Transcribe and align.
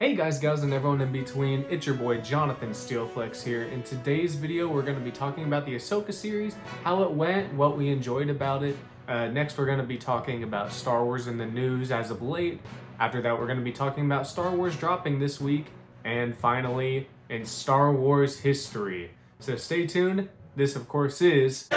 Hey 0.00 0.14
guys, 0.14 0.38
gals, 0.38 0.62
and 0.62 0.72
everyone 0.72 1.00
in 1.00 1.10
between, 1.10 1.66
it's 1.68 1.84
your 1.84 1.96
boy 1.96 2.18
Jonathon 2.18 2.70
Steelflex 2.70 3.42
here. 3.42 3.64
In 3.64 3.82
today's 3.82 4.36
video, 4.36 4.68
we're 4.68 4.82
going 4.82 4.96
to 4.96 5.02
be 5.02 5.10
talking 5.10 5.42
about 5.42 5.66
the 5.66 5.74
Ahsoka 5.74 6.14
series, 6.14 6.54
how 6.84 7.02
it 7.02 7.10
went, 7.10 7.52
what 7.54 7.76
we 7.76 7.88
enjoyed 7.88 8.30
about 8.30 8.62
it. 8.62 8.76
Uh, 9.08 9.26
next, 9.26 9.58
we're 9.58 9.66
going 9.66 9.80
to 9.80 9.84
be 9.84 9.98
talking 9.98 10.44
about 10.44 10.72
Star 10.72 11.04
Wars 11.04 11.26
in 11.26 11.36
the 11.36 11.46
news 11.46 11.90
as 11.90 12.12
of 12.12 12.22
late. 12.22 12.60
After 13.00 13.20
that, 13.22 13.36
we're 13.36 13.46
going 13.46 13.58
to 13.58 13.64
be 13.64 13.72
talking 13.72 14.04
about 14.04 14.28
Star 14.28 14.52
Wars 14.52 14.76
dropping 14.76 15.18
this 15.18 15.40
week. 15.40 15.66
And 16.04 16.36
finally, 16.38 17.08
in 17.28 17.44
Star 17.44 17.92
Wars 17.92 18.38
history. 18.38 19.10
So 19.40 19.56
stay 19.56 19.84
tuned. 19.88 20.28
This, 20.54 20.76
of 20.76 20.86
course, 20.86 21.20
is. 21.20 21.68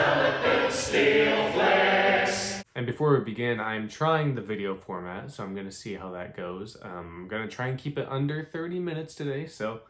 And 2.73 2.85
before 2.85 3.17
we 3.17 3.23
begin, 3.25 3.59
I'm 3.59 3.89
trying 3.89 4.33
the 4.33 4.41
video 4.41 4.75
format, 4.75 5.31
so 5.31 5.43
I'm 5.43 5.53
going 5.53 5.65
to 5.65 5.71
see 5.71 5.95
how 5.95 6.11
that 6.11 6.37
goes. 6.37 6.77
Um, 6.81 7.23
I'm 7.23 7.27
going 7.27 7.47
to 7.47 7.53
try 7.53 7.67
and 7.67 7.77
keep 7.77 7.97
it 7.97 8.07
under 8.09 8.43
30 8.43 8.79
minutes 8.79 9.13
today, 9.13 9.45
so 9.45 9.81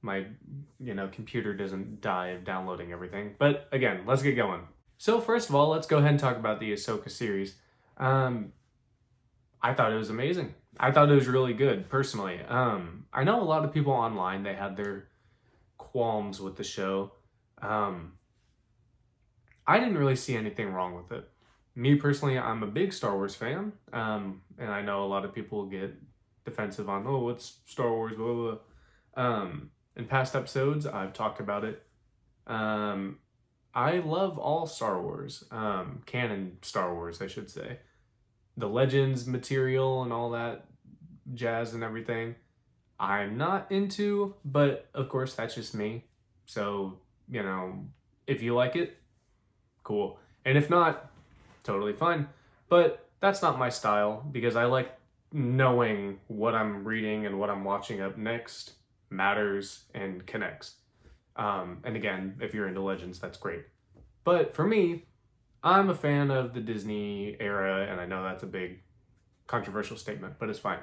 my, 0.00 0.24
you 0.80 0.94
know, 0.94 1.08
computer 1.08 1.52
doesn't 1.52 2.00
die 2.00 2.28
of 2.28 2.44
downloading 2.44 2.92
everything. 2.92 3.34
But 3.38 3.68
again, 3.72 4.02
let's 4.06 4.22
get 4.22 4.36
going. 4.36 4.62
So 4.96 5.20
first 5.20 5.50
of 5.50 5.54
all, 5.54 5.68
let's 5.68 5.86
go 5.86 5.98
ahead 5.98 6.12
and 6.12 6.18
talk 6.18 6.36
about 6.36 6.60
the 6.60 6.72
Ahsoka 6.72 7.10
series. 7.10 7.56
Um, 7.98 8.52
I 9.62 9.74
thought 9.74 9.92
it 9.92 9.96
was 9.96 10.10
amazing. 10.10 10.54
I 10.80 10.92
thought 10.92 11.10
it 11.10 11.14
was 11.14 11.28
really 11.28 11.52
good, 11.52 11.90
personally. 11.90 12.40
Um, 12.48 13.04
I 13.12 13.22
know 13.22 13.42
a 13.42 13.44
lot 13.44 13.66
of 13.66 13.74
people 13.74 13.92
online, 13.92 14.44
they 14.44 14.54
had 14.54 14.78
their 14.78 15.08
qualms 15.76 16.40
with 16.40 16.56
the 16.56 16.64
show. 16.64 17.12
Um, 17.60 18.14
I 19.66 19.78
didn't 19.78 19.98
really 19.98 20.16
see 20.16 20.34
anything 20.34 20.72
wrong 20.72 20.94
with 20.94 21.12
it 21.12 21.28
me 21.74 21.94
personally, 21.94 22.38
I'm 22.38 22.62
a 22.62 22.66
big 22.66 22.92
Star 22.92 23.16
Wars 23.16 23.34
fan, 23.34 23.72
um, 23.92 24.42
and 24.58 24.70
I 24.70 24.82
know 24.82 25.04
a 25.04 25.06
lot 25.06 25.24
of 25.24 25.34
people 25.34 25.66
get 25.66 25.94
defensive 26.44 26.88
on, 26.88 27.06
oh, 27.06 27.18
what's 27.18 27.58
Star 27.66 27.90
Wars, 27.90 28.14
blah, 28.16 28.32
blah, 28.32 28.54
blah. 29.14 29.24
Um, 29.24 29.70
in 29.96 30.06
past 30.06 30.34
episodes, 30.34 30.86
I've 30.86 31.12
talked 31.12 31.40
about 31.40 31.64
it. 31.64 31.82
Um, 32.46 33.18
I 33.74 33.98
love 33.98 34.38
all 34.38 34.66
Star 34.66 35.00
Wars, 35.00 35.44
um, 35.50 36.02
canon 36.04 36.58
Star 36.62 36.94
Wars, 36.94 37.22
I 37.22 37.26
should 37.26 37.50
say. 37.50 37.78
The 38.56 38.68
Legends 38.68 39.26
material 39.26 40.02
and 40.02 40.12
all 40.12 40.30
that 40.30 40.66
jazz 41.34 41.72
and 41.72 41.82
everything, 41.82 42.34
I'm 43.00 43.38
not 43.38 43.72
into, 43.72 44.34
but 44.44 44.88
of 44.94 45.08
course, 45.08 45.34
that's 45.34 45.54
just 45.54 45.74
me. 45.74 46.04
So, 46.44 46.98
you 47.30 47.42
know, 47.42 47.86
if 48.26 48.42
you 48.42 48.54
like 48.54 48.76
it, 48.76 48.98
cool. 49.84 50.18
And 50.44 50.58
if 50.58 50.68
not, 50.68 51.11
totally 51.62 51.92
fine. 51.92 52.28
But 52.68 53.08
that's 53.20 53.42
not 53.42 53.58
my 53.58 53.68
style 53.68 54.26
because 54.32 54.56
I 54.56 54.64
like 54.64 54.92
knowing 55.32 56.18
what 56.28 56.54
I'm 56.54 56.84
reading 56.84 57.26
and 57.26 57.38
what 57.38 57.50
I'm 57.50 57.64
watching 57.64 58.00
up 58.00 58.18
next 58.18 58.72
matters 59.10 59.84
and 59.94 60.26
connects. 60.26 60.76
Um, 61.36 61.78
and 61.84 61.96
again, 61.96 62.36
if 62.40 62.54
you're 62.54 62.68
into 62.68 62.80
Legends, 62.80 63.18
that's 63.18 63.38
great. 63.38 63.62
But 64.24 64.54
for 64.54 64.66
me, 64.66 65.04
I'm 65.62 65.90
a 65.90 65.94
fan 65.94 66.30
of 66.30 66.54
the 66.54 66.60
Disney 66.60 67.36
era, 67.40 67.86
and 67.88 68.00
I 68.00 68.06
know 68.06 68.22
that's 68.22 68.42
a 68.42 68.46
big 68.46 68.80
controversial 69.46 69.96
statement, 69.96 70.34
but 70.38 70.48
it's 70.48 70.58
fine. 70.58 70.80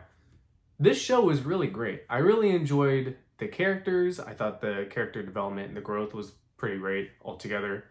This 0.79 0.99
show 0.99 1.21
was 1.21 1.41
really 1.41 1.67
great. 1.67 2.03
I 2.09 2.19
really 2.19 2.51
enjoyed 2.51 3.17
the 3.37 3.47
characters. 3.47 4.19
I 4.19 4.33
thought 4.33 4.61
the 4.61 4.87
character 4.89 5.21
development 5.21 5.67
and 5.67 5.77
the 5.77 5.81
growth 5.81 6.13
was 6.13 6.31
pretty 6.57 6.77
great 6.77 7.11
altogether 7.23 7.85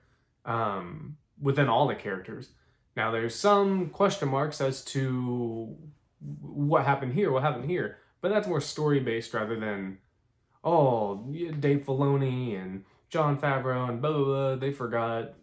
um, 0.44 1.16
within 1.40 1.68
all 1.68 1.86
the 1.86 1.94
characters. 1.94 2.50
Now, 2.98 3.12
there's 3.12 3.36
some 3.36 3.90
question 3.90 4.28
marks 4.28 4.60
as 4.60 4.82
to 4.86 5.72
what 6.18 6.84
happened 6.84 7.12
here, 7.12 7.30
what 7.30 7.44
happened 7.44 7.70
here, 7.70 7.98
but 8.20 8.30
that's 8.30 8.48
more 8.48 8.60
story 8.60 8.98
based 8.98 9.32
rather 9.32 9.54
than, 9.54 9.98
oh, 10.64 11.24
Dave 11.60 11.84
Filoni 11.84 12.60
and 12.60 12.84
Jon 13.08 13.38
Favreau 13.38 13.88
and 13.88 14.02
blah, 14.02 14.10
blah, 14.10 14.24
blah, 14.24 14.56
they 14.56 14.72
forgot 14.72 15.34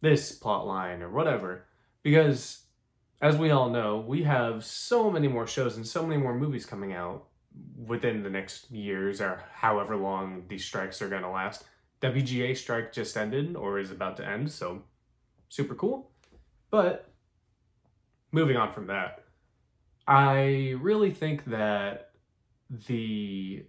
this 0.00 0.32
plot 0.32 0.66
line 0.66 1.02
or 1.02 1.08
whatever. 1.08 1.66
Because, 2.02 2.64
as 3.22 3.36
we 3.36 3.52
all 3.52 3.70
know, 3.70 3.98
we 3.98 4.24
have 4.24 4.64
so 4.64 5.08
many 5.08 5.28
more 5.28 5.46
shows 5.46 5.76
and 5.76 5.86
so 5.86 6.04
many 6.04 6.20
more 6.20 6.34
movies 6.34 6.66
coming 6.66 6.92
out 6.92 7.28
within 7.76 8.24
the 8.24 8.30
next 8.30 8.72
years 8.72 9.20
or 9.20 9.44
however 9.52 9.94
long 9.94 10.42
these 10.48 10.64
strikes 10.64 11.00
are 11.00 11.08
going 11.08 11.22
to 11.22 11.30
last. 11.30 11.62
WGA 12.02 12.56
strike 12.56 12.92
just 12.92 13.16
ended 13.16 13.54
or 13.54 13.78
is 13.78 13.92
about 13.92 14.16
to 14.16 14.26
end, 14.26 14.50
so 14.50 14.82
super 15.48 15.76
cool. 15.76 16.10
But 16.76 17.08
moving 18.32 18.58
on 18.58 18.70
from 18.70 18.88
that, 18.88 19.24
I 20.06 20.74
really 20.78 21.10
think 21.10 21.46
that 21.46 22.10
the 22.86 23.64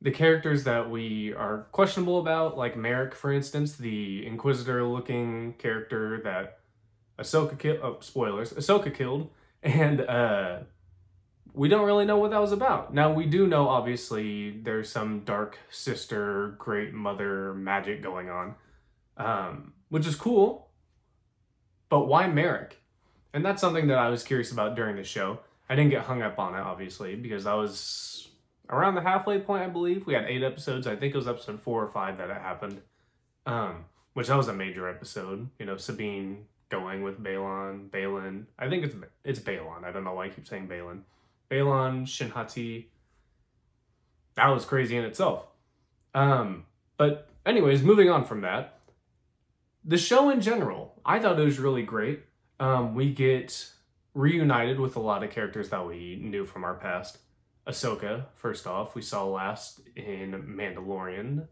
the 0.00 0.10
characters 0.10 0.64
that 0.64 0.90
we 0.90 1.32
are 1.32 1.68
questionable 1.70 2.18
about, 2.18 2.58
like 2.58 2.76
Merrick, 2.76 3.14
for 3.14 3.32
instance, 3.32 3.76
the 3.76 4.26
Inquisitor-looking 4.26 5.54
character 5.58 6.20
that 6.24 6.58
Ahsoka 7.20 7.56
killed. 7.56 7.78
Oh, 7.84 7.98
spoilers! 8.00 8.52
Ahsoka 8.52 8.92
killed, 8.92 9.30
and 9.62 10.00
uh, 10.00 10.58
we 11.54 11.68
don't 11.68 11.86
really 11.86 12.04
know 12.04 12.18
what 12.18 12.32
that 12.32 12.40
was 12.40 12.50
about. 12.50 12.92
Now 12.92 13.12
we 13.12 13.26
do 13.26 13.46
know, 13.46 13.68
obviously, 13.68 14.58
there's 14.60 14.90
some 14.90 15.20
dark 15.20 15.56
sister, 15.70 16.56
great 16.58 16.92
mother 16.92 17.54
magic 17.54 18.02
going 18.02 18.28
on, 18.28 18.56
um, 19.16 19.74
which 19.88 20.04
is 20.04 20.16
cool. 20.16 20.65
But 21.88 22.06
why 22.06 22.26
Merrick? 22.26 22.80
And 23.32 23.44
that's 23.44 23.60
something 23.60 23.88
that 23.88 23.98
I 23.98 24.08
was 24.08 24.22
curious 24.22 24.50
about 24.50 24.76
during 24.76 24.96
the 24.96 25.04
show. 25.04 25.40
I 25.68 25.74
didn't 25.74 25.90
get 25.90 26.02
hung 26.04 26.22
up 26.22 26.38
on 26.38 26.54
it, 26.54 26.60
obviously, 26.60 27.16
because 27.16 27.44
that 27.44 27.54
was 27.54 28.28
around 28.70 28.94
the 28.94 29.00
halfway 29.00 29.38
point, 29.40 29.62
I 29.62 29.68
believe. 29.68 30.06
We 30.06 30.14
had 30.14 30.24
eight 30.24 30.42
episodes. 30.42 30.86
I 30.86 30.96
think 30.96 31.14
it 31.14 31.18
was 31.18 31.28
episode 31.28 31.60
four 31.60 31.82
or 31.82 31.88
five 31.88 32.18
that 32.18 32.30
it 32.30 32.36
happened. 32.36 32.80
Um, 33.44 33.84
which 34.14 34.28
that 34.28 34.36
was 34.36 34.48
a 34.48 34.52
major 34.52 34.88
episode. 34.88 35.48
You 35.58 35.66
know, 35.66 35.76
Sabine 35.76 36.46
going 36.68 37.02
with 37.02 37.22
Balon, 37.22 37.90
Baylan. 37.90 38.46
I 38.58 38.68
think 38.68 38.84
it's 38.84 38.96
it's 39.24 39.38
Balon. 39.38 39.84
I 39.84 39.92
don't 39.92 40.04
know 40.04 40.14
why 40.14 40.26
I 40.26 40.28
keep 40.30 40.46
saying 40.46 40.68
Baylan. 40.68 41.02
Balon, 41.50 42.08
Shin-Hati. 42.08 42.88
That 44.34 44.48
was 44.48 44.64
crazy 44.64 44.96
in 44.96 45.04
itself. 45.04 45.46
Um, 46.14 46.64
but 46.96 47.28
anyways, 47.44 47.82
moving 47.82 48.10
on 48.10 48.24
from 48.24 48.40
that 48.40 48.75
the 49.86 49.96
show 49.96 50.30
in 50.30 50.40
general, 50.40 51.00
I 51.04 51.20
thought 51.20 51.38
it 51.38 51.44
was 51.44 51.58
really 51.58 51.84
great. 51.84 52.24
Um, 52.58 52.94
we 52.94 53.12
get 53.12 53.70
reunited 54.14 54.80
with 54.80 54.96
a 54.96 55.00
lot 55.00 55.22
of 55.22 55.30
characters 55.30 55.68
that 55.70 55.86
we 55.86 56.16
knew 56.16 56.44
from 56.44 56.64
our 56.64 56.74
past. 56.74 57.18
Ahsoka, 57.68 58.26
first 58.34 58.66
off, 58.66 58.94
we 58.94 59.02
saw 59.02 59.24
last 59.24 59.80
in 59.94 60.32
Mandalorian, 60.32 61.46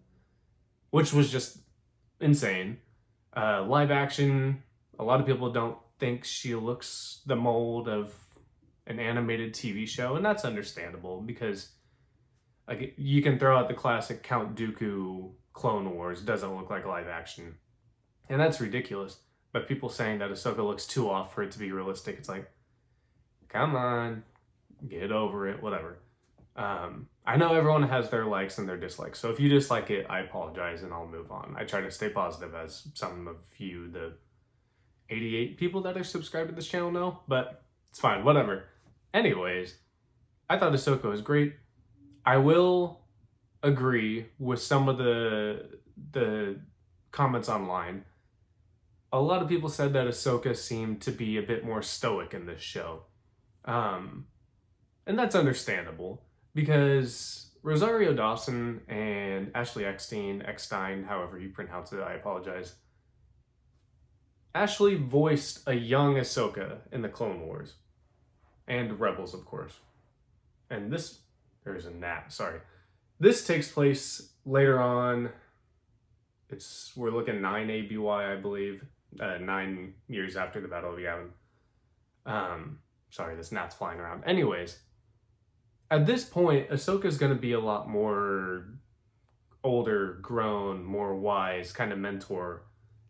which 0.91 1.13
was 1.13 1.31
just 1.31 1.59
insane. 2.21 2.79
Uh, 3.37 3.65
live 3.65 3.91
action, 3.91 4.63
a 4.99 5.05
lot 5.05 5.21
of 5.21 5.27
people 5.27 5.53
don't 5.53 5.77
think 5.99 6.25
she 6.25 6.55
looks 6.55 7.23
the 7.27 7.37
mold 7.37 7.89
of 7.89 8.15
an 8.87 8.99
animated 8.99 9.55
TV 9.55 9.89
show, 9.89 10.17
and 10.17 10.25
that's 10.25 10.45
understandable 10.45 11.21
because 11.21 11.71
like 12.69 12.95
you 12.97 13.23
can 13.23 13.39
throw 13.39 13.57
out 13.57 13.69
the 13.69 13.75
classic 13.75 14.23
Count 14.23 14.57
Dooku 14.57 15.33
Clone 15.53 15.95
Wars 15.95 16.21
doesn't 16.21 16.57
look 16.57 16.71
like 16.71 16.87
live 16.87 17.09
action. 17.09 17.57
And 18.29 18.41
that's 18.41 18.61
ridiculous. 18.61 19.19
But 19.53 19.69
people 19.69 19.89
saying 19.89 20.19
that 20.19 20.31
Ahsoka 20.31 20.65
looks 20.65 20.87
too 20.87 21.09
off 21.11 21.35
for 21.35 21.43
it 21.43 21.53
to 21.53 21.59
be 21.59 21.71
realistic, 21.71 22.19
it's 22.19 22.29
like, 22.29 22.51
come 23.49 23.77
on, 23.77 24.25
get 24.89 25.13
over 25.13 25.49
it, 25.49 25.63
whatever. 25.63 25.99
Um, 26.57 27.09
I 27.27 27.37
know 27.37 27.55
everyone 27.55 27.85
has 27.85 28.11
their 28.11 28.25
likes 28.25 28.59
and 28.59 28.69
their 28.69 28.77
dislikes, 28.77 29.19
so 29.19 29.31
if 29.31 29.39
you 29.39 29.49
dislike 29.49 29.91
it, 29.91 30.07
I 30.11 30.21
apologize 30.21 30.83
and 30.83 30.93
I'll 30.93 31.07
move 31.07 31.31
on. 31.31 31.55
I 31.57 31.65
try 31.65 31.81
to 31.81 31.91
stay 31.91 32.09
positive, 32.09 32.55
as 32.55 32.89
some 32.95 33.29
of 33.29 33.37
you, 33.59 33.89
the 33.89 34.15
88 35.11 35.57
people 35.57 35.83
that 35.83 35.97
are 35.97 36.05
subscribed 36.05 36.49
to 36.49 36.55
this 36.55 36.67
channel, 36.67 36.91
know, 36.91 37.21
but 37.29 37.63
it's 37.91 38.01
fine, 38.01 38.25
whatever. 38.25 38.65
Anyways, 39.13 39.77
I 40.51 40.59
thought 40.59 40.73
Ahsoka 40.73 41.05
was 41.05 41.21
great. 41.21 41.55
I 42.27 42.39
will 42.39 43.01
agree 43.63 44.27
with 44.39 44.61
some 44.61 44.89
of 44.89 44.99
the 44.99 45.79
the 46.13 46.59
comments 47.13 47.49
online 47.49 48.05
a 49.15 49.21
lot 49.21 49.41
of 49.41 49.49
people 49.49 49.69
said 49.69 49.93
that 49.93 50.09
Ahsoka 50.09 50.57
seemed 50.57 51.01
to 51.03 51.13
be 51.13 51.37
a 51.37 51.43
bit 51.43 51.65
more 51.65 51.83
stoic 51.83 52.35
in 52.35 52.47
this 52.47 52.61
show. 52.61 53.05
Um, 53.65 54.27
and 55.07 55.17
that's 55.17 55.37
understandable 55.37 56.25
because 56.53 57.53
Rosario 57.63 58.13
Dawson 58.13 58.81
and 58.89 59.53
Ashley 59.55 59.85
Eckstein, 59.85 60.43
Eckstein, 60.45 61.05
however 61.05 61.39
you 61.39 61.51
pronounce 61.51 61.93
it, 61.93 62.01
I 62.01 62.15
apologize. 62.15 62.75
Ashley 64.53 64.97
voiced 64.97 65.63
a 65.69 65.75
young 65.75 66.17
Ahsoka 66.17 66.79
in 66.91 67.01
the 67.01 67.09
Clone 67.09 67.47
Wars 67.47 67.75
and 68.67 68.99
Rebels, 68.99 69.33
of 69.33 69.45
course. 69.45 69.79
And 70.71 70.93
this, 70.93 71.21
there's 71.63 71.87
a 71.87 71.93
nap, 71.93 72.33
sorry. 72.33 72.59
This 73.21 73.47
takes 73.47 73.71
place 73.71 74.33
later 74.45 74.81
on. 74.81 75.31
It's, 76.51 76.91
we're 76.97 77.13
looking 77.13 77.41
9 77.41 77.71
ABY, 77.71 78.09
I 78.09 78.35
believe 78.35 78.83
uh, 79.21 79.39
nine 79.39 79.95
years 80.09 80.37
after 80.37 80.61
the 80.61 80.69
Battle 80.69 80.93
of 80.93 80.99
Yavin. 80.99 81.29
Um, 82.27 82.79
sorry, 83.11 83.37
this 83.37 83.53
gnat's 83.53 83.75
flying 83.75 84.01
around. 84.01 84.25
Anyways, 84.25 84.79
at 85.91 86.07
this 86.07 86.25
point, 86.25 86.71
Ahsoka's 86.71 87.19
going 87.19 87.33
to 87.33 87.39
be 87.39 87.53
a 87.53 87.61
lot 87.61 87.89
more 87.89 88.67
older, 89.63 90.19
grown, 90.21 90.85
more 90.85 91.15
wise 91.15 91.73
kind 91.73 91.93
of 91.93 91.99
mentor 91.99 92.63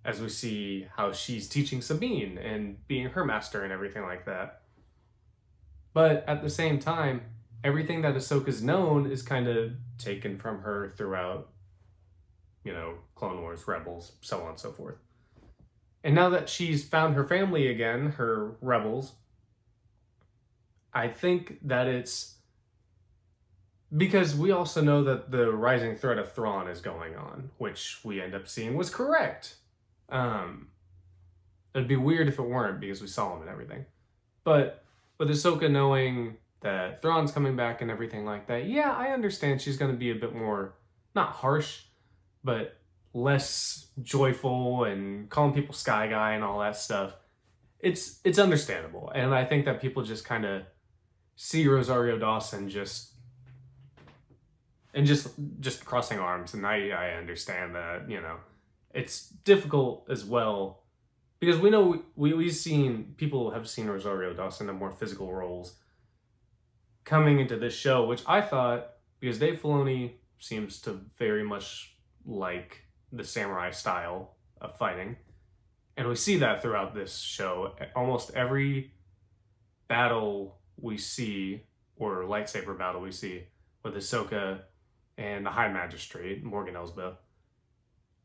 as 0.04 0.20
we 0.20 0.28
see 0.28 0.86
how 0.96 1.12
she's 1.12 1.48
teaching 1.48 1.80
Sabine 1.80 2.38
and 2.38 2.86
being 2.86 3.08
her 3.10 3.24
master 3.24 3.64
and 3.64 3.72
everything 3.72 4.02
like 4.02 4.26
that. 4.26 4.60
But 5.94 6.24
at 6.28 6.42
the 6.42 6.50
same 6.50 6.78
time, 6.78 7.22
everything 7.62 8.02
that 8.02 8.14
Ahsoka's 8.14 8.62
known 8.62 9.10
is 9.10 9.22
kind 9.22 9.48
of 9.48 9.72
taken 9.96 10.36
from 10.36 10.60
her 10.60 10.92
throughout, 10.96 11.48
you 12.64 12.72
know, 12.72 12.96
Clone 13.14 13.40
Wars, 13.40 13.66
Rebels, 13.66 14.12
so 14.20 14.42
on 14.42 14.50
and 14.50 14.58
so 14.58 14.72
forth. 14.72 14.96
And 16.04 16.14
now 16.14 16.28
that 16.28 16.50
she's 16.50 16.84
found 16.84 17.16
her 17.16 17.24
family 17.24 17.66
again, 17.66 18.10
her 18.12 18.56
rebels, 18.60 19.14
I 20.92 21.08
think 21.08 21.58
that 21.62 21.88
it's 21.88 22.34
because 23.96 24.36
we 24.36 24.50
also 24.50 24.82
know 24.82 25.02
that 25.04 25.30
the 25.30 25.50
rising 25.50 25.96
threat 25.96 26.18
of 26.18 26.30
Thrawn 26.30 26.68
is 26.68 26.82
going 26.82 27.16
on, 27.16 27.50
which 27.56 28.00
we 28.04 28.20
end 28.20 28.34
up 28.34 28.46
seeing 28.46 28.76
was 28.76 28.90
correct. 28.90 29.56
Um, 30.10 30.68
it'd 31.74 31.88
be 31.88 31.96
weird 31.96 32.28
if 32.28 32.38
it 32.38 32.42
weren't 32.42 32.80
because 32.80 33.00
we 33.00 33.08
saw 33.08 33.34
him 33.34 33.40
and 33.40 33.50
everything. 33.50 33.86
But 34.44 34.84
with 35.16 35.30
Ahsoka 35.30 35.70
knowing 35.70 36.36
that 36.60 37.00
Thrawn's 37.00 37.32
coming 37.32 37.56
back 37.56 37.80
and 37.80 37.90
everything 37.90 38.26
like 38.26 38.46
that, 38.48 38.66
yeah, 38.66 38.92
I 38.92 39.08
understand 39.12 39.62
she's 39.62 39.78
going 39.78 39.90
to 39.90 39.96
be 39.96 40.10
a 40.10 40.14
bit 40.14 40.34
more, 40.34 40.74
not 41.14 41.30
harsh, 41.30 41.82
but 42.42 42.76
less 43.14 43.86
joyful 44.02 44.84
and 44.84 45.30
calling 45.30 45.54
people 45.54 45.72
Sky 45.72 46.08
Guy 46.08 46.32
and 46.34 46.44
all 46.44 46.58
that 46.60 46.76
stuff. 46.76 47.14
It's 47.80 48.20
it's 48.24 48.38
understandable, 48.38 49.10
and 49.14 49.34
I 49.34 49.44
think 49.44 49.64
that 49.66 49.80
people 49.80 50.02
just 50.02 50.24
kind 50.24 50.44
of 50.44 50.62
see 51.36 51.66
Rosario 51.66 52.18
Dawson 52.18 52.68
just 52.68 53.12
and 54.92 55.06
just 55.06 55.28
just 55.60 55.84
crossing 55.84 56.18
arms, 56.18 56.54
and 56.54 56.66
I 56.66 56.88
I 56.90 57.10
understand 57.10 57.74
that 57.74 58.10
you 58.10 58.20
know 58.20 58.36
it's 58.92 59.28
difficult 59.28 60.06
as 60.08 60.24
well 60.24 60.84
because 61.40 61.60
we 61.60 61.68
know 61.68 62.02
we, 62.16 62.32
we've 62.32 62.54
seen 62.54 63.14
people 63.16 63.50
have 63.50 63.68
seen 63.68 63.86
Rosario 63.86 64.32
Dawson 64.32 64.68
in 64.68 64.76
more 64.76 64.90
physical 64.90 65.32
roles 65.32 65.74
coming 67.04 67.38
into 67.38 67.58
this 67.58 67.74
show, 67.74 68.06
which 68.06 68.22
I 68.26 68.40
thought 68.40 68.92
because 69.20 69.38
Dave 69.38 69.60
Filoni 69.60 70.12
seems 70.38 70.80
to 70.82 71.00
very 71.18 71.44
much 71.44 71.96
like 72.24 72.83
the 73.14 73.24
samurai 73.24 73.70
style 73.70 74.34
of 74.60 74.76
fighting, 74.76 75.16
and 75.96 76.08
we 76.08 76.16
see 76.16 76.38
that 76.38 76.62
throughout 76.62 76.94
this 76.94 77.18
show. 77.18 77.74
Almost 77.94 78.32
every 78.34 78.92
battle 79.88 80.58
we 80.80 80.96
see 80.98 81.62
or 81.96 82.24
lightsaber 82.24 82.76
battle 82.76 83.00
we 83.00 83.12
see 83.12 83.44
with 83.82 83.94
Ahsoka 83.94 84.60
and 85.16 85.46
the 85.46 85.50
High 85.50 85.72
Magistrate 85.72 86.42
Morgan 86.42 86.74
Elsbeth 86.74 87.14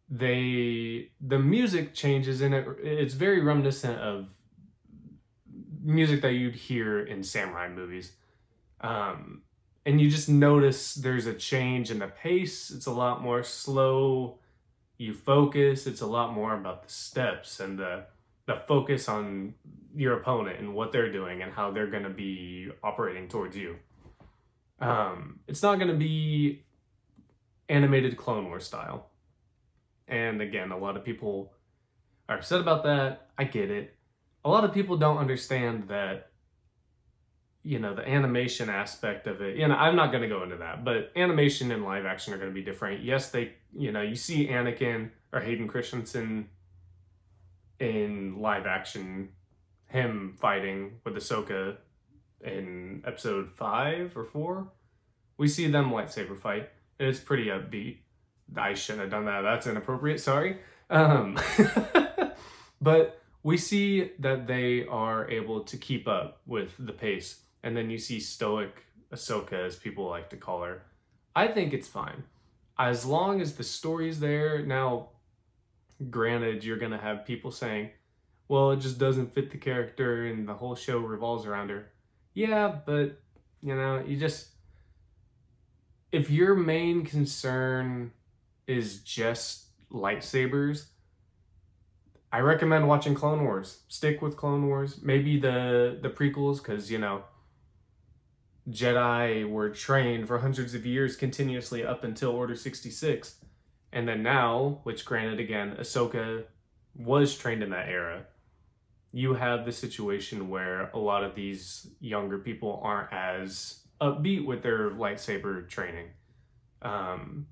they 0.10 1.12
the 1.22 1.38
music 1.38 1.94
changes 1.94 2.42
and 2.42 2.54
it, 2.54 2.66
it's 2.82 3.14
very 3.14 3.42
reminiscent 3.42 4.00
of 4.00 4.28
music 5.84 6.22
that 6.22 6.34
you'd 6.34 6.56
hear 6.56 7.00
in 7.00 7.24
samurai 7.24 7.70
movies. 7.70 8.14
Um, 8.82 9.44
and 9.86 10.02
you 10.02 10.10
just 10.10 10.30
notice 10.30 10.96
there's 10.96 11.26
a 11.26 11.34
change 11.34 11.90
in 11.90 12.00
the 12.00 12.08
pace. 12.08 12.70
It's 12.70 12.86
a 12.86 12.92
lot 12.92 13.22
more 13.22 13.44
slow 13.44 14.40
you 15.00 15.14
focus 15.14 15.88
it's 15.88 16.02
a 16.02 16.06
lot 16.06 16.34
more 16.34 16.54
about 16.54 16.84
the 16.84 16.90
steps 16.90 17.60
and 17.60 17.80
the 17.80 18.04
the 18.46 18.62
focus 18.68 19.10
on 19.10 19.56
your 19.96 20.20
opponent 20.20 20.60
and 20.60 20.76
what 20.76 20.92
they're 20.92 21.12
doing 21.12 21.42
and 21.42 21.52
how 21.52 21.72
they're 21.72 21.90
going 21.90 22.04
to 22.04 22.10
be 22.10 22.70
operating 22.84 23.28
towards 23.28 23.58
you 23.58 23.76
um, 24.82 25.40
it's 25.48 25.64
not 25.64 25.80
going 25.80 25.90
to 25.90 25.98
be 25.98 26.64
animated 27.68 28.16
clone 28.16 28.46
war 28.46 28.60
style 28.60 29.10
and 30.10 30.42
again, 30.42 30.72
a 30.72 30.78
lot 30.78 30.98
of 30.98 31.06
people 31.06 31.54
are 32.28 32.38
upset 32.38 32.60
about 32.60 32.84
that. 32.84 33.30
I 33.38 33.44
get 33.44 33.70
it. 33.70 33.96
A 34.44 34.50
lot 34.50 34.64
of 34.64 34.74
people 34.74 34.98
don't 34.98 35.18
understand 35.18 35.88
that, 35.90 36.29
you 37.70 37.78
know, 37.78 37.94
the 37.94 38.02
animation 38.10 38.68
aspect 38.68 39.28
of 39.28 39.42
it. 39.42 39.56
You 39.56 39.68
know, 39.68 39.76
I'm 39.76 39.96
not 39.96 40.10
going 40.12 40.24
to 40.24 40.28
go 40.28 40.42
into 40.42 40.56
that, 40.56 40.84
but 40.84 41.12
animation 41.16 41.72
and 41.72 41.86
live 41.86 42.04
action 42.04 42.34
are 42.34 42.38
going 42.38 42.50
to 42.50 42.54
be 42.54 42.64
different. 42.64 43.04
Yes, 43.04 43.30
they, 43.30 43.54
you 43.78 43.92
know, 43.92 44.02
you 44.02 44.16
see 44.16 44.48
Anakin 44.48 45.12
or 45.32 45.40
Hayden 45.40 45.68
Christensen 45.68 46.50
in 47.80 48.42
live 48.42 48.66
action, 48.66 49.30
him 49.86 50.36
fighting 50.42 50.94
with 51.06 51.14
Ahsoka 51.14 51.78
in 52.42 53.04
episode 53.06 53.52
five 53.52 54.18
or 54.18 54.26
four. 54.26 54.72
We 55.38 55.48
see 55.48 55.68
them 55.68 55.92
lightsaber 55.92 56.36
fight, 56.36 56.70
and 56.98 57.08
it's 57.08 57.20
pretty 57.20 57.50
upbeat. 57.50 57.98
I 58.58 58.74
shouldn't 58.74 59.04
have 59.04 59.12
done 59.12 59.26
that. 59.26 59.42
That's 59.42 59.68
inappropriate. 59.68 60.20
Sorry. 60.20 60.58
Um, 60.90 61.38
but 62.82 63.22
we 63.44 63.58
see 63.58 64.14
that 64.18 64.48
they 64.48 64.88
are 64.88 65.30
able 65.30 65.66
to 65.66 65.78
keep 65.78 66.08
up 66.08 66.42
with 66.48 66.74
the 66.80 66.94
pace. 66.94 67.42
And 67.64 67.76
then 67.76 67.90
you 67.90 67.98
see 67.98 68.20
stoic 68.20 68.84
Ahsoka, 69.14 69.54
as 69.54 69.76
people 69.76 70.08
like 70.08 70.30
to 70.30 70.38
call 70.38 70.64
her. 70.64 70.84
I 71.36 71.48
think 71.48 71.74
it's 71.74 71.88
fine. 71.88 72.24
As 72.78 73.06
long 73.06 73.42
as 73.42 73.56
the 73.56 73.64
story's 73.64 74.20
there. 74.20 74.66
Now, 74.66 75.10
granted, 76.10 76.64
you're 76.64 76.78
going 76.78 76.92
to 76.92 76.98
have 76.98 77.26
people 77.26 77.52
saying, 77.52 77.90
well, 78.48 78.72
it 78.72 78.78
just 78.78 78.98
doesn't 78.98 79.34
fit 79.34 79.52
the 79.52 79.58
character 79.58 80.26
and 80.26 80.48
the 80.48 80.54
whole 80.54 80.76
show 80.76 81.00
revolves 81.00 81.46
around 81.46 81.70
her. 81.70 81.88
Yeah, 82.34 82.74
but, 82.86 83.20
you 83.62 83.76
know, 83.76 84.04
you 84.06 84.18
just. 84.18 84.48
If 86.12 86.32
your 86.32 86.56
main 86.56 87.06
concern 87.06 88.12
is 88.66 89.00
just 89.00 89.66
lightsabers, 89.92 90.86
I 92.32 92.40
recommend 92.40 92.88
watching 92.88 93.16
Clone 93.16 93.44
Wars. 93.44 93.82
Stick 93.88 94.22
with 94.22 94.38
Clone 94.38 94.68
Wars. 94.68 95.00
Maybe 95.02 95.40
the 95.40 96.00
the 96.02 96.10
prequels, 96.10 96.58
because 96.58 96.90
you 96.92 96.98
know, 96.98 97.24
Jedi 98.70 99.50
were 99.50 99.70
trained 99.70 100.28
for 100.28 100.40
hundreds 100.40 100.76
of 100.76 100.86
years 100.86 101.16
continuously 101.16 101.84
up 101.84 102.04
until 102.04 102.32
Order 102.32 102.56
sixty 102.56 102.92
six, 102.92 103.36
and 103.92 104.08
then 104.08 104.22
now, 104.22 104.80
which 104.84 105.06
granted 105.06 105.40
again, 105.40 105.76
Ahsoka 105.80 106.44
was 106.96 107.38
trained 107.38 107.64
in 107.64 107.70
that 107.72 107.90
era. 107.90 108.26
You 109.12 109.34
have 109.34 109.66
the 109.66 109.72
situation 109.72 110.50
where 110.50 110.92
a 110.94 111.00
lot 111.00 111.24
of 111.24 111.34
these 111.34 111.88
younger 112.00 112.38
people 112.38 112.80
aren't 112.84 113.12
as 113.12 113.80
upbeat 114.00 114.46
with 114.46 114.62
their 114.62 114.92
lightsaber 114.92 115.68
training. 115.68 116.10
Um, 116.82 117.48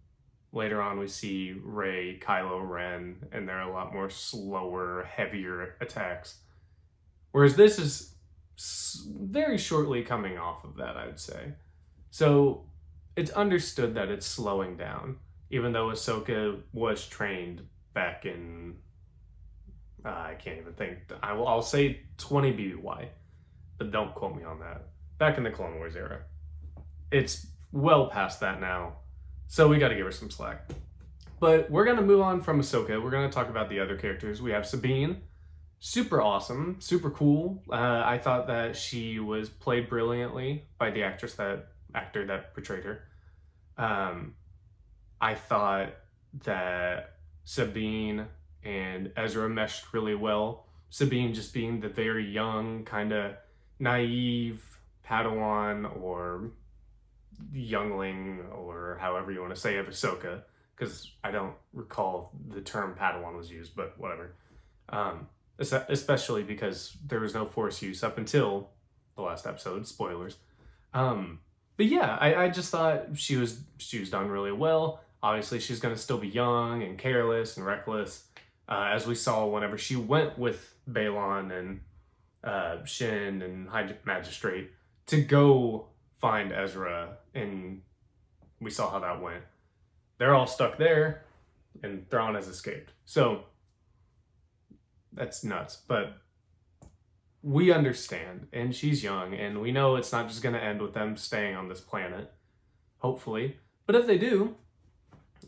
later 0.51 0.81
on 0.81 0.99
we 0.99 1.07
see 1.07 1.55
Rey, 1.63 2.19
Kylo 2.21 2.67
Ren, 2.67 3.25
and 3.31 3.47
they're 3.47 3.61
a 3.61 3.71
lot 3.71 3.91
more 3.91 4.09
slower, 4.09 5.09
heavier 5.09 5.75
attacks. 5.81 6.37
Whereas 7.31 7.55
this 7.55 7.79
is 7.79 8.13
very 8.59 9.57
shortly 9.57 10.03
coming 10.03 10.37
off 10.37 10.63
of 10.63 10.75
that, 10.77 10.97
I'd 10.97 11.19
say. 11.19 11.53
So 12.09 12.65
it's 13.15 13.31
understood 13.31 13.95
that 13.95 14.09
it's 14.09 14.25
slowing 14.25 14.77
down, 14.77 15.17
even 15.49 15.71
though 15.71 15.87
Ahsoka 15.87 16.61
was 16.73 17.05
trained 17.05 17.67
back 17.93 18.25
in. 18.25 18.75
Uh, 20.05 20.09
I 20.09 20.35
can't 20.39 20.59
even 20.59 20.73
think. 20.73 20.99
I 21.21 21.33
will. 21.33 21.47
I'll 21.47 21.61
say 21.61 22.01
20 22.17 22.53
BBY, 22.53 23.07
but 23.77 23.91
don't 23.91 24.13
quote 24.15 24.35
me 24.35 24.43
on 24.43 24.59
that. 24.59 24.87
Back 25.17 25.37
in 25.37 25.43
the 25.43 25.51
Clone 25.51 25.75
Wars 25.75 25.95
era, 25.95 26.21
it's 27.11 27.47
well 27.71 28.07
past 28.07 28.39
that 28.39 28.61
now 28.61 28.97
so 29.47 29.67
we 29.67 29.79
got 29.79 29.89
to 29.89 29.95
give 29.95 30.05
her 30.05 30.11
some 30.11 30.29
slack. 30.29 30.69
But 31.39 31.71
we're 31.71 31.85
to 31.97 32.03
move 32.03 32.21
on 32.21 32.41
from 32.41 32.59
Ahsoka. 32.59 33.01
We're 33.01 33.11
to 33.27 33.33
talk 33.33 33.49
about 33.49 33.69
the 33.69 33.79
other 33.79 33.95
characters. 33.95 34.41
We 34.41 34.51
have 34.51 34.65
Sabine. 34.65 35.21
Super 35.79 36.21
awesome, 36.21 36.77
super 36.79 37.11
cool. 37.11 37.61
Uh, 37.69 38.01
I 38.03 38.17
thought 38.17 38.47
that 38.47 38.75
she 38.75 39.19
was 39.19 39.49
played 39.49 39.89
brilliantly 39.89 40.65
by 40.79 40.89
the 40.89 41.03
actress 41.03 41.35
that 41.35 41.67
actor 41.93 42.25
that 42.25 42.53
portrayed 42.53 42.83
her. 42.83 43.03
Um, 43.77 44.33
I 45.21 45.35
thought 45.35 45.89
that 46.43 47.17
Sabine 47.43 48.25
and 48.63 49.11
Ezra 49.15 49.47
meshed 49.49 49.93
really 49.93 50.15
well. 50.15 50.65
Sabine 50.89 51.33
just 51.33 51.53
being 51.53 51.79
the 51.79 51.89
very 51.89 52.25
young, 52.25 52.83
kind 52.83 53.11
of 53.11 53.35
naive 53.79 54.63
Padawan 55.05 56.01
or 56.01 56.51
youngling 57.53 58.41
or 58.51 58.97
however 58.99 59.31
you 59.31 59.41
want 59.41 59.53
to 59.53 59.59
say 59.59 59.77
of 59.77 59.87
Ahsoka, 59.87 60.41
because 60.75 61.11
I 61.23 61.31
don't 61.31 61.53
recall 61.71 62.31
the 62.49 62.61
term 62.61 62.95
Padawan 62.99 63.37
was 63.37 63.51
used, 63.51 63.75
but 63.75 63.97
whatever. 63.99 64.33
Um, 64.89 65.27
especially 65.59 66.43
because 66.43 66.95
there 67.05 67.19
was 67.19 67.33
no 67.33 67.45
Force 67.45 67.81
use 67.81 68.03
up 68.03 68.17
until 68.17 68.69
the 69.15 69.21
last 69.21 69.45
episode. 69.45 69.87
Spoilers. 69.87 70.37
Um, 70.93 71.39
but 71.75 71.87
yeah, 71.87 72.17
I, 72.19 72.35
I 72.35 72.49
just 72.49 72.71
thought 72.71 73.07
she 73.15 73.35
was 73.37 73.61
she 73.77 73.99
was 73.99 74.09
done 74.09 74.29
really 74.29 74.51
well. 74.51 75.01
Obviously, 75.21 75.59
she's 75.59 75.79
gonna 75.79 75.97
still 75.97 76.17
be 76.17 76.27
young 76.27 76.83
and 76.83 76.97
careless 76.97 77.57
and 77.57 77.65
reckless, 77.65 78.25
uh, 78.69 78.91
as 78.93 79.05
we 79.07 79.15
saw 79.15 79.45
whenever 79.45 79.77
she 79.77 79.95
went 79.95 80.37
with 80.37 80.75
Balon 80.89 81.51
and 81.51 81.81
uh, 82.43 82.83
Shin 82.85 83.41
and 83.41 83.69
High 83.69 83.93
Magistrate 84.05 84.71
to 85.07 85.21
go 85.21 85.87
find 86.19 86.51
Ezra, 86.51 87.17
and 87.33 87.81
we 88.59 88.71
saw 88.71 88.91
how 88.91 88.99
that 88.99 89.21
went. 89.21 89.43
They're 90.17 90.33
all 90.33 90.47
stuck 90.47 90.77
there, 90.77 91.25
and 91.83 92.09
Thrawn 92.09 92.35
has 92.35 92.47
escaped. 92.47 92.91
So 93.05 93.43
that's 95.17 95.43
nuts. 95.43 95.81
But 95.87 96.17
we 97.41 97.71
understand, 97.71 98.47
and 98.53 98.75
she's 98.75 99.03
young, 99.03 99.33
and 99.33 99.61
we 99.61 99.71
know 99.71 99.95
it's 99.95 100.11
not 100.11 100.27
just 100.27 100.41
going 100.41 100.55
to 100.55 100.63
end 100.63 100.81
with 100.81 100.93
them 100.93 101.17
staying 101.17 101.55
on 101.55 101.69
this 101.69 101.81
planet, 101.81 102.31
hopefully. 102.99 103.57
But 103.85 103.95
if 103.95 104.07
they 104.07 104.17
do, 104.17 104.55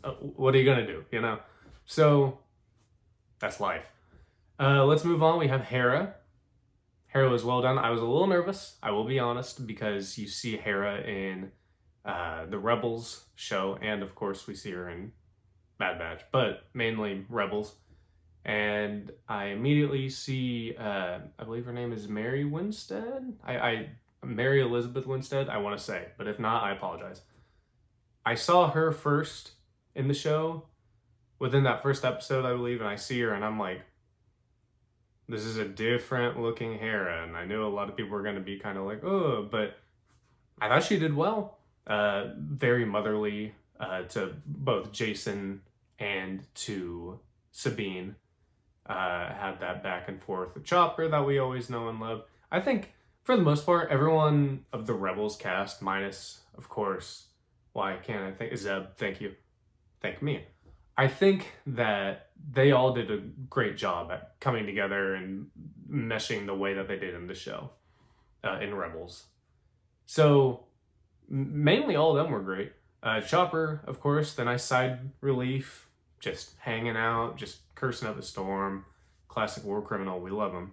uh, 0.02 0.12
what 0.12 0.54
are 0.54 0.58
you 0.58 0.64
going 0.64 0.84
to 0.84 0.86
do, 0.86 1.04
you 1.10 1.20
know? 1.20 1.38
So 1.84 2.38
that's 3.38 3.60
life. 3.60 3.86
Uh, 4.58 4.84
let's 4.84 5.04
move 5.04 5.22
on. 5.22 5.38
We 5.38 5.48
have 5.48 5.62
Hera. 5.62 6.14
Hera 7.08 7.28
was 7.28 7.44
well 7.44 7.60
done. 7.60 7.76
I 7.76 7.90
was 7.90 8.00
a 8.00 8.06
little 8.06 8.28
nervous, 8.28 8.76
I 8.82 8.92
will 8.92 9.04
be 9.04 9.18
honest, 9.18 9.66
because 9.66 10.16
you 10.16 10.28
see 10.28 10.56
Hera 10.56 11.00
in 11.00 11.50
uh, 12.04 12.46
the 12.46 12.58
Rebels 12.58 13.24
show, 13.34 13.78
and 13.82 14.02
of 14.02 14.14
course, 14.14 14.46
we 14.46 14.54
see 14.54 14.70
her 14.70 14.88
in 14.88 15.12
Bad 15.78 15.98
Batch, 15.98 16.22
but 16.30 16.64
mainly 16.72 17.26
Rebels 17.28 17.74
and 18.44 19.10
I 19.28 19.46
immediately 19.46 20.08
see, 20.08 20.74
uh, 20.78 21.18
I 21.38 21.44
believe 21.44 21.66
her 21.66 21.72
name 21.72 21.92
is 21.92 22.08
Mary 22.08 22.44
Winstead. 22.44 23.34
I, 23.44 23.58
I 23.58 23.88
Mary 24.24 24.60
Elizabeth 24.60 25.06
Winstead, 25.06 25.48
I 25.48 25.58
want 25.58 25.78
to 25.78 25.84
say, 25.84 26.08
but 26.16 26.26
if 26.26 26.38
not, 26.38 26.62
I 26.62 26.72
apologize. 26.72 27.22
I 28.24 28.34
saw 28.34 28.70
her 28.70 28.92
first 28.92 29.52
in 29.94 30.08
the 30.08 30.14
show 30.14 30.64
within 31.38 31.64
that 31.64 31.82
first 31.82 32.04
episode, 32.04 32.44
I 32.44 32.52
believe, 32.52 32.80
and 32.80 32.88
I 32.88 32.96
see 32.96 33.20
her 33.20 33.32
and 33.32 33.44
I'm 33.44 33.58
like, 33.58 33.82
this 35.28 35.44
is 35.44 35.58
a 35.58 35.64
different 35.64 36.40
looking 36.40 36.78
Hera. 36.78 37.24
And 37.24 37.36
I 37.36 37.44
knew 37.44 37.64
a 37.64 37.68
lot 37.68 37.88
of 37.88 37.96
people 37.96 38.12
were 38.12 38.22
going 38.22 38.34
to 38.34 38.40
be 38.40 38.58
kind 38.58 38.76
of 38.76 38.84
like, 38.84 39.04
oh, 39.04 39.46
but 39.50 39.76
I 40.60 40.68
thought 40.68 40.84
she 40.84 40.98
did 40.98 41.14
well. 41.14 41.58
Uh, 41.86 42.28
very 42.36 42.84
motherly 42.84 43.54
uh, 43.78 44.02
to 44.02 44.34
both 44.44 44.92
Jacen 44.92 45.60
and 45.98 46.42
to 46.54 47.18
Sabine 47.52 48.16
uh, 48.90 49.32
had 49.32 49.60
that 49.60 49.82
back 49.82 50.08
and 50.08 50.20
forth 50.20 50.52
with 50.54 50.64
Chopper 50.64 51.08
that 51.08 51.24
we 51.24 51.38
always 51.38 51.70
know 51.70 51.88
and 51.88 52.00
love. 52.00 52.24
I 52.50 52.60
think 52.60 52.92
for 53.22 53.36
the 53.36 53.42
most 53.42 53.64
part, 53.64 53.90
everyone 53.90 54.64
of 54.72 54.86
the 54.86 54.94
Rebels 54.94 55.36
cast, 55.36 55.80
minus 55.80 56.40
of 56.58 56.68
course, 56.68 57.26
why 57.72 57.96
can't 58.02 58.24
I 58.24 58.32
think 58.32 58.56
Zeb? 58.56 58.96
Thank 58.96 59.20
you, 59.20 59.36
thank 60.00 60.20
me. 60.20 60.44
I 60.98 61.06
think 61.06 61.52
that 61.68 62.30
they 62.52 62.72
all 62.72 62.92
did 62.92 63.10
a 63.10 63.18
great 63.48 63.76
job 63.76 64.10
at 64.10 64.34
coming 64.40 64.66
together 64.66 65.14
and 65.14 65.46
meshing 65.88 66.46
the 66.46 66.54
way 66.54 66.74
that 66.74 66.88
they 66.88 66.98
did 66.98 67.14
in 67.14 67.28
the 67.28 67.34
show, 67.34 67.70
uh, 68.42 68.58
in 68.60 68.74
Rebels. 68.74 69.26
So 70.06 70.64
mainly 71.28 71.94
all 71.94 72.16
of 72.16 72.22
them 72.22 72.32
were 72.32 72.40
great. 72.40 72.72
Uh, 73.02 73.20
Chopper, 73.20 73.82
of 73.86 74.00
course, 74.00 74.34
the 74.34 74.44
nice 74.44 74.64
side 74.64 75.10
relief, 75.20 75.86
just 76.20 76.52
hanging 76.58 76.96
out, 76.96 77.36
just 77.36 77.58
cursing 77.74 78.08
up 78.08 78.18
a 78.18 78.22
storm. 78.22 78.84
Classic 79.28 79.64
war 79.64 79.82
criminal. 79.82 80.20
We 80.20 80.30
love 80.30 80.52
him. 80.52 80.72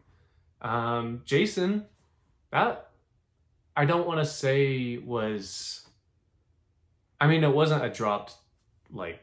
Um, 0.61 1.21
Jacen, 1.25 1.85
that 2.51 2.89
I 3.75 3.85
don't 3.85 4.07
want 4.07 4.19
to 4.19 4.25
say 4.25 4.97
was. 4.97 5.87
I 7.19 7.27
mean, 7.27 7.43
it 7.43 7.53
wasn't 7.53 7.83
a 7.83 7.89
dropped 7.89 8.35
like 8.91 9.21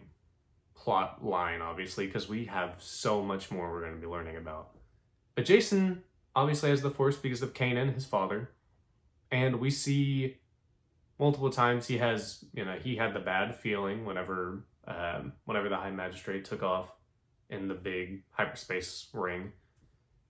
plot 0.75 1.25
line, 1.25 1.63
obviously, 1.63 2.07
because 2.07 2.29
we 2.29 2.45
have 2.47 2.75
so 2.79 3.23
much 3.23 3.51
more 3.51 3.71
we're 3.71 3.81
going 3.81 3.95
to 3.95 4.01
be 4.01 4.07
learning 4.07 4.37
about. 4.37 4.71
But 5.35 5.47
Jacen 5.47 5.99
obviously 6.37 6.71
has 6.71 6.83
the 6.83 6.91
Force 6.91 7.17
because 7.17 7.43
of 7.43 7.55
Kanan, 7.55 7.95
his 7.95 8.05
father, 8.05 8.51
and 9.31 9.57
we 9.57 9.71
see 9.71 10.37
multiple 11.19 11.51
times 11.51 11.87
he 11.87 11.99
has, 11.99 12.45
you 12.53 12.65
know, 12.65 12.75
he 12.75 12.97
had 12.97 13.15
the 13.15 13.21
bad 13.21 13.55
feeling 13.55 14.05
whenever, 14.05 14.65
um, 14.87 15.33
whenever 15.45 15.69
the 15.69 15.77
High 15.77 15.91
Magistrate 15.91 16.45
took 16.45 16.63
off 16.63 16.89
in 17.51 17.69
the 17.69 17.75
big 17.75 18.23
hyperspace 18.31 19.09
ring, 19.13 19.53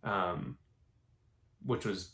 um, 0.02 0.56
which 1.64 1.84
was 1.84 2.12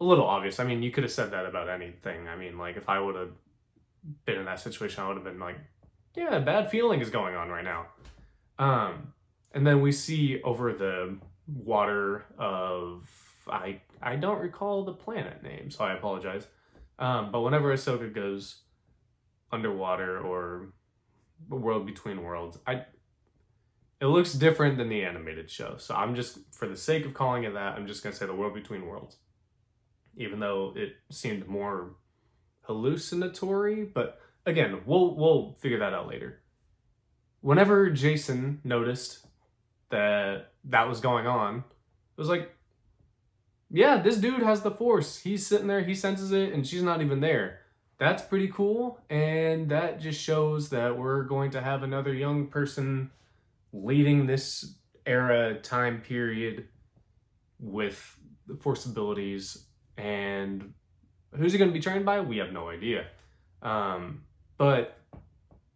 a 0.00 0.04
little 0.04 0.26
obvious. 0.26 0.60
I 0.60 0.64
mean, 0.64 0.82
you 0.82 0.90
could 0.90 1.04
have 1.04 1.12
said 1.12 1.30
that 1.30 1.46
about 1.46 1.68
anything. 1.68 2.28
I 2.28 2.36
mean, 2.36 2.58
like 2.58 2.76
if 2.76 2.88
I 2.88 3.00
would 3.00 3.14
have 3.14 3.32
been 4.24 4.38
in 4.38 4.44
that 4.44 4.60
situation, 4.60 5.02
I 5.02 5.08
would 5.08 5.16
have 5.16 5.24
been 5.24 5.40
like, 5.40 5.58
yeah, 6.14 6.38
bad 6.38 6.70
feeling 6.70 7.00
is 7.00 7.10
going 7.10 7.34
on 7.34 7.48
right 7.48 7.64
now. 7.64 7.86
Um, 8.58 9.12
and 9.52 9.66
then 9.66 9.80
we 9.80 9.92
see 9.92 10.40
over 10.42 10.72
the 10.72 11.16
water 11.46 12.24
of 12.38 13.08
I 13.48 13.80
I 14.02 14.16
don't 14.16 14.40
recall 14.40 14.84
the 14.84 14.92
planet 14.92 15.42
name, 15.42 15.70
so 15.70 15.84
I 15.84 15.94
apologize. 15.94 16.46
Um, 16.98 17.30
but 17.30 17.40
whenever 17.40 17.72
Ahsoka 17.72 18.12
goes 18.12 18.62
underwater 19.52 20.18
or 20.18 20.72
world 21.48 21.86
between 21.86 22.22
worlds, 22.22 22.58
I 22.66 22.84
it 24.00 24.06
looks 24.06 24.32
different 24.32 24.76
than 24.76 24.88
the 24.88 25.04
animated 25.04 25.50
show. 25.50 25.76
So 25.78 25.94
I'm 25.94 26.14
just, 26.14 26.38
for 26.52 26.68
the 26.68 26.76
sake 26.76 27.06
of 27.06 27.14
calling 27.14 27.44
it 27.44 27.54
that, 27.54 27.76
I'm 27.76 27.86
just 27.86 28.02
to 28.02 28.12
say 28.12 28.26
The 28.26 28.34
World 28.34 28.52
Between 28.52 28.86
Worlds. 28.86 29.16
Even 30.18 30.38
though 30.38 30.74
it 30.76 30.96
seemed 31.10 31.46
more 31.46 31.96
hallucinatory, 32.62 33.84
but 33.84 34.20
again, 34.44 34.80
we'll 34.86 35.14
we'll 35.14 35.56
figure 35.60 35.78
that 35.78 35.92
out 35.92 36.08
later. 36.08 36.40
Whenever 37.42 37.90
Jacen 37.90 38.58
noticed 38.64 39.26
that 39.90 40.52
that 40.64 40.88
was 40.88 41.00
going 41.00 41.26
on, 41.26 41.58
it 41.58 42.20
was 42.20 42.28
like, 42.28 42.54
yeah, 43.70 43.98
this 43.98 44.16
dude 44.16 44.42
has 44.42 44.62
the 44.62 44.70
force. 44.70 45.18
He's 45.18 45.46
sitting 45.46 45.66
there, 45.66 45.84
he 45.84 45.94
senses 45.94 46.32
it, 46.32 46.52
and 46.52 46.66
she's 46.66 46.82
not 46.82 47.02
even 47.02 47.20
there. 47.20 47.60
That's 47.98 48.22
pretty 48.22 48.48
cool, 48.48 49.00
and 49.08 49.70
that 49.70 50.00
just 50.00 50.20
shows 50.20 50.68
that 50.70 50.96
we're 50.96 51.22
going 51.22 51.50
to 51.52 51.62
have 51.62 51.82
another 51.82 52.12
young 52.12 52.46
person 52.48 53.10
leading 53.72 54.26
this 54.26 54.74
era 55.06 55.54
time 55.54 56.00
period 56.00 56.68
with 57.58 58.18
the 58.46 58.56
force 58.56 58.84
abilities 58.84 59.66
and 59.96 60.74
who's 61.36 61.52
he 61.52 61.58
going 61.58 61.70
to 61.70 61.74
be 61.74 61.80
trained 61.80 62.04
by? 62.04 62.20
We 62.20 62.38
have 62.38 62.52
no 62.52 62.68
idea. 62.68 63.06
Um, 63.62 64.22
but 64.58 64.98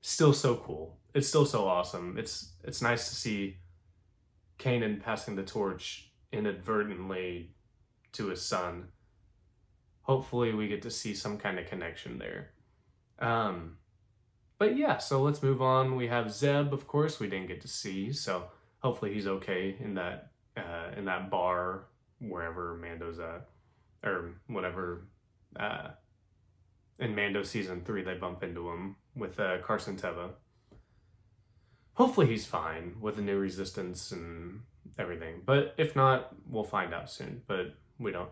still 0.00 0.32
so 0.32 0.56
cool. 0.56 0.98
It's 1.14 1.28
still 1.28 1.46
so 1.46 1.66
awesome. 1.66 2.16
It's 2.18 2.52
it's 2.64 2.82
nice 2.82 3.08
to 3.08 3.14
see 3.14 3.56
Kanan 4.58 5.02
passing 5.02 5.36
the 5.36 5.42
torch 5.42 6.10
inadvertently 6.32 7.50
to 8.12 8.28
his 8.28 8.42
son 8.42 8.88
hopefully 10.10 10.52
we 10.52 10.66
get 10.68 10.82
to 10.82 10.90
see 10.90 11.14
some 11.14 11.36
kind 11.44 11.58
of 11.60 11.66
connection 11.72 12.18
there 12.18 12.50
um, 13.20 13.76
but 14.60 14.76
yeah, 14.76 14.98
so 14.98 15.22
let's 15.22 15.42
move 15.42 15.62
on. 15.62 15.96
We 15.96 16.08
have 16.08 16.30
Zeb, 16.30 16.74
of 16.74 16.86
course, 16.86 17.18
we 17.20 17.28
didn't 17.28 17.48
get 17.48 17.62
to 17.62 17.68
see, 17.68 18.12
so 18.12 18.44
hopefully 18.80 19.14
he's 19.14 19.26
okay 19.26 19.74
in 19.80 19.94
that 19.94 20.32
uh, 20.56 20.90
in 20.96 21.06
that 21.06 21.30
bar 21.30 21.86
wherever 22.20 22.76
Mando's 22.76 23.18
at, 23.18 23.48
or 24.04 24.34
whatever. 24.48 25.06
Uh, 25.58 25.88
in 26.98 27.14
Mando 27.14 27.42
season 27.42 27.82
three, 27.86 28.02
they 28.02 28.14
bump 28.14 28.42
into 28.42 28.68
him 28.68 28.96
with 29.16 29.40
uh, 29.40 29.58
Carson 29.62 29.96
Teva. 29.96 30.30
Hopefully 31.94 32.26
he's 32.26 32.46
fine 32.46 32.96
with 33.00 33.16
the 33.16 33.22
new 33.22 33.38
resistance 33.38 34.12
and 34.12 34.60
everything, 34.98 35.40
but 35.44 35.74
if 35.78 35.96
not, 35.96 36.34
we'll 36.46 36.64
find 36.64 36.92
out 36.92 37.10
soon. 37.10 37.40
But 37.46 37.74
we 37.98 38.12
don't. 38.12 38.28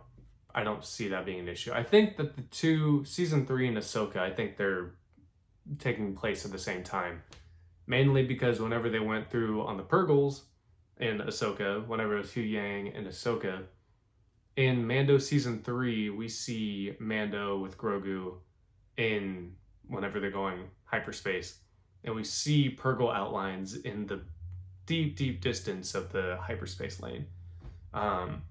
I 0.59 0.65
don't 0.65 0.85
see 0.85 1.07
that 1.07 1.25
being 1.25 1.38
an 1.38 1.49
issue. 1.49 1.73
I 1.73 1.85
think 1.85 2.17
that 2.17 2.35
the 2.35 2.43
two 2.43 3.05
season 3.05 3.47
three 3.47 3.69
and 3.69 3.77
Ahsoka, 3.77 4.17
I 4.17 4.33
think 4.33 4.57
they're 4.57 4.91
taking 5.79 6.17
place 6.17 6.45
at 6.45 6.50
the 6.50 6.59
same 6.59 6.83
time. 6.83 7.23
Mainly 7.87 8.25
because 8.25 8.61
whenever 8.61 8.91
they 8.91 8.99
went 8.99 9.31
through 9.31 9.65
on 9.65 9.77
the 9.77 9.85
Purrgils 9.85 10.41
in 10.97 11.19
Ahsoka, 11.19 11.87
whenever 11.87 12.17
it 12.17 12.23
was 12.23 12.33
Huyang 12.33 12.99
and 12.99 13.07
Ahsoka, 13.07 13.67
in 14.57 14.85
Mando 14.85 15.19
season 15.19 15.62
three, 15.62 16.11
we 16.11 16.29
see 16.29 16.97
Mando 16.99 17.61
with 17.61 17.79
Grogu 17.79 18.38
in 18.97 19.53
whenever 19.87 20.19
they're 20.19 20.33
going 20.33 20.65
hyperspace, 20.87 21.61
and 22.03 22.17
we 22.17 22.25
see 22.25 22.77
Purrgil 22.77 23.15
outlines 23.15 23.77
in 23.77 24.07
the 24.07 24.23
deep, 24.87 25.17
deep 25.17 25.41
distance 25.41 25.95
of 25.95 26.11
the 26.11 26.37
hyperspace 26.43 27.00
lane. 27.00 27.27
Um, 27.95 28.43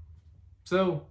so 0.64 1.08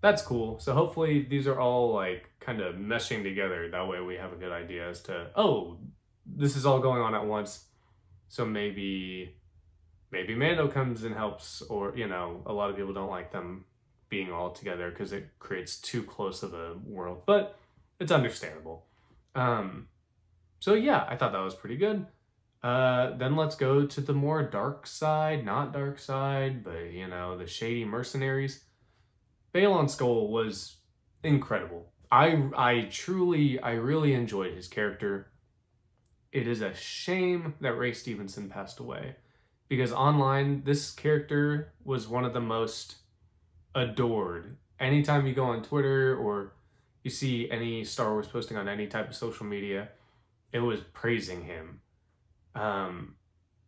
that's 0.00 0.22
cool. 0.22 0.58
So 0.58 0.72
hopefully 0.74 1.26
these 1.28 1.46
are 1.46 1.58
all 1.58 1.92
like 1.92 2.30
kind 2.40 2.60
of 2.60 2.76
meshing 2.76 3.22
together. 3.22 3.68
That 3.70 3.86
way 3.86 4.00
we 4.00 4.16
have 4.16 4.32
a 4.32 4.36
good 4.36 4.52
idea 4.52 4.88
as 4.88 5.02
to, 5.02 5.30
oh, 5.36 5.78
this 6.26 6.56
is 6.56 6.64
all 6.64 6.80
going 6.80 7.02
on 7.02 7.14
at 7.14 7.24
once. 7.24 7.66
So 8.28 8.44
maybe 8.44 9.36
maybe 10.10 10.34
Mando 10.34 10.68
comes 10.68 11.04
and 11.04 11.14
helps 11.14 11.62
or 11.62 11.96
you 11.96 12.06
know, 12.06 12.42
a 12.46 12.52
lot 12.52 12.70
of 12.70 12.76
people 12.76 12.94
don't 12.94 13.10
like 13.10 13.32
them 13.32 13.64
being 14.08 14.32
all 14.32 14.50
together 14.50 14.90
because 14.90 15.12
it 15.12 15.28
creates 15.38 15.76
too 15.76 16.02
close 16.02 16.42
of 16.42 16.54
a 16.54 16.74
world. 16.84 17.22
But 17.26 17.58
it's 17.98 18.12
understandable. 18.12 18.86
Um 19.34 19.88
so 20.60 20.74
yeah, 20.74 21.04
I 21.08 21.16
thought 21.16 21.32
that 21.32 21.44
was 21.44 21.54
pretty 21.54 21.76
good. 21.76 22.06
Uh, 22.62 23.16
then 23.16 23.36
let's 23.36 23.56
go 23.56 23.86
to 23.86 24.00
the 24.02 24.12
more 24.12 24.42
dark 24.42 24.86
side, 24.86 25.46
not 25.46 25.72
dark 25.72 25.98
side, 25.98 26.62
but 26.62 26.92
you 26.92 27.08
know, 27.08 27.38
the 27.38 27.46
shady 27.46 27.84
mercenaries. 27.86 28.64
Baylan 29.52 29.86
Skoll 29.86 30.28
was 30.28 30.76
incredible. 31.22 31.92
I 32.10 32.48
I 32.56 32.88
truly 32.90 33.60
I 33.60 33.72
really 33.72 34.14
enjoyed 34.14 34.54
his 34.54 34.68
character. 34.68 35.30
It 36.32 36.46
is 36.46 36.60
a 36.60 36.74
shame 36.74 37.54
that 37.60 37.74
Ray 37.74 37.92
Stevenson 37.92 38.48
passed 38.48 38.78
away 38.78 39.16
because 39.68 39.92
online 39.92 40.62
this 40.64 40.90
character 40.90 41.72
was 41.84 42.08
one 42.08 42.24
of 42.24 42.32
the 42.32 42.40
most 42.40 42.96
adored. 43.74 44.56
Anytime 44.78 45.26
you 45.26 45.34
go 45.34 45.44
on 45.44 45.62
Twitter 45.62 46.16
or 46.16 46.52
you 47.02 47.10
see 47.10 47.50
any 47.50 47.84
Star 47.84 48.12
Wars 48.12 48.26
posting 48.26 48.56
on 48.56 48.68
any 48.68 48.86
type 48.86 49.08
of 49.08 49.16
social 49.16 49.46
media, 49.46 49.88
it 50.52 50.60
was 50.60 50.80
praising 50.92 51.42
him. 51.42 51.80
Um, 52.54 53.16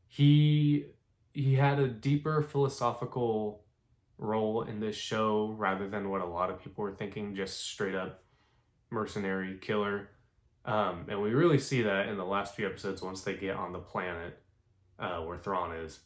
he 0.08 0.86
he 1.32 1.54
had 1.54 1.78
a 1.78 1.88
deeper 1.88 2.42
philosophical 2.42 3.61
role 4.22 4.62
in 4.62 4.80
this 4.80 4.96
show 4.96 5.54
rather 5.58 5.88
than 5.88 6.08
what 6.08 6.20
a 6.20 6.26
lot 6.26 6.50
of 6.50 6.62
people 6.62 6.84
were 6.84 6.94
thinking, 6.94 7.34
just 7.34 7.66
straight 7.66 7.94
up 7.94 8.22
mercenary 8.90 9.58
killer. 9.60 10.08
Um, 10.64 11.06
and 11.08 11.20
we 11.20 11.30
really 11.30 11.58
see 11.58 11.82
that 11.82 12.08
in 12.08 12.16
the 12.16 12.24
last 12.24 12.54
few 12.54 12.66
episodes 12.66 13.02
once 13.02 13.22
they 13.22 13.34
get 13.34 13.56
on 13.56 13.72
the 13.72 13.80
planet 13.80 14.38
uh, 14.98 15.18
where 15.18 15.38
Thrawn 15.38 15.74
is. 15.74 16.00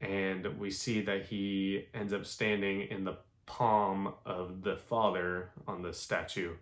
And 0.00 0.46
we 0.58 0.70
see 0.70 1.02
that 1.02 1.26
he 1.26 1.86
ends 1.92 2.12
up 2.12 2.24
standing 2.24 2.82
in 2.82 3.04
the 3.04 3.18
palm 3.46 4.14
of 4.24 4.62
the 4.62 4.76
father 4.76 5.50
on 5.66 5.82
the 5.82 5.92
statue, 5.92 6.54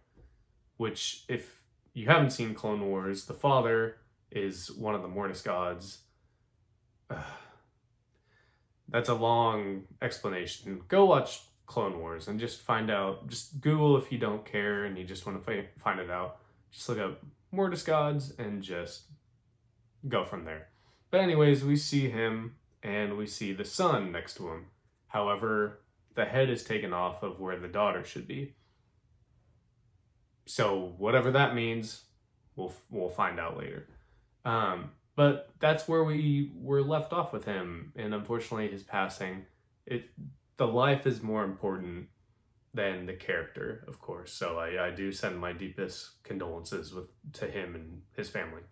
which, 0.79 1.25
if 1.29 1.61
you 1.93 2.07
haven't 2.07 2.31
seen 2.31 2.55
Clone 2.55 2.81
Wars, 2.81 3.27
the 3.27 3.35
father 3.35 3.99
is 4.33 4.71
one 4.73 4.95
of 4.95 5.03
the 5.03 5.09
Mortis 5.09 5.43
gods. 5.43 5.99
That's 8.89 9.09
a 9.09 9.15
long 9.15 9.85
explanation. 10.01 10.83
Go 10.89 11.05
watch 11.05 11.43
Clone 11.67 11.99
Wars 11.99 12.29
and 12.29 12.41
just 12.41 12.63
find 12.63 12.91
out. 12.91 13.29
Just 13.29 13.61
Google 13.61 13.97
if 13.97 14.11
you 14.11 14.19
don't 14.19 14.45
care 14.45 14.85
and 14.85 14.97
you 14.97 15.05
just 15.05 15.27
want 15.27 15.45
to 15.45 15.65
find 15.79 16.01
it 16.01 16.11
out. 16.11 16.39
Just 16.71 16.89
look 16.89 16.99
up 16.99 17.23
Mortis 17.53 17.83
gods 17.83 18.33
and 18.39 18.63
just 18.63 19.03
go 20.09 20.25
from 20.25 20.45
there. 20.45 20.69
But 21.11 21.21
anyways, 21.21 21.65
we 21.65 21.77
see 21.77 22.09
him 22.09 22.57
and 22.83 23.17
we 23.17 23.27
see 23.27 23.53
the 23.53 23.65
son 23.65 24.13
next 24.13 24.35
to 24.35 24.49
him. 24.49 24.67
However, 25.09 25.81
the 26.15 26.25
head 26.25 26.51
is 26.51 26.65
taken 26.65 26.93
off 26.93 27.23
of 27.23 27.41
where 27.41 27.59
the 27.59 27.69
daughter 27.69 28.05
should 28.05 28.27
be. 28.27 28.55
So 30.47 30.95
whatever 30.99 31.31
that 31.33 31.55
means, 31.55 32.05
we'll 32.57 32.73
we'll 32.91 33.11
find 33.11 33.39
out 33.39 33.59
later. 33.59 33.87
Um, 34.45 34.91
but 35.19 35.51
that's 35.59 35.89
where 35.89 36.05
we 36.05 36.53
were 36.55 36.81
left 36.81 37.13
off 37.13 37.33
with 37.33 37.45
him, 37.45 37.93
and 37.97 38.15
unfortunately, 38.15 38.69
his 38.69 38.85
passing. 38.85 39.47
It 39.85 40.11
the 40.59 40.67
life 40.69 41.09
is 41.09 41.25
more 41.25 41.43
important 41.43 42.07
than 42.73 43.05
the 43.07 43.15
character, 43.15 43.85
of 43.89 44.01
course. 44.01 44.33
So 44.33 44.61
I, 44.61 44.87
I 44.87 44.91
do 44.91 45.11
send 45.11 45.41
my 45.41 45.53
deepest 45.53 46.23
condolences 46.23 46.95
with 46.95 47.09
to 47.33 47.49
him 47.49 47.75
and 47.75 48.03
his 48.17 48.31
family. 48.31 48.63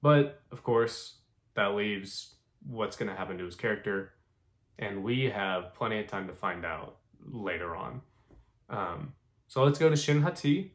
But 0.00 0.40
of 0.50 0.62
course, 0.62 1.18
that 1.56 1.74
leaves 1.74 2.36
what's 2.66 2.96
going 2.96 3.10
to 3.10 3.14
happen 3.14 3.36
to 3.36 3.44
his 3.44 3.54
character, 3.54 4.14
and 4.78 5.04
we 5.04 5.24
have 5.24 5.74
plenty 5.74 6.00
of 6.00 6.06
time 6.06 6.26
to 6.28 6.32
find 6.32 6.64
out 6.64 7.00
later 7.22 7.76
on. 7.76 8.00
Um, 8.70 9.12
so 9.46 9.62
let's 9.62 9.78
go 9.78 9.90
to 9.90 9.96
Shin 9.96 10.22
Hati. 10.22 10.72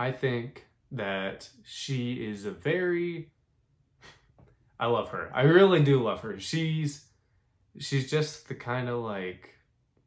I 0.00 0.12
think 0.12 0.66
that 0.92 1.50
she 1.62 2.14
is 2.14 2.46
a 2.46 2.50
very 2.50 3.28
I 4.78 4.86
love 4.86 5.10
her. 5.10 5.30
I 5.34 5.42
really 5.42 5.82
do 5.82 6.02
love 6.02 6.20
her. 6.20 6.40
She's 6.40 7.04
she's 7.78 8.10
just 8.10 8.48
the 8.48 8.54
kind 8.54 8.88
of 8.88 9.00
like 9.04 9.50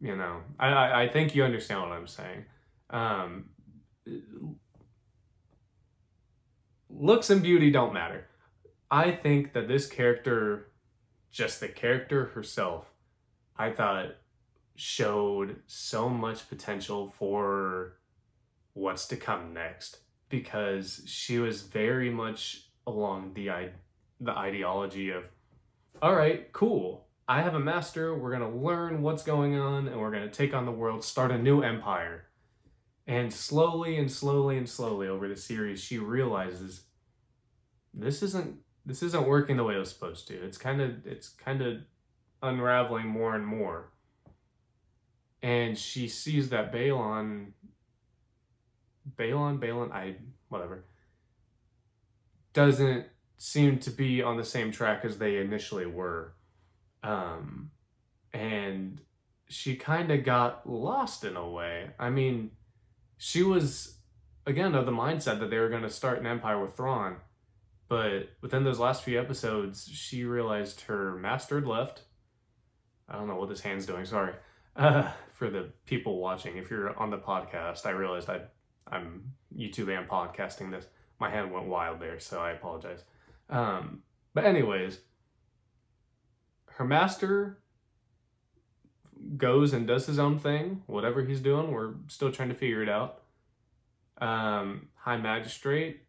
you 0.02 0.16
know 0.16 0.42
I, 0.60 0.68
I, 0.70 1.04
I 1.04 1.10
think 1.10 1.36
you 1.36 1.44
understand 1.44 1.82
what 1.82 1.92
I'm 1.92 2.08
saying. 2.08 2.46
Um, 2.90 3.50
looks 6.90 7.30
and 7.30 7.44
beauty 7.44 7.70
don't 7.70 7.94
matter. 7.94 8.26
I 8.90 9.12
think 9.12 9.54
that 9.54 9.68
this 9.68 9.86
character, 9.86 10.72
just 11.32 11.60
the 11.60 11.68
character 11.68 12.26
herself, 12.34 12.88
I 13.56 13.70
thought 13.70 14.16
showed 14.76 15.58
so 15.68 16.10
much 16.10 16.50
potential 16.50 17.14
for 17.20 17.98
what's 18.74 19.08
to 19.08 19.16
come 19.16 19.54
next 19.54 20.00
because 20.30 21.02
she 21.06 21.40
was 21.40 21.62
very 21.62 22.10
much 22.10 22.70
along 22.88 23.34
the 23.34 23.50
the 24.20 24.32
ideology 24.32 25.10
of 25.10 25.24
all 26.02 26.16
right, 26.16 26.52
cool. 26.52 27.08
I 27.28 27.42
have 27.42 27.56
a 27.56 27.60
master. 27.60 28.18
We're 28.18 28.38
going 28.38 28.52
to 28.52 28.58
learn 28.58 29.02
what's 29.02 29.24
going 29.24 29.58
on 29.58 29.88
and 29.88 30.00
we're 30.00 30.12
going 30.12 30.24
to 30.24 30.30
take 30.30 30.54
on 30.54 30.66
the 30.66 30.72
world, 30.72 31.04
start 31.04 31.32
a 31.32 31.38
new 31.38 31.62
empire. 31.62 32.26
And 33.08 33.34
slowly 33.34 33.98
and 33.98 34.12
slowly 34.12 34.58
and 34.58 34.68
slowly 34.68 35.08
over 35.08 35.28
the 35.28 35.36
series, 35.38 35.80
she 35.82 35.98
realizes 35.98 36.84
this 37.94 38.24
isn't 38.24 38.58
this 38.86 39.02
isn't 39.02 39.28
working 39.28 39.56
the 39.56 39.64
way 39.64 39.76
it 39.76 39.80
was 39.80 39.90
supposed 39.90 40.28
to. 40.28 40.34
It's 40.34 40.58
kind 40.58 40.82
of 40.82 41.06
it's 41.06 41.30
kind 41.30 41.62
of 41.62 41.78
unraveling 42.42 43.08
more 43.08 43.36
and 43.36 43.46
more. 43.46 43.92
And 45.42 45.78
she 45.78 46.08
sees 46.08 46.50
that 46.50 46.74
Baylan 46.74 47.52
Baylan 49.18 49.60
Baylan 49.60 49.92
I 49.92 50.16
whatever 50.50 50.86
doesn't 52.54 53.06
seem 53.38 53.80
to 53.80 53.90
be 53.90 54.22
on 54.22 54.38
the 54.38 54.44
same 54.44 54.72
track 54.72 55.04
as 55.04 55.18
they 55.18 55.38
initially 55.38 55.86
were. 55.86 56.34
Um 57.04 57.72
and 58.34 59.02
she 59.50 59.76
kind 59.76 60.12
of 60.12 60.24
got 60.24 60.70
lost 60.70 61.24
in 61.24 61.36
a 61.36 61.48
way. 61.48 61.92
I 62.00 62.10
mean, 62.10 62.52
she 63.18 63.44
was 63.44 63.98
again 64.46 64.76
of 64.76 64.86
the 64.86 64.92
mindset 64.92 65.40
that 65.40 65.50
they 65.50 65.60
were 65.60 65.70
going 65.70 65.84
to 65.84 65.90
start 65.90 66.20
an 66.20 66.28
empire 66.28 66.62
with 66.62 66.76
Thrawn 66.76 67.18
but 67.94 68.30
within 68.42 68.64
those 68.64 68.80
last 68.80 69.04
few 69.04 69.20
episodes, 69.20 69.88
she 69.88 70.24
realized 70.24 70.82
her 70.82 71.16
master 71.16 71.60
had 71.60 71.68
left. 71.68 72.02
I 73.08 73.18
don't 73.18 73.28
know 73.28 73.36
what 73.36 73.50
this 73.50 73.62
hand's 73.62 73.86
doing. 73.86 74.06
Sorry. 74.06 74.34
Uh, 74.76 75.08
for 75.34 75.52
the 75.52 75.70
people 75.86 76.18
watching, 76.18 76.58
if 76.58 76.72
you're 76.72 76.98
on 76.98 77.12
the 77.12 77.18
podcast, 77.20 77.86
I 77.86 77.92
realized 77.92 78.28
I, 78.28 78.42
I'm 78.94 79.34
YouTube 79.58 79.98
and 79.98 80.08
podcasting 80.08 80.70
this. 80.70 80.86
My 81.20 81.30
hand 81.30 81.52
went 81.52 81.66
wild 81.66 82.00
there, 82.00 82.20
so 82.20 82.40
I 82.40 82.52
apologize. 82.52 83.04
Um, 83.50 84.04
but 84.34 84.46
anyways, 84.46 85.00
her 86.66 86.86
master 86.86 87.60
goes 89.38 89.74
and 89.74 89.88
does 89.88 90.06
his 90.06 90.20
own 90.20 90.38
thing. 90.38 90.84
Whatever 90.86 91.24
he's 91.24 91.40
doing, 91.40 91.72
we're 91.72 91.94
still 92.08 92.32
trying 92.32 92.50
to 92.50 92.56
figure 92.56 92.84
it 92.84 92.90
out. 92.90 93.22
Um, 94.20 94.90
High 94.96 95.18
Magistrate, 95.18 96.04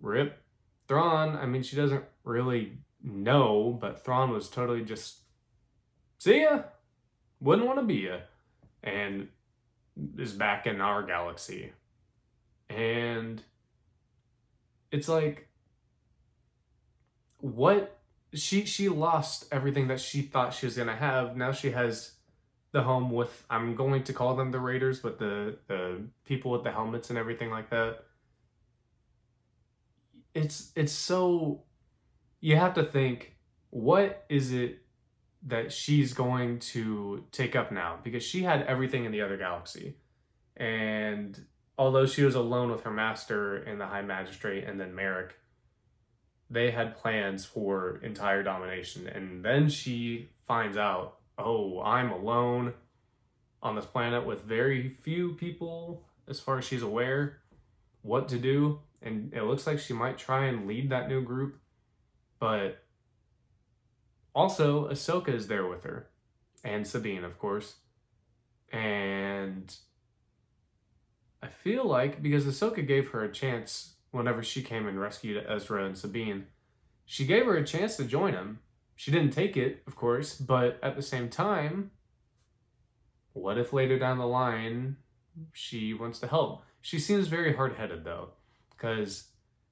Rip, 0.00 0.42
Thrawn, 0.88 1.36
I 1.36 1.44
mean, 1.44 1.62
she 1.62 1.76
doesn't 1.76 2.04
really 2.24 2.78
know, 3.02 3.76
but 3.78 4.04
Thrawn 4.04 4.30
was 4.30 4.48
totally 4.48 4.84
just, 4.84 5.18
see 6.18 6.42
ya, 6.42 6.62
wouldn't 7.40 7.66
want 7.66 7.78
to 7.78 7.84
be 7.84 7.96
ya, 7.96 8.18
and 8.82 9.28
is 10.18 10.32
back 10.32 10.66
in 10.66 10.80
our 10.80 11.02
galaxy. 11.02 11.72
And 12.68 13.42
it's 14.90 15.08
like, 15.08 15.48
what? 17.38 17.98
She 18.34 18.64
she 18.64 18.88
lost 18.88 19.46
everything 19.52 19.88
that 19.88 20.00
she 20.00 20.22
thought 20.22 20.54
she 20.54 20.66
was 20.66 20.76
gonna 20.76 20.96
have. 20.96 21.36
Now 21.36 21.52
she 21.52 21.70
has 21.70 22.12
the 22.72 22.82
home 22.82 23.10
with 23.10 23.46
I'm 23.48 23.76
going 23.76 24.02
to 24.04 24.12
call 24.12 24.34
them 24.34 24.50
the 24.50 24.58
Raiders, 24.58 24.98
but 25.00 25.18
the 25.18 25.58
the 25.68 26.02
people 26.24 26.50
with 26.50 26.64
the 26.64 26.72
helmets 26.72 27.10
and 27.10 27.18
everything 27.18 27.50
like 27.50 27.70
that 27.70 28.04
it's 30.34 30.72
it's 30.74 30.92
so 30.92 31.62
you 32.40 32.56
have 32.56 32.74
to 32.74 32.82
think 32.82 33.36
what 33.70 34.24
is 34.28 34.52
it 34.52 34.83
that 35.46 35.72
she's 35.72 36.14
going 36.14 36.58
to 36.58 37.24
take 37.30 37.54
up 37.54 37.70
now 37.70 37.98
because 38.02 38.22
she 38.22 38.42
had 38.42 38.62
everything 38.62 39.04
in 39.04 39.12
the 39.12 39.20
other 39.20 39.36
galaxy. 39.36 39.96
And 40.56 41.38
although 41.76 42.06
she 42.06 42.22
was 42.22 42.34
alone 42.34 42.70
with 42.70 42.82
her 42.82 42.90
master 42.90 43.56
and 43.56 43.80
the 43.80 43.86
high 43.86 44.02
magistrate 44.02 44.64
and 44.64 44.80
then 44.80 44.94
Merrick 44.94 45.34
they 46.50 46.70
had 46.70 46.96
plans 46.96 47.44
for 47.44 47.98
entire 48.02 48.42
domination. 48.42 49.08
And 49.08 49.44
then 49.44 49.68
she 49.68 50.30
finds 50.46 50.76
out 50.76 51.18
oh 51.36 51.82
I'm 51.82 52.10
alone 52.10 52.74
on 53.62 53.74
this 53.74 53.86
planet 53.86 54.24
with 54.24 54.42
very 54.42 54.88
few 54.88 55.32
people 55.34 56.04
as 56.28 56.38
far 56.38 56.58
as 56.58 56.64
she's 56.64 56.82
aware 56.82 57.38
what 58.02 58.28
to 58.28 58.38
do. 58.38 58.78
And 59.02 59.32
it 59.34 59.42
looks 59.42 59.66
like 59.66 59.78
she 59.78 59.92
might 59.92 60.16
try 60.16 60.46
and 60.46 60.66
lead 60.66 60.90
that 60.90 61.08
new 61.08 61.22
group, 61.22 61.58
but 62.38 62.83
also 64.34 64.88
Ahsoka 64.88 65.28
is 65.28 65.46
there 65.48 65.66
with 65.66 65.84
her, 65.84 66.08
and 66.62 66.86
Sabine, 66.86 67.24
of 67.24 67.38
course, 67.38 67.76
and 68.72 69.74
I 71.42 71.48
feel 71.48 71.84
like 71.84 72.22
because 72.22 72.44
Ahsoka 72.44 72.86
gave 72.86 73.08
her 73.08 73.22
a 73.22 73.32
chance 73.32 73.94
whenever 74.10 74.42
she 74.42 74.62
came 74.62 74.86
and 74.86 75.00
rescued 75.00 75.44
Ezra 75.48 75.84
and 75.84 75.96
Sabine, 75.96 76.46
she 77.04 77.26
gave 77.26 77.46
her 77.46 77.56
a 77.56 77.66
chance 77.66 77.96
to 77.96 78.04
join 78.04 78.32
him. 78.32 78.60
She 78.96 79.10
didn't 79.10 79.32
take 79.32 79.56
it, 79.56 79.82
of 79.86 79.96
course, 79.96 80.36
but 80.36 80.78
at 80.82 80.96
the 80.96 81.02
same 81.02 81.28
time, 81.28 81.90
what 83.32 83.58
if 83.58 83.72
later 83.72 83.98
down 83.98 84.18
the 84.18 84.26
line 84.26 84.96
she 85.52 85.92
wants 85.92 86.20
to 86.20 86.28
help? 86.28 86.62
She 86.80 86.98
seems 86.98 87.26
very 87.26 87.54
hard 87.54 87.74
headed 87.74 88.04
though, 88.04 88.30
because 88.70 89.24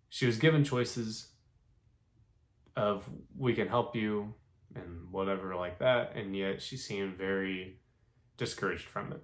she 0.08 0.26
was 0.26 0.36
given 0.36 0.64
choices 0.64 1.28
of 2.76 3.08
we 3.36 3.54
can 3.54 3.68
help 3.68 3.94
you 3.94 4.34
and 4.74 5.10
whatever 5.10 5.54
like 5.54 5.78
that, 5.78 6.14
and 6.16 6.36
yet 6.36 6.62
she 6.62 6.76
seemed 6.76 7.16
very 7.16 7.78
discouraged 8.36 8.86
from 8.86 9.12
it. 9.12 9.22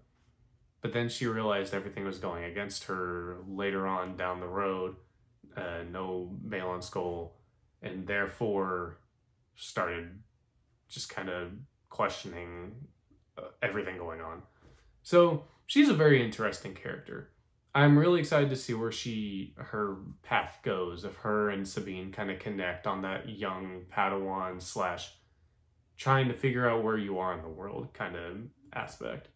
But 0.81 0.93
then 0.93 1.09
she 1.09 1.27
realized 1.27 1.75
everything 1.75 2.05
was 2.05 2.19
going 2.19 2.45
against 2.45 2.85
her 2.85 3.39
later 3.49 3.87
on 3.87 4.17
down 4.17 4.41
the 4.41 4.47
road, 4.47 4.97
uh, 5.57 5.83
no 5.91 6.37
Baylan 6.47 6.89
Skoll, 6.89 7.33
and 7.83 8.07
therefore 8.07 8.99
started 9.57 10.21
just 10.89 11.09
kind 11.09 11.29
of 11.29 11.51
questioning 11.89 12.75
uh, 13.37 13.49
everything 13.63 13.99
going 13.99 14.21
on. 14.21 14.43
So 15.03 15.45
she's 15.67 15.89
a 15.89 15.95
very 15.95 16.25
interesting 16.25 16.75
character. 16.75 17.31
I'm 17.75 17.99
really 17.99 18.21
excited 18.21 18.51
to 18.51 18.57
see 18.57 18.75
where 18.75 18.93
she 18.93 19.55
her 19.57 19.99
path 20.23 20.59
goes. 20.63 21.05
If 21.05 21.17
her 21.17 21.51
and 21.51 21.67
Sabine 21.67 22.13
kind 22.13 22.31
of 22.31 22.39
connect 22.39 22.87
on 22.87 23.03
that 23.03 23.29
young 23.29 23.83
Padawan 23.95 24.63
slash 24.63 25.13
trying 25.99 26.29
to 26.29 26.35
figure 26.35 26.69
out 26.69 26.83
where 26.83 26.97
you 26.97 27.19
are 27.19 27.35
in 27.35 27.43
the 27.43 27.49
world 27.49 27.89
kind 27.93 28.17
of 28.17 28.37
aspect. 28.73 29.29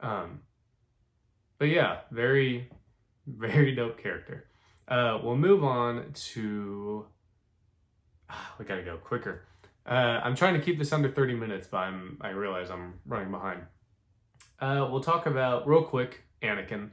Um, 0.00 0.40
but 1.58 1.66
yeah, 1.66 1.98
very, 2.10 2.70
very 3.26 3.74
dope 3.74 4.00
character. 4.00 4.46
Uh, 4.88 5.18
we'll 5.22 5.36
move 5.36 5.64
on 5.64 6.12
to. 6.14 7.04
we 8.58 8.64
gotta 8.64 8.82
go 8.82 8.96
quicker. 8.96 9.46
Uh, 9.84 10.20
I'm 10.22 10.34
trying 10.34 10.54
to 10.54 10.60
keep 10.60 10.78
this 10.78 10.92
under 10.92 11.10
30 11.10 11.34
minutes, 11.34 11.68
but 11.70 11.78
I'm 11.78 12.18
I 12.20 12.30
realize 12.30 12.70
I'm 12.70 12.94
running 13.04 13.30
behind. 13.30 13.62
Uh, 14.60 14.88
we'll 14.90 15.02
talk 15.02 15.26
about 15.26 15.66
real 15.66 15.82
quick 15.82 16.22
Anakin. 16.42 16.90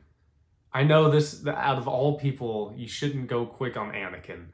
I 0.71 0.83
know 0.83 1.11
this 1.11 1.45
out 1.45 1.77
of 1.77 1.87
all 1.87 2.17
people, 2.17 2.73
you 2.75 2.87
shouldn't 2.87 3.27
go 3.27 3.45
quick 3.45 3.77
on 3.77 3.91
Anakin, 3.91 4.47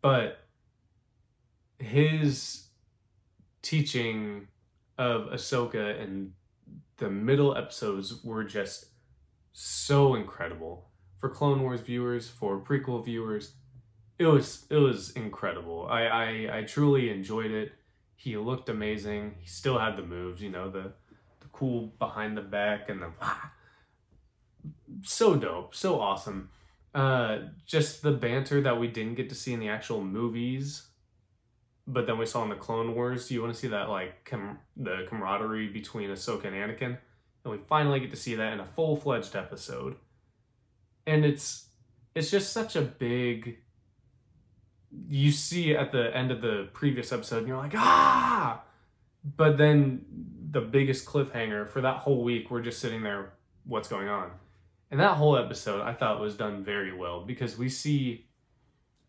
but 0.00 0.38
his 1.78 2.69
teaching 3.62 4.48
of 4.98 5.28
Ahsoka 5.30 6.00
and 6.00 6.32
the 6.98 7.10
middle 7.10 7.56
episodes 7.56 8.22
were 8.22 8.44
just 8.44 8.86
so 9.52 10.14
incredible 10.14 10.90
for 11.18 11.28
Clone 11.28 11.62
Wars 11.62 11.80
viewers, 11.80 12.28
for 12.28 12.60
prequel 12.60 13.04
viewers. 13.04 13.52
It 14.18 14.26
was 14.26 14.66
it 14.70 14.76
was 14.76 15.10
incredible. 15.12 15.86
I, 15.90 16.02
I 16.04 16.58
I 16.58 16.62
truly 16.64 17.10
enjoyed 17.10 17.50
it. 17.50 17.72
He 18.16 18.36
looked 18.36 18.68
amazing. 18.68 19.36
He 19.38 19.46
still 19.46 19.78
had 19.78 19.96
the 19.96 20.02
moves, 20.02 20.42
you 20.42 20.50
know, 20.50 20.70
the 20.70 20.92
the 21.40 21.48
cool 21.52 21.92
behind 21.98 22.36
the 22.36 22.42
back 22.42 22.90
and 22.90 23.00
the 23.00 23.12
ah, 23.20 23.52
so 25.02 25.36
dope, 25.36 25.74
so 25.74 26.00
awesome. 26.00 26.50
Uh, 26.94 27.38
just 27.66 28.02
the 28.02 28.10
banter 28.10 28.60
that 28.60 28.78
we 28.78 28.88
didn't 28.88 29.14
get 29.14 29.28
to 29.28 29.34
see 29.34 29.52
in 29.52 29.60
the 29.60 29.68
actual 29.68 30.02
movies, 30.02 30.88
but 31.86 32.06
then 32.06 32.18
we 32.18 32.26
saw 32.26 32.42
in 32.42 32.50
the 32.50 32.56
Clone 32.56 32.94
Wars. 32.94 33.28
Do 33.28 33.34
you 33.34 33.42
want 33.42 33.54
to 33.54 33.58
see 33.58 33.68
that 33.68 33.88
like 33.88 34.24
com- 34.24 34.58
the 34.76 35.06
camaraderie 35.08 35.68
between 35.68 36.10
Ahsoka 36.10 36.44
and 36.44 36.54
Anakin, 36.54 36.98
and 37.44 37.52
we 37.52 37.58
finally 37.68 38.00
get 38.00 38.10
to 38.10 38.16
see 38.16 38.34
that 38.36 38.52
in 38.52 38.60
a 38.60 38.66
full 38.66 38.96
fledged 38.96 39.34
episode. 39.34 39.96
And 41.06 41.24
it's 41.24 41.68
it's 42.14 42.30
just 42.30 42.52
such 42.52 42.76
a 42.76 42.82
big. 42.82 43.58
You 45.08 45.30
see 45.30 45.76
at 45.76 45.92
the 45.92 46.14
end 46.16 46.30
of 46.30 46.40
the 46.40 46.68
previous 46.72 47.12
episode, 47.12 47.38
and 47.38 47.48
you're 47.48 47.56
like, 47.56 47.74
ah! 47.76 48.62
But 49.36 49.56
then 49.58 50.04
the 50.50 50.60
biggest 50.60 51.06
cliffhanger 51.06 51.68
for 51.68 51.80
that 51.80 51.98
whole 51.98 52.24
week, 52.24 52.50
we're 52.50 52.62
just 52.62 52.80
sitting 52.80 53.02
there, 53.02 53.34
what's 53.64 53.88
going 53.88 54.08
on? 54.08 54.30
And 54.90 54.98
that 54.98 55.16
whole 55.16 55.36
episode 55.36 55.82
I 55.82 55.92
thought 55.92 56.20
was 56.20 56.36
done 56.36 56.64
very 56.64 56.92
well 56.92 57.24
because 57.24 57.56
we 57.56 57.68
see 57.68 58.26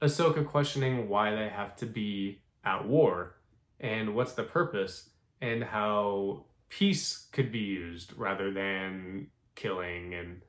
Ahsoka 0.01 0.45
questioning 0.45 1.09
why 1.09 1.33
they 1.33 1.49
have 1.49 1.75
to 1.77 1.87
be 1.87 2.40
at 2.63 2.87
war 2.87 3.35
and 3.79 4.15
what's 4.15 4.33
the 4.33 4.43
purpose 4.43 5.09
and 5.41 5.63
how 5.63 6.45
peace 6.69 7.27
could 7.31 7.51
be 7.51 7.59
used 7.59 8.13
rather 8.17 8.51
than 8.51 9.27
killing 9.55 10.13
and 10.13 10.41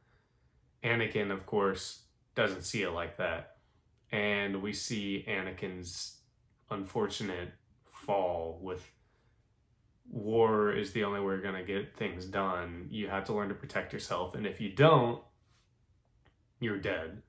Anakin 0.84 1.30
of 1.30 1.46
course 1.46 2.02
doesn't 2.34 2.64
see 2.64 2.82
it 2.82 2.90
like 2.90 3.18
that. 3.18 3.56
And 4.10 4.62
we 4.62 4.72
see 4.72 5.24
Anakin's 5.28 6.18
unfortunate 6.70 7.50
fall 7.90 8.58
with 8.62 8.90
war 10.10 10.72
is 10.72 10.92
the 10.92 11.04
only 11.04 11.20
way 11.20 11.26
we're 11.26 11.40
going 11.40 11.54
to 11.54 11.62
get 11.62 11.96
things 11.96 12.26
done. 12.26 12.86
You 12.90 13.08
have 13.08 13.24
to 13.24 13.32
learn 13.32 13.48
to 13.48 13.54
protect 13.54 13.92
yourself. 13.92 14.34
And 14.34 14.46
if 14.46 14.60
you 14.60 14.70
don't, 14.70 15.22
you're 16.60 16.78
dead. 16.78 17.22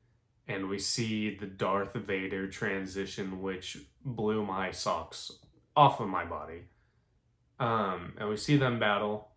And 0.47 0.67
we 0.67 0.77
see 0.79 1.36
the 1.36 1.45
Darth 1.45 1.93
Vader 1.93 2.47
transition, 2.47 3.41
which 3.41 3.77
blew 4.03 4.45
my 4.45 4.71
socks 4.71 5.32
off 5.75 5.99
of 5.99 6.08
my 6.10 6.25
body. 6.25 6.63
Um, 7.60 8.13
and 8.17 8.27
we 8.27 8.36
see 8.36 8.58
them 8.58 8.79
battle, 8.79 9.29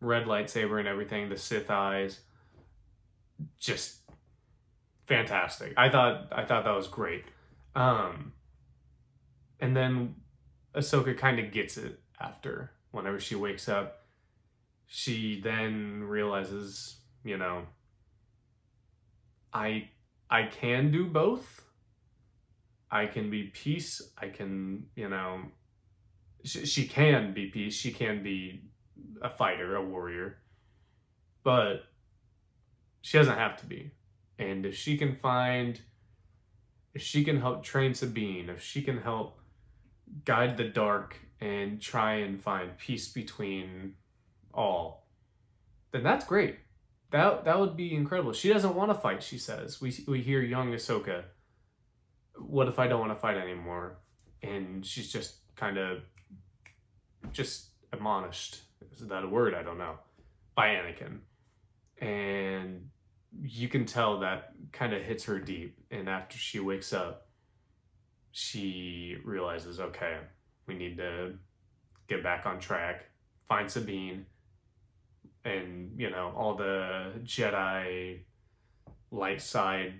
red 0.00 0.24
lightsaber 0.24 0.78
and 0.78 0.88
everything, 0.88 1.28
the 1.28 1.36
Sith 1.36 1.70
eyes, 1.70 2.20
just 3.58 4.00
fantastic. 5.06 5.74
I 5.76 5.90
thought 5.90 6.28
I 6.32 6.44
thought 6.44 6.64
that 6.64 6.74
was 6.74 6.88
great. 6.88 7.24
Um, 7.74 8.32
and 9.60 9.76
then 9.76 10.16
Ahsoka 10.74 11.16
kind 11.16 11.38
of 11.38 11.52
gets 11.52 11.76
it 11.76 12.00
after 12.20 12.72
whenever 12.90 13.20
she 13.20 13.34
wakes 13.34 13.68
up, 13.68 14.06
she 14.86 15.40
then 15.40 16.02
realizes, 16.04 16.96
you 17.24 17.36
know, 17.36 17.62
I 19.52 19.90
I 20.30 20.44
can 20.44 20.90
do 20.90 21.06
both. 21.06 21.62
I 22.90 23.06
can 23.06 23.30
be 23.30 23.44
peace. 23.44 24.02
I 24.18 24.28
can, 24.28 24.86
you 24.94 25.08
know, 25.08 25.42
she, 26.44 26.66
she 26.66 26.86
can 26.86 27.32
be 27.32 27.46
peace. 27.46 27.74
She 27.74 27.92
can 27.92 28.22
be 28.22 28.62
a 29.22 29.30
fighter, 29.30 29.76
a 29.76 29.82
warrior. 29.82 30.38
But 31.42 31.84
she 33.02 33.18
doesn't 33.18 33.38
have 33.38 33.56
to 33.60 33.66
be. 33.66 33.92
And 34.38 34.66
if 34.66 34.76
she 34.76 34.96
can 34.96 35.14
find, 35.14 35.80
if 36.94 37.02
she 37.02 37.24
can 37.24 37.40
help 37.40 37.62
train 37.62 37.94
Sabine, 37.94 38.50
if 38.50 38.62
she 38.62 38.82
can 38.82 38.98
help 38.98 39.40
guide 40.24 40.56
the 40.56 40.64
dark 40.68 41.18
and 41.40 41.80
try 41.80 42.14
and 42.14 42.40
find 42.40 42.76
peace 42.78 43.08
between 43.12 43.94
all, 44.52 45.06
then 45.92 46.02
that's 46.02 46.24
great. 46.24 46.58
That 47.10 47.44
that 47.44 47.58
would 47.58 47.76
be 47.76 47.94
incredible. 47.94 48.32
She 48.32 48.52
doesn't 48.52 48.74
want 48.74 48.90
to 48.90 48.98
fight, 48.98 49.22
she 49.22 49.38
says. 49.38 49.80
We 49.80 49.94
we 50.06 50.20
hear 50.20 50.40
young 50.40 50.72
Ahsoka. 50.72 51.24
What 52.36 52.68
if 52.68 52.78
I 52.78 52.86
don't 52.86 53.00
want 53.00 53.12
to 53.12 53.18
fight 53.18 53.36
anymore? 53.36 53.98
And 54.42 54.84
she's 54.84 55.10
just 55.10 55.36
kind 55.56 55.78
of 55.78 56.02
just 57.32 57.68
admonished. 57.92 58.60
Is 58.92 59.06
that 59.06 59.24
a 59.24 59.28
word? 59.28 59.54
I 59.54 59.62
don't 59.62 59.78
know. 59.78 59.98
By 60.54 60.68
Anakin. 60.68 61.20
And 62.00 62.90
you 63.42 63.68
can 63.68 63.86
tell 63.86 64.20
that 64.20 64.52
kind 64.72 64.92
of 64.92 65.02
hits 65.02 65.24
her 65.24 65.38
deep. 65.38 65.78
And 65.90 66.08
after 66.08 66.36
she 66.36 66.60
wakes 66.60 66.92
up, 66.92 67.28
she 68.32 69.16
realizes, 69.24 69.80
okay, 69.80 70.18
we 70.66 70.74
need 70.74 70.98
to 70.98 71.34
get 72.08 72.22
back 72.22 72.44
on 72.46 72.58
track, 72.58 73.06
find 73.48 73.70
Sabine, 73.70 74.26
and 75.46 75.92
you 75.96 76.10
know 76.10 76.32
all 76.36 76.54
the 76.56 77.12
Jedi 77.24 78.20
light 79.10 79.40
side 79.40 79.94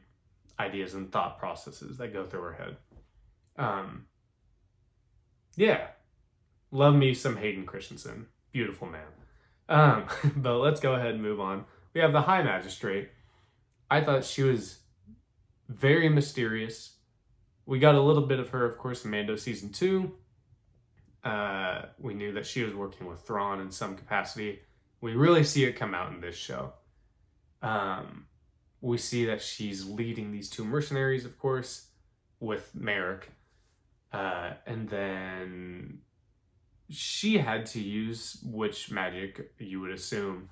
ideas 0.59 0.95
and 0.95 1.11
thought 1.13 1.39
processes 1.39 1.99
that 1.99 2.13
go 2.13 2.27
through 2.27 2.43
her 2.43 2.53
head. 2.53 2.77
Um, 3.57 4.07
yeah, 5.57 5.89
love 6.71 6.95
me 6.95 7.15
some 7.15 7.37
Hayden 7.37 7.65
Christensen, 7.65 8.27
beautiful 8.53 8.89
man. 8.89 9.07
Um, 9.69 10.07
but 10.37 10.59
let's 10.59 10.81
go 10.81 10.95
ahead 10.95 11.15
and 11.15 11.23
move 11.23 11.41
on. 11.41 11.65
We 11.95 12.01
have 12.01 12.13
the 12.13 12.23
High 12.23 12.43
Magistrate. 12.43 13.11
I 13.91 14.01
thought 14.03 14.25
she 14.25 14.43
was 14.43 14.81
very 15.69 16.09
mysterious. 16.09 16.97
We 17.65 17.79
got 17.79 17.95
a 17.95 18.01
little 18.01 18.27
bit 18.27 18.39
of 18.39 18.51
her, 18.51 18.65
of 18.65 18.79
course, 18.79 19.05
in 19.05 19.11
Mando 19.11 19.37
season 19.37 19.71
two. 19.71 20.15
Uh, 21.25 21.87
we 21.99 22.15
knew 22.15 22.33
that 22.33 22.47
she 22.47 22.63
was 22.63 22.75
working 22.75 23.07
with 23.07 23.21
Thrawn 23.21 23.61
in 23.61 23.71
some 23.71 23.97
capacity. 23.97 24.61
We 25.01 25.15
really 25.15 25.45
see 25.45 25.65
it 25.65 25.73
come 25.73 25.95
out 25.95 26.13
in 26.13 26.21
this 26.21 26.37
show. 26.37 26.73
Um, 27.63 28.27
we 28.81 28.99
see 28.99 29.27
that 29.27 29.43
she's 29.43 29.85
leading 29.87 30.33
these 30.33 30.49
two 30.49 30.65
mercenaries, 30.65 31.25
of 31.25 31.39
course, 31.39 31.89
with 32.41 32.75
Merrick. 32.75 33.31
Uh, 34.13 34.53
and 34.67 34.89
then 34.89 35.99
she 36.89 37.39
had 37.39 37.67
to 37.67 37.81
use 37.81 38.39
witch 38.45 38.91
magic, 38.91 39.53
you 39.59 39.81
would 39.81 39.91
assume, 39.91 40.49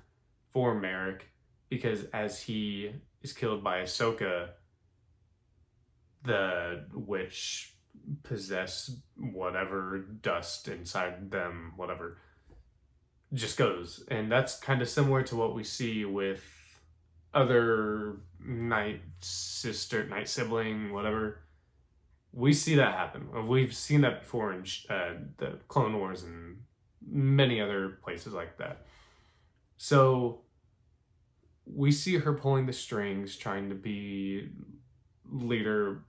for 0.51 0.75
Merrick, 0.75 1.29
because 1.69 2.05
as 2.13 2.41
he 2.41 2.91
is 3.21 3.33
killed 3.33 3.63
by 3.63 3.79
Ahsoka, 3.81 4.49
the 6.23 6.85
witch 6.93 7.75
possess 8.23 8.97
whatever 9.15 9.99
dust 10.21 10.67
inside 10.67 11.31
them, 11.31 11.73
whatever, 11.75 12.17
just 13.33 13.57
goes. 13.57 14.03
And 14.09 14.31
that's 14.31 14.57
kind 14.59 14.81
of 14.81 14.89
similar 14.89 15.23
to 15.23 15.35
what 15.35 15.55
we 15.55 15.63
see 15.63 16.05
with 16.05 16.43
other 17.33 18.17
night 18.39 19.01
sister, 19.19 20.05
night 20.05 20.29
sibling, 20.29 20.93
whatever. 20.93 21.39
We 22.31 22.53
see 22.53 22.75
that 22.75 22.93
happen. 22.93 23.47
We've 23.47 23.73
seen 23.73 24.01
that 24.01 24.21
before 24.21 24.53
in 24.53 24.65
uh, 24.89 25.13
the 25.37 25.59
Clone 25.67 25.97
Wars 25.97 26.23
and 26.23 26.57
many 27.07 27.61
other 27.61 27.97
places 28.03 28.33
like 28.33 28.57
that. 28.57 28.85
So 29.77 30.41
we 31.65 31.91
see 31.91 32.17
her 32.17 32.33
pulling 32.33 32.65
the 32.65 32.73
strings, 32.73 33.35
trying 33.35 33.69
to 33.69 33.75
be 33.75 34.49
leader, 35.31 36.03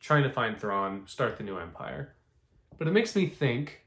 trying 0.00 0.24
to 0.24 0.30
find 0.30 0.58
Thrawn, 0.58 1.06
start 1.06 1.36
the 1.36 1.44
new 1.44 1.58
empire. 1.58 2.14
But 2.78 2.88
it 2.88 2.92
makes 2.92 3.14
me 3.14 3.26
think 3.26 3.82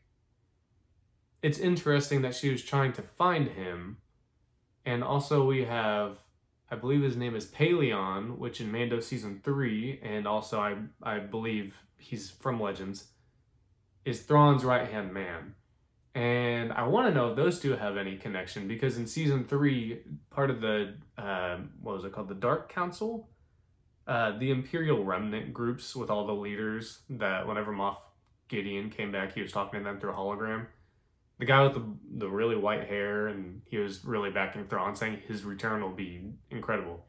it's 1.41 1.59
interesting 1.59 2.21
that 2.21 2.35
she 2.35 2.49
was 2.49 2.63
trying 2.63 2.93
to 2.93 3.01
find 3.01 3.49
him. 3.49 3.97
And 4.85 5.03
also 5.03 5.45
we 5.45 5.65
have 5.65 6.19
I 6.69 6.75
believe 6.77 7.01
his 7.01 7.17
name 7.17 7.35
is 7.35 7.47
Pellaeon, 7.47 8.37
which 8.37 8.61
in 8.61 8.71
Mando 8.71 9.01
season 9.01 9.41
three, 9.43 9.99
and 10.01 10.25
also 10.27 10.59
I 10.59 10.77
I 11.03 11.19
believe 11.19 11.77
he's 11.97 12.29
from 12.29 12.59
Legends, 12.59 13.07
is 14.05 14.21
Thrawn's 14.21 14.63
right 14.63 14.89
hand 14.89 15.13
man. 15.13 15.55
And 16.13 16.73
I 16.73 16.87
want 16.87 17.07
to 17.07 17.13
know 17.13 17.29
if 17.29 17.35
those 17.37 17.59
two 17.59 17.73
have 17.73 17.95
any 17.97 18.17
connection 18.17 18.67
because 18.67 18.97
in 18.97 19.07
season 19.07 19.45
three, 19.45 19.99
part 20.29 20.49
of 20.49 20.61
the 20.61 20.95
uh, 21.17 21.57
what 21.81 21.95
was 21.95 22.05
it 22.05 22.13
called, 22.13 22.29
the 22.29 22.35
Dark 22.35 22.71
Council, 22.71 23.29
uh, 24.07 24.37
the 24.37 24.49
Imperial 24.51 25.03
Remnant 25.03 25.53
groups 25.53 25.95
with 25.95 26.09
all 26.09 26.25
the 26.25 26.33
leaders 26.33 26.99
that 27.09 27.47
whenever 27.47 27.71
Moff 27.71 27.97
Gideon 28.47 28.89
came 28.89 29.11
back, 29.11 29.33
he 29.33 29.41
was 29.41 29.51
talking 29.51 29.79
to 29.79 29.83
them 29.83 29.99
through 29.99 30.11
a 30.11 30.15
hologram 30.15 30.67
the 31.41 31.47
guy 31.47 31.63
with 31.63 31.73
the 31.73 31.83
the 32.19 32.29
really 32.29 32.55
white 32.55 32.87
hair 32.87 33.27
and 33.27 33.63
he 33.65 33.77
was 33.77 34.05
really 34.05 34.29
backing 34.29 34.67
Thrawn, 34.67 34.95
saying 34.95 35.23
his 35.27 35.43
return 35.43 35.81
will 35.81 35.89
be 35.89 36.21
incredible. 36.51 37.07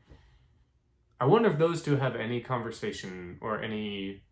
I 1.21 1.27
wonder 1.27 1.51
if 1.51 1.59
those 1.59 1.83
two 1.83 1.97
have 1.97 2.17
any 2.17 2.41
conversation 2.41 3.37
or 3.43 3.63
any 3.63 4.23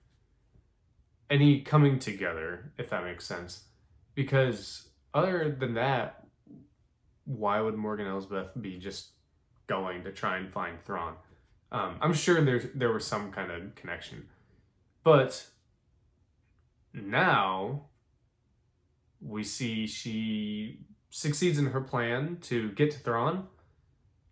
any 1.28 1.60
coming 1.60 1.98
together, 1.98 2.72
if 2.78 2.88
that 2.88 3.04
makes 3.04 3.26
sense. 3.26 3.64
Because 4.14 4.88
other 5.12 5.54
than 5.60 5.74
that, 5.74 6.24
why 7.26 7.60
would 7.60 7.76
Morgan 7.76 8.06
Elsbeth 8.06 8.58
be 8.58 8.78
just 8.78 9.10
going 9.66 10.02
to 10.04 10.12
try 10.12 10.38
and 10.38 10.50
find 10.50 10.82
Thrawn? 10.82 11.16
Um, 11.70 11.98
I'm 12.00 12.14
sure 12.14 12.42
there's 12.42 12.68
there 12.74 12.90
was 12.90 13.06
some 13.06 13.32
kind 13.32 13.52
of 13.52 13.74
connection, 13.74 14.30
but 15.04 15.46
now 16.94 17.89
we 19.20 19.42
see 19.44 19.87
she 19.87 20.80
succeeds 21.11 21.59
in 21.59 21.66
her 21.66 21.80
plan 21.80 22.38
to 22.42 22.70
get 22.72 22.90
to 22.92 22.98
Thrawn. 22.98 23.46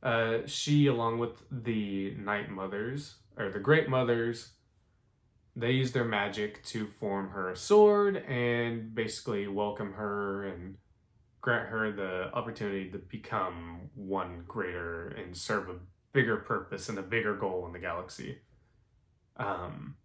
Uh, 0.02 0.38
she, 0.46 0.86
along 0.86 1.18
with 1.18 1.42
the 1.50 2.14
Night 2.14 2.50
Mothers, 2.50 3.16
or 3.36 3.50
the 3.50 3.58
Great 3.58 3.88
Mothers, 3.88 4.52
they 5.56 5.72
use 5.72 5.92
their 5.92 6.04
magic 6.04 6.62
to 6.66 6.86
form 6.86 7.30
her 7.30 7.50
a 7.50 7.56
sword 7.56 8.16
and 8.28 8.94
basically 8.94 9.48
welcome 9.48 9.92
her 9.92 10.46
and 10.46 10.76
grant 11.40 11.68
her 11.68 11.90
the 11.90 12.32
opportunity 12.32 12.90
to 12.90 12.98
become 12.98 13.90
one 13.94 14.44
greater 14.46 15.08
and 15.08 15.36
serve 15.36 15.68
a 15.68 15.74
bigger 16.12 16.36
purpose 16.36 16.88
and 16.88 16.98
a 16.98 17.02
bigger 17.02 17.34
goal 17.34 17.66
in 17.66 17.72
the 17.72 17.78
galaxy. 17.78 18.38
Um, 19.36 19.96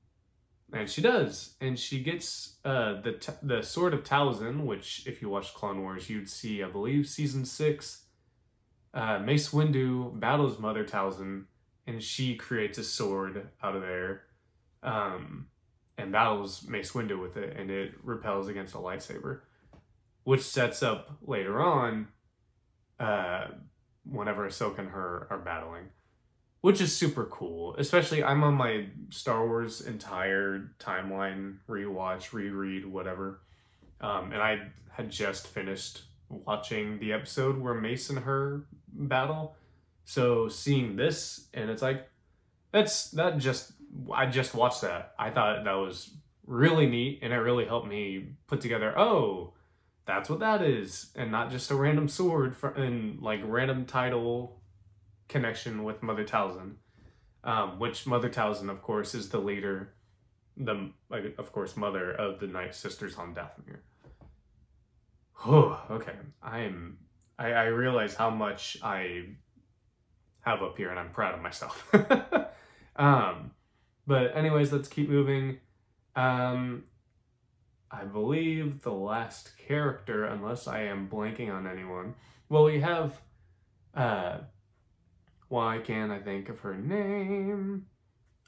and 0.73 0.89
she 0.89 1.01
does, 1.01 1.55
and 1.61 1.77
she 1.77 2.01
gets 2.01 2.55
uh, 2.65 2.99
the 3.01 3.13
t- 3.13 3.33
the 3.43 3.61
sword 3.61 3.93
of 3.93 4.03
Talzin, 4.03 4.65
which 4.65 5.05
if 5.05 5.21
you 5.21 5.29
watch 5.29 5.53
Clone 5.53 5.81
Wars, 5.81 6.09
you'd 6.09 6.29
see. 6.29 6.63
I 6.63 6.67
believe 6.67 7.07
season 7.07 7.45
six. 7.45 8.05
Uh, 8.93 9.19
Mace 9.19 9.49
Windu 9.49 10.19
battles 10.19 10.59
Mother 10.59 10.83
Talzin, 10.83 11.45
and 11.87 12.01
she 12.01 12.35
creates 12.35 12.77
a 12.77 12.83
sword 12.83 13.49
out 13.61 13.75
of 13.75 13.81
there, 13.81 14.23
um, 14.83 15.47
and 15.97 16.11
battles 16.11 16.67
Mace 16.67 16.91
Windu 16.91 17.21
with 17.21 17.37
it, 17.37 17.55
and 17.57 17.71
it 17.71 17.93
repels 18.03 18.47
against 18.47 18.75
a 18.75 18.77
lightsaber, 18.77 19.41
which 20.23 20.41
sets 20.41 20.83
up 20.83 21.17
later 21.21 21.61
on, 21.61 22.07
uh, 22.99 23.47
whenever 24.05 24.47
Ahsoka 24.47 24.79
and 24.79 24.89
her 24.89 25.27
are 25.29 25.39
battling 25.39 25.85
which 26.63 26.79
is 26.79 26.95
super 26.95 27.25
cool. 27.25 27.75
Especially, 27.75 28.23
I'm 28.23 28.41
on 28.41 28.53
my 28.53 28.85
Star 29.09 29.45
Wars 29.45 29.81
entire 29.81 30.71
timeline 30.79 31.57
rewatch, 31.67 32.31
reread, 32.31 32.85
whatever. 32.85 33.41
Um, 33.99 34.31
and 34.31 34.41
I 34.41 34.67
had 34.89 35.11
just 35.11 35.47
finished 35.47 36.03
watching 36.29 36.99
the 36.99 37.11
episode 37.11 37.59
where 37.59 37.73
Mace 37.73 38.09
and 38.09 38.19
her 38.19 38.63
battle. 38.93 39.57
So 40.05 40.47
seeing 40.47 40.95
this, 40.95 41.49
and 41.53 41.69
it's 41.69 41.81
like, 41.81 42.09
that's 42.71 43.11
that 43.11 43.39
just 43.39 43.73
I 44.13 44.27
just 44.27 44.55
watched 44.55 44.83
that. 44.83 45.15
I 45.19 45.31
thought 45.31 45.65
that 45.65 45.73
was 45.73 46.11
really 46.47 46.85
neat, 46.85 47.19
and 47.23 47.33
it 47.33 47.39
really 47.39 47.65
helped 47.65 47.89
me 47.89 48.35
put 48.47 48.61
together. 48.61 48.97
Oh, 48.97 49.51
that's 50.05 50.29
what 50.29 50.39
that 50.39 50.61
is, 50.61 51.11
and 51.17 51.29
not 51.29 51.51
just 51.51 51.71
a 51.71 51.75
random 51.75 52.07
sword 52.07 52.55
for, 52.55 52.69
and 52.69 53.21
like 53.21 53.41
random 53.43 53.85
title 53.85 54.61
connection 55.33 55.83
with 55.83 56.01
Mother 56.01 56.23
Talzin, 56.23 56.75
um, 57.43 57.79
which 57.79 58.05
Mother 58.05 58.29
Talzin, 58.29 58.69
of 58.69 58.81
course, 58.81 59.13
is 59.15 59.27
the 59.29 59.39
leader, 59.39 59.95
the 60.55 60.91
of 61.37 61.51
course 61.51 61.75
mother 61.75 62.13
of 62.13 62.39
the 62.39 62.47
Night 62.47 62.75
Sisters 62.75 63.17
on 63.17 63.33
Dathomir. 63.33 63.79
Oh, 65.45 65.81
okay. 65.89 66.13
I'm. 66.41 66.99
I, 67.37 67.51
I 67.51 67.63
realize 67.65 68.13
how 68.13 68.29
much 68.29 68.77
I 68.83 69.25
have 70.41 70.61
up 70.61 70.77
here, 70.77 70.91
and 70.91 70.99
I'm 70.99 71.09
proud 71.09 71.33
of 71.33 71.41
myself. 71.41 71.91
um, 72.95 73.51
but 74.05 74.37
anyways, 74.37 74.71
let's 74.71 74.87
keep 74.87 75.09
moving. 75.09 75.57
Um, 76.15 76.83
I 77.89 78.03
believe 78.03 78.81
the 78.83 78.93
last 78.93 79.57
character, 79.57 80.25
unless 80.25 80.67
I 80.67 80.83
am 80.83 81.09
blanking 81.09 81.51
on 81.51 81.65
anyone. 81.65 82.13
Well, 82.49 82.65
we 82.65 82.79
have 82.81 83.19
uh, 83.95 84.37
why 85.53 85.77
can't 85.77 86.11
I 86.11 86.17
think 86.17 86.49
of 86.49 86.61
her 86.61 86.75
name? 86.75 87.85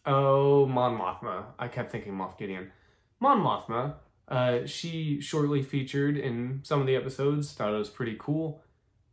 Oh, 0.07 0.65
Mon 0.65 0.97
Mothma. 0.97 1.45
I 1.59 1.67
kept 1.67 1.91
thinking 1.91 2.13
Moff 2.13 2.35
Gideon. 2.35 2.71
Mon 3.19 3.39
Mothma. 3.39 3.97
Uh, 4.27 4.65
she 4.65 5.21
shortly 5.21 5.61
featured 5.61 6.17
in 6.17 6.61
some 6.63 6.81
of 6.81 6.87
the 6.87 6.95
episodes. 6.95 7.53
Thought 7.53 7.75
it 7.75 7.77
was 7.77 7.91
pretty 7.91 8.17
cool. 8.19 8.63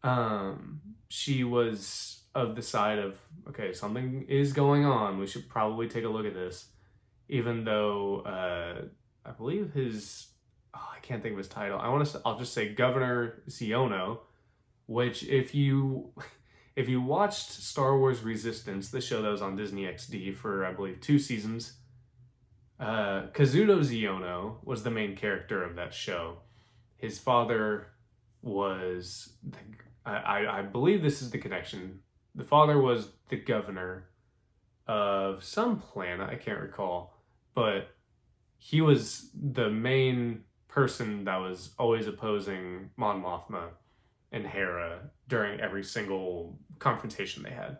Um, 0.02 0.80
she 1.10 1.44
was 1.44 2.22
of 2.34 2.56
the 2.56 2.62
side 2.62 2.98
of 2.98 3.18
okay, 3.50 3.74
something 3.74 4.24
is 4.26 4.54
going 4.54 4.86
on. 4.86 5.18
We 5.18 5.26
should 5.26 5.46
probably 5.50 5.86
take 5.86 6.04
a 6.04 6.08
look 6.08 6.24
at 6.24 6.32
this. 6.32 6.68
Even 7.28 7.62
though 7.62 8.20
uh, 8.20 8.86
I 9.26 9.32
believe 9.32 9.74
his 9.74 10.28
oh, 10.74 10.88
I 10.96 10.98
can't 11.00 11.22
think 11.22 11.32
of 11.32 11.38
his 11.38 11.48
title. 11.48 11.78
I 11.78 11.90
want 11.90 12.06
to. 12.06 12.22
I'll 12.24 12.38
just 12.38 12.54
say 12.54 12.72
Governor 12.72 13.42
Xiono, 13.50 14.20
which 14.86 15.24
if 15.24 15.54
you 15.54 16.14
if 16.74 16.88
you 16.88 17.00
watched 17.00 17.50
Star 17.50 17.98
Wars 17.98 18.22
Resistance, 18.22 18.90
the 18.90 19.00
show 19.00 19.22
that 19.22 19.28
was 19.30 19.42
on 19.42 19.56
Disney 19.56 19.82
XD 19.82 20.34
for 20.36 20.64
I 20.64 20.72
believe 20.72 21.00
two 21.00 21.18
seasons, 21.18 21.74
uh, 22.80 23.26
Kazuda 23.32 23.78
Xiono 23.78 24.56
was 24.64 24.82
the 24.82 24.90
main 24.90 25.14
character 25.14 25.62
of 25.62 25.76
that 25.76 25.92
show. 25.94 26.38
His 26.96 27.18
father 27.18 27.88
was, 28.40 29.34
the, 29.48 29.58
I, 30.04 30.46
I 30.46 30.62
believe 30.62 31.02
this 31.02 31.22
is 31.22 31.30
the 31.30 31.38
connection. 31.38 32.00
The 32.34 32.44
father 32.44 32.80
was 32.80 33.08
the 33.28 33.36
governor 33.36 34.08
of 34.86 35.44
some 35.44 35.78
planet, 35.78 36.28
I 36.28 36.34
can't 36.36 36.60
recall, 36.60 37.14
but 37.54 37.94
he 38.58 38.80
was 38.80 39.30
the 39.34 39.68
main 39.70 40.44
person 40.68 41.24
that 41.24 41.36
was 41.36 41.74
always 41.78 42.06
opposing 42.06 42.90
Mon 42.96 43.22
Mothma 43.22 43.68
and 44.32 44.46
Hera 44.46 45.10
during 45.28 45.60
every 45.60 45.84
single 45.84 46.58
confrontation 46.78 47.42
they 47.42 47.50
had, 47.50 47.78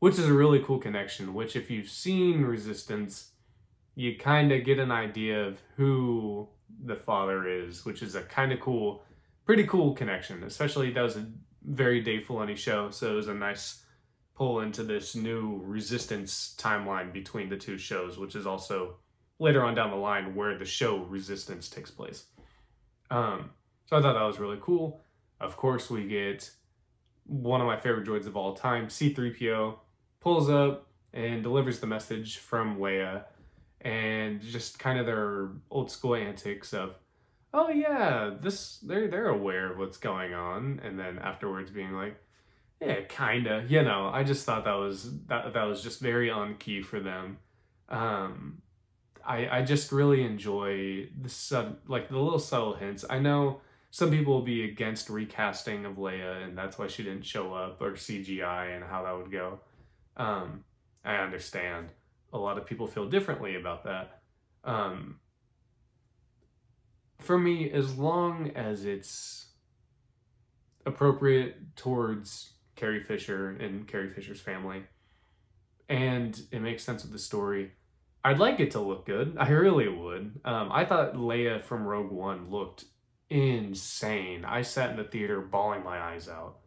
which 0.00 0.18
is 0.18 0.26
a 0.26 0.32
really 0.32 0.60
cool 0.60 0.78
connection. 0.78 1.32
Which, 1.32 1.56
if 1.56 1.70
you've 1.70 1.88
seen 1.88 2.42
Resistance, 2.42 3.30
you 3.94 4.16
kind 4.18 4.52
of 4.52 4.64
get 4.64 4.78
an 4.78 4.90
idea 4.90 5.46
of 5.46 5.60
who 5.76 6.48
the 6.84 6.96
father 6.96 7.48
is, 7.48 7.84
which 7.84 8.02
is 8.02 8.14
a 8.14 8.22
kind 8.22 8.52
of 8.52 8.60
cool, 8.60 9.02
pretty 9.46 9.64
cool 9.64 9.94
connection. 9.94 10.42
Especially 10.42 10.90
that 10.92 11.02
was 11.02 11.16
a 11.16 11.26
very 11.64 12.00
Dave 12.00 12.26
Filoni 12.26 12.56
show, 12.56 12.90
so 12.90 13.12
it 13.12 13.16
was 13.16 13.28
a 13.28 13.34
nice 13.34 13.82
pull 14.34 14.60
into 14.60 14.84
this 14.84 15.16
new 15.16 15.60
Resistance 15.64 16.54
timeline 16.58 17.12
between 17.12 17.48
the 17.48 17.56
two 17.56 17.78
shows, 17.78 18.18
which 18.18 18.36
is 18.36 18.46
also 18.46 18.96
later 19.40 19.64
on 19.64 19.74
down 19.74 19.90
the 19.90 19.96
line 19.96 20.34
where 20.34 20.56
the 20.58 20.64
show 20.64 20.98
Resistance 21.04 21.68
takes 21.68 21.90
place. 21.90 22.26
Um, 23.10 23.50
so 23.86 23.96
I 23.96 24.02
thought 24.02 24.14
that 24.14 24.22
was 24.22 24.38
really 24.38 24.58
cool. 24.60 25.00
Of 25.40 25.56
course, 25.56 25.88
we 25.90 26.06
get 26.06 26.50
one 27.24 27.60
of 27.60 27.66
my 27.66 27.78
favorite 27.78 28.06
droids 28.06 28.26
of 28.26 28.36
all 28.36 28.54
time, 28.54 28.88
C3PO, 28.88 29.76
pulls 30.20 30.48
up 30.48 30.88
and 31.12 31.42
delivers 31.42 31.80
the 31.80 31.86
message 31.86 32.38
from 32.38 32.78
Leia, 32.78 33.24
and 33.80 34.40
just 34.40 34.78
kind 34.78 34.98
of 34.98 35.06
their 35.06 35.50
old 35.70 35.90
school 35.90 36.14
antics 36.14 36.72
of, 36.72 36.96
oh 37.54 37.68
yeah, 37.68 38.34
this 38.40 38.78
they're 38.78 39.08
they're 39.08 39.28
aware 39.28 39.72
of 39.72 39.78
what's 39.78 39.98
going 39.98 40.34
on, 40.34 40.80
and 40.82 40.98
then 40.98 41.18
afterwards 41.18 41.70
being 41.70 41.92
like, 41.92 42.16
yeah, 42.80 43.00
kinda, 43.08 43.64
you 43.68 43.82
know. 43.82 44.10
I 44.12 44.24
just 44.24 44.44
thought 44.44 44.64
that 44.64 44.74
was 44.74 45.10
that 45.26 45.54
that 45.54 45.64
was 45.64 45.82
just 45.82 46.00
very 46.00 46.30
on 46.30 46.56
key 46.56 46.82
for 46.82 47.00
them. 47.00 47.38
Um, 47.88 48.62
I 49.24 49.58
I 49.58 49.62
just 49.62 49.92
really 49.92 50.24
enjoy 50.24 51.08
the 51.20 51.28
sub 51.28 51.78
like 51.86 52.08
the 52.08 52.18
little 52.18 52.38
subtle 52.38 52.74
hints. 52.74 53.04
I 53.08 53.18
know 53.18 53.60
some 53.90 54.10
people 54.10 54.34
will 54.34 54.42
be 54.42 54.64
against 54.64 55.08
recasting 55.08 55.86
of 55.86 55.96
Leia, 55.96 56.44
and 56.44 56.56
that's 56.56 56.78
why 56.78 56.88
she 56.88 57.02
didn't 57.02 57.24
show 57.24 57.54
up, 57.54 57.80
or 57.80 57.92
CGI, 57.92 58.74
and 58.74 58.84
how 58.84 59.04
that 59.04 59.16
would 59.16 59.32
go. 59.32 59.60
Um, 60.16 60.64
I 61.04 61.16
understand. 61.16 61.92
A 62.32 62.38
lot 62.38 62.58
of 62.58 62.66
people 62.66 62.86
feel 62.86 63.08
differently 63.08 63.56
about 63.56 63.84
that. 63.84 64.20
Um, 64.64 65.20
for 67.18 67.38
me, 67.38 67.70
as 67.70 67.96
long 67.96 68.50
as 68.54 68.84
it's 68.84 69.46
appropriate 70.84 71.76
towards 71.76 72.52
Carrie 72.76 73.02
Fisher 73.02 73.50
and 73.50 73.88
Carrie 73.88 74.10
Fisher's 74.10 74.40
family, 74.40 74.82
and 75.88 76.38
it 76.52 76.60
makes 76.60 76.84
sense 76.84 77.02
with 77.02 77.12
the 77.12 77.18
story, 77.18 77.72
I'd 78.22 78.38
like 78.38 78.60
it 78.60 78.72
to 78.72 78.80
look 78.80 79.06
good. 79.06 79.36
I 79.38 79.48
really 79.48 79.88
would. 79.88 80.40
Um, 80.44 80.70
I 80.70 80.84
thought 80.84 81.14
Leia 81.14 81.62
from 81.62 81.86
Rogue 81.86 82.12
One 82.12 82.50
looked 82.50 82.84
insane. 83.30 84.44
I 84.44 84.62
sat 84.62 84.90
in 84.90 84.96
the 84.96 85.04
theater 85.04 85.40
bawling 85.40 85.84
my 85.84 85.98
eyes 85.98 86.28
out 86.28 86.58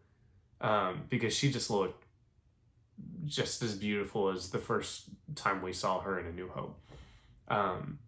um, 0.59 1.03
because 1.09 1.35
she 1.35 1.51
just 1.51 1.69
looked 1.69 2.05
just 3.25 3.61
as 3.61 3.75
beautiful 3.75 4.29
as 4.29 4.49
the 4.49 4.59
first 4.59 5.09
time 5.35 5.61
we 5.61 5.73
saw 5.73 6.01
her 6.01 6.19
in 6.19 6.27
A 6.27 6.31
New 6.31 6.49
Hope. 6.49 6.79
Um, 7.47 7.99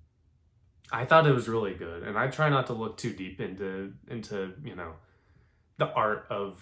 I 0.91 1.05
thought 1.05 1.25
it 1.25 1.33
was 1.33 1.47
really 1.47 1.73
good, 1.73 2.03
and 2.03 2.17
I 2.17 2.27
try 2.27 2.49
not 2.49 2.67
to 2.67 2.73
look 2.73 2.97
too 2.97 3.13
deep 3.13 3.41
into 3.41 3.93
into 4.07 4.53
you 4.63 4.75
know 4.75 4.93
the 5.77 5.91
art 5.93 6.27
of, 6.29 6.61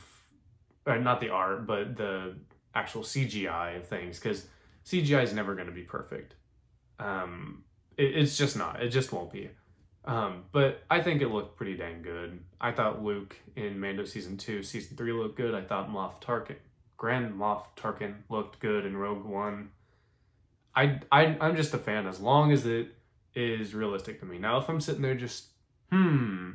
or 0.85 0.97
not 0.99 1.19
the 1.19 1.29
art, 1.29 1.67
but 1.67 1.97
the 1.97 2.37
actual 2.73 3.01
CGI 3.01 3.77
of 3.77 3.87
things 3.87 4.19
because 4.19 4.47
CGI 4.85 5.23
is 5.23 5.33
never 5.33 5.55
going 5.55 5.67
to 5.67 5.73
be 5.73 5.83
perfect. 5.83 6.35
Um, 6.99 7.63
it, 7.97 8.15
it's 8.15 8.37
just 8.37 8.55
not. 8.55 8.81
It 8.81 8.89
just 8.89 9.11
won't 9.11 9.31
be. 9.31 9.49
Um, 10.03 10.45
but 10.51 10.83
I 10.89 11.01
think 11.01 11.21
it 11.21 11.29
looked 11.29 11.57
pretty 11.57 11.75
dang 11.75 12.01
good. 12.01 12.39
I 12.59 12.71
thought 12.71 13.03
Luke 13.03 13.35
in 13.55 13.79
Mando 13.79 14.03
season 14.03 14.37
two, 14.37 14.63
season 14.63 14.97
three 14.97 15.11
looked 15.11 15.37
good. 15.37 15.53
I 15.53 15.61
thought 15.61 15.89
Moff 15.89 16.21
Tarkin, 16.21 16.55
Grand 16.97 17.33
Moff 17.33 17.65
Tarkin 17.77 18.15
looked 18.29 18.59
good 18.59 18.85
in 18.85 18.97
Rogue 18.97 19.25
One. 19.25 19.69
I, 20.75 20.99
I 21.11 21.37
I'm 21.39 21.55
just 21.55 21.73
a 21.73 21.77
fan 21.77 22.07
as 22.07 22.19
long 22.19 22.51
as 22.51 22.65
it 22.65 22.95
is 23.35 23.73
realistic 23.75 24.19
to 24.19 24.25
me. 24.25 24.39
Now, 24.39 24.57
if 24.57 24.69
I'm 24.69 24.81
sitting 24.81 25.01
there 25.01 25.15
just, 25.15 25.45
hmm, 25.91 26.51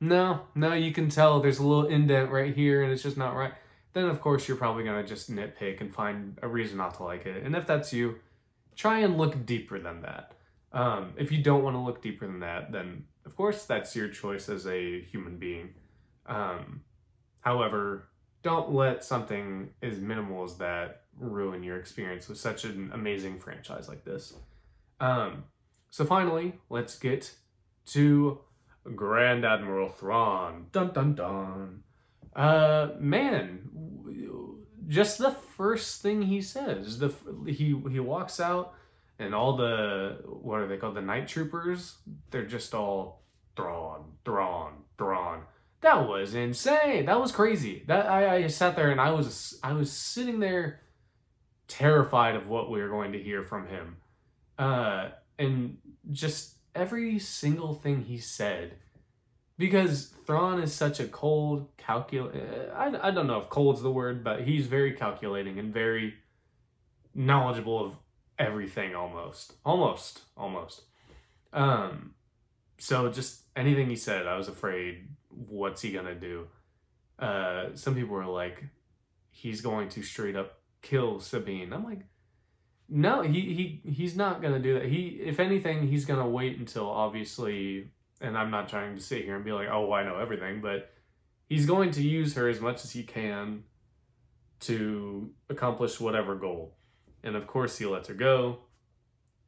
no, 0.00 0.40
no, 0.54 0.74
you 0.74 0.92
can 0.92 1.08
tell 1.08 1.40
there's 1.40 1.58
a 1.58 1.66
little 1.66 1.86
indent 1.86 2.30
right 2.30 2.54
here 2.54 2.82
and 2.82 2.92
it's 2.92 3.02
just 3.02 3.16
not 3.16 3.34
right, 3.34 3.54
then 3.94 4.04
of 4.04 4.20
course 4.20 4.46
you're 4.46 4.56
probably 4.56 4.84
to 4.84 5.02
just 5.04 5.30
nitpick 5.30 5.80
and 5.80 5.94
find 5.94 6.38
a 6.42 6.48
reason 6.48 6.76
not 6.76 6.94
to 6.94 7.04
like 7.04 7.24
it. 7.24 7.42
And 7.42 7.56
if 7.56 7.66
that's 7.66 7.92
you, 7.92 8.16
try 8.74 8.98
and 8.98 9.16
look 9.16 9.46
deeper 9.46 9.78
than 9.78 10.02
that. 10.02 10.35
Um, 10.76 11.14
if 11.16 11.32
you 11.32 11.42
don't 11.42 11.64
want 11.64 11.74
to 11.74 11.80
look 11.80 12.02
deeper 12.02 12.26
than 12.26 12.40
that, 12.40 12.70
then 12.70 13.04
of 13.24 13.34
course 13.34 13.64
that's 13.64 13.96
your 13.96 14.08
choice 14.08 14.50
as 14.50 14.66
a 14.66 15.00
human 15.00 15.38
being. 15.38 15.70
Um, 16.26 16.82
however, 17.40 18.08
don't 18.42 18.72
let 18.72 19.02
something 19.02 19.70
as 19.82 19.98
minimal 19.98 20.44
as 20.44 20.58
that 20.58 21.04
ruin 21.18 21.62
your 21.62 21.78
experience 21.78 22.28
with 22.28 22.36
such 22.36 22.64
an 22.64 22.90
amazing 22.92 23.38
franchise 23.38 23.88
like 23.88 24.04
this. 24.04 24.34
Um, 25.00 25.44
so 25.90 26.04
finally, 26.04 26.52
let's 26.68 26.98
get 26.98 27.34
to 27.86 28.40
Grand 28.94 29.46
Admiral 29.46 29.88
Thrawn. 29.88 30.66
Dun 30.72 30.92
dun 30.92 31.14
dun. 31.14 31.84
Uh, 32.34 32.90
man, 32.98 33.60
just 34.88 35.16
the 35.16 35.30
first 35.30 36.02
thing 36.02 36.20
he 36.20 36.42
says, 36.42 36.98
the 36.98 37.14
he 37.46 37.80
he 37.90 38.00
walks 38.00 38.40
out, 38.40 38.74
and 39.18 39.34
all 39.34 39.56
the 39.56 40.18
what 40.26 40.60
are 40.60 40.66
they 40.66 40.76
called? 40.76 40.96
The 40.96 41.02
night 41.02 41.28
troopers. 41.28 41.96
They're 42.30 42.46
just 42.46 42.74
all 42.74 43.22
Thrawn, 43.56 44.12
Thrawn, 44.24 44.72
Thrawn. 44.98 45.42
That 45.80 46.08
was 46.08 46.34
insane. 46.34 47.06
That 47.06 47.20
was 47.20 47.32
crazy. 47.32 47.84
That 47.86 48.06
I, 48.06 48.36
I 48.36 48.46
sat 48.48 48.76
there 48.76 48.90
and 48.90 49.00
I 49.00 49.10
was 49.10 49.58
I 49.62 49.72
was 49.72 49.92
sitting 49.92 50.40
there 50.40 50.80
terrified 51.68 52.36
of 52.36 52.48
what 52.48 52.70
we 52.70 52.80
were 52.80 52.88
going 52.88 53.12
to 53.12 53.22
hear 53.22 53.42
from 53.42 53.66
him. 53.66 53.96
Uh, 54.58 55.10
and 55.38 55.78
just 56.10 56.54
every 56.74 57.18
single 57.18 57.74
thing 57.74 58.02
he 58.02 58.18
said 58.18 58.76
because 59.58 60.12
Thrawn 60.26 60.60
is 60.62 60.72
such 60.72 61.00
a 61.00 61.06
cold, 61.06 61.68
calcul. 61.76 62.30
I, 62.74 63.08
I 63.08 63.10
don't 63.10 63.26
know 63.26 63.40
if 63.40 63.48
cold's 63.48 63.82
the 63.82 63.90
word, 63.90 64.22
but 64.22 64.42
he's 64.42 64.66
very 64.66 64.92
calculating 64.92 65.58
and 65.58 65.72
very 65.72 66.14
knowledgeable 67.14 67.84
of 67.84 67.96
everything 68.38 68.94
almost. 68.94 69.54
Almost. 69.64 70.22
Almost. 70.36 70.82
Um, 71.52 72.14
so 72.78 73.10
just 73.10 73.42
anything 73.54 73.88
he 73.88 73.96
said, 73.96 74.26
I 74.26 74.36
was 74.36 74.48
afraid, 74.48 75.08
what's 75.28 75.82
he 75.82 75.92
gonna 75.92 76.14
do? 76.14 76.48
Uh, 77.18 77.68
some 77.74 77.94
people 77.94 78.14
were 78.14 78.26
like, 78.26 78.64
he's 79.30 79.60
going 79.60 79.88
to 79.90 80.02
straight 80.02 80.36
up 80.36 80.60
kill 80.82 81.20
Sabine. 81.20 81.72
I'm 81.72 81.84
like, 81.84 82.00
no, 82.88 83.22
he, 83.22 83.80
he 83.84 83.90
he's 83.90 84.16
not 84.16 84.42
gonna 84.42 84.58
do 84.58 84.74
that. 84.74 84.86
He, 84.86 85.20
if 85.24 85.40
anything, 85.40 85.88
he's 85.88 86.04
gonna 86.04 86.28
wait 86.28 86.58
until 86.58 86.88
obviously 86.88 87.90
and 88.20 88.36
I'm 88.36 88.50
not 88.50 88.68
trying 88.68 88.94
to 88.94 89.00
sit 89.00 89.24
here 89.24 89.36
and 89.36 89.44
be 89.44 89.52
like, 89.52 89.68
oh, 89.70 89.92
I 89.92 90.04
know 90.04 90.18
everything, 90.18 90.60
but 90.60 90.90
he's 91.48 91.66
going 91.66 91.90
to 91.92 92.02
use 92.02 92.34
her 92.34 92.48
as 92.48 92.60
much 92.60 92.84
as 92.84 92.92
he 92.92 93.02
can 93.02 93.64
to 94.60 95.30
accomplish 95.50 96.00
whatever 96.00 96.34
goal. 96.34 96.75
And 97.26 97.36
of 97.36 97.46
course, 97.46 97.76
he 97.76 97.84
lets 97.84 98.08
her 98.08 98.14
go 98.14 98.60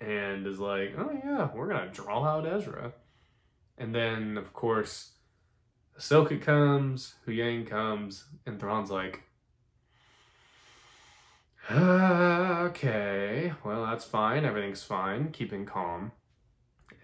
and 0.01 0.47
is 0.47 0.59
like, 0.59 0.95
oh, 0.99 1.11
yeah, 1.25 1.49
we're 1.55 1.69
going 1.69 1.89
to 1.89 1.95
draw 1.95 2.25
out 2.25 2.47
Ezra. 2.47 2.93
And 3.79 3.95
then, 3.95 4.37
of 4.37 4.53
course, 4.53 5.13
Ahsoka 5.99 6.43
comes, 6.43 7.15
Huyang 7.27 7.67
comes, 7.67 8.25
and 8.45 8.59
Thrawn's 8.59 8.91
like, 8.91 9.23
okay, 11.71 13.53
well, 13.65 13.87
that's 13.87 14.05
fine. 14.05 14.45
Everything's 14.45 14.83
fine. 14.83 15.31
Keeping 15.31 15.65
calm 15.65 16.13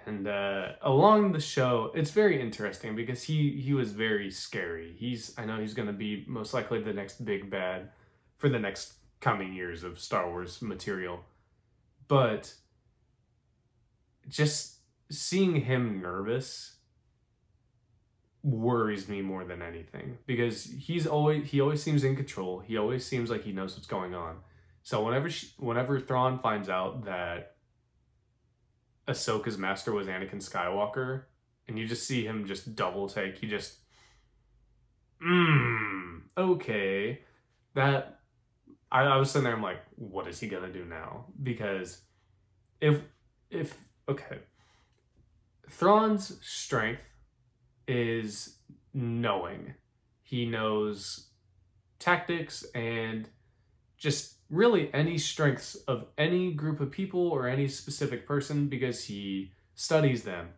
and 0.06 0.28
uh, 0.28 0.72
along 0.82 1.32
the 1.32 1.40
show 1.40 1.90
it's 1.94 2.10
very 2.10 2.40
interesting 2.40 2.94
because 2.94 3.22
he 3.22 3.60
he 3.60 3.72
was 3.72 3.92
very 3.92 4.30
scary 4.30 4.94
he's 4.98 5.34
i 5.38 5.44
know 5.44 5.58
he's 5.58 5.74
going 5.74 5.86
to 5.86 5.92
be 5.92 6.24
most 6.28 6.52
likely 6.52 6.82
the 6.82 6.92
next 6.92 7.24
big 7.24 7.50
bad 7.50 7.90
for 8.36 8.48
the 8.48 8.58
next 8.58 8.94
coming 9.24 9.52
years 9.52 9.82
of 9.82 9.98
star 9.98 10.28
wars 10.28 10.60
material 10.60 11.18
but 12.08 12.52
just 14.28 14.76
seeing 15.10 15.54
him 15.56 16.00
nervous 16.00 16.76
worries 18.42 19.08
me 19.08 19.22
more 19.22 19.44
than 19.44 19.62
anything 19.62 20.18
because 20.26 20.64
he's 20.64 21.06
always 21.06 21.50
he 21.50 21.60
always 21.60 21.82
seems 21.82 22.04
in 22.04 22.14
control 22.14 22.60
he 22.60 22.76
always 22.76 23.04
seems 23.04 23.30
like 23.30 23.42
he 23.42 23.52
knows 23.52 23.74
what's 23.74 23.86
going 23.86 24.14
on 24.14 24.36
so 24.84 25.02
whenever 25.02 25.30
she, 25.30 25.48
whenever 25.58 25.98
Thrawn 25.98 26.38
finds 26.38 26.68
out 26.68 27.06
that 27.06 27.54
Ahsoka's 29.08 29.56
master 29.58 29.92
was 29.92 30.06
Anakin 30.06 30.46
Skywalker, 30.46 31.22
and 31.66 31.78
you 31.78 31.86
just 31.86 32.06
see 32.06 32.24
him 32.24 32.46
just 32.46 32.76
double 32.76 33.08
take. 33.08 33.38
He 33.38 33.46
just, 33.46 33.78
mmm, 35.26 36.20
okay. 36.36 37.22
That 37.74 38.20
I, 38.94 39.02
I 39.02 39.16
was 39.16 39.30
sitting 39.30 39.44
there. 39.44 39.54
I'm 39.54 39.62
like, 39.62 39.82
what 39.96 40.28
is 40.28 40.40
he 40.40 40.46
gonna 40.46 40.72
do 40.72 40.84
now? 40.84 41.26
Because 41.42 42.00
if 42.80 43.00
if 43.50 43.76
okay, 44.08 44.38
Thrawn's 45.68 46.38
strength 46.40 47.02
is 47.88 48.56
knowing. 48.94 49.74
He 50.22 50.46
knows 50.46 51.28
tactics 51.98 52.64
and 52.74 53.28
just 53.98 54.36
really 54.48 54.92
any 54.94 55.18
strengths 55.18 55.74
of 55.74 56.06
any 56.16 56.52
group 56.52 56.80
of 56.80 56.90
people 56.90 57.28
or 57.28 57.48
any 57.48 57.66
specific 57.66 58.26
person 58.26 58.68
because 58.68 59.04
he 59.04 59.52
studies 59.74 60.22
them. 60.22 60.50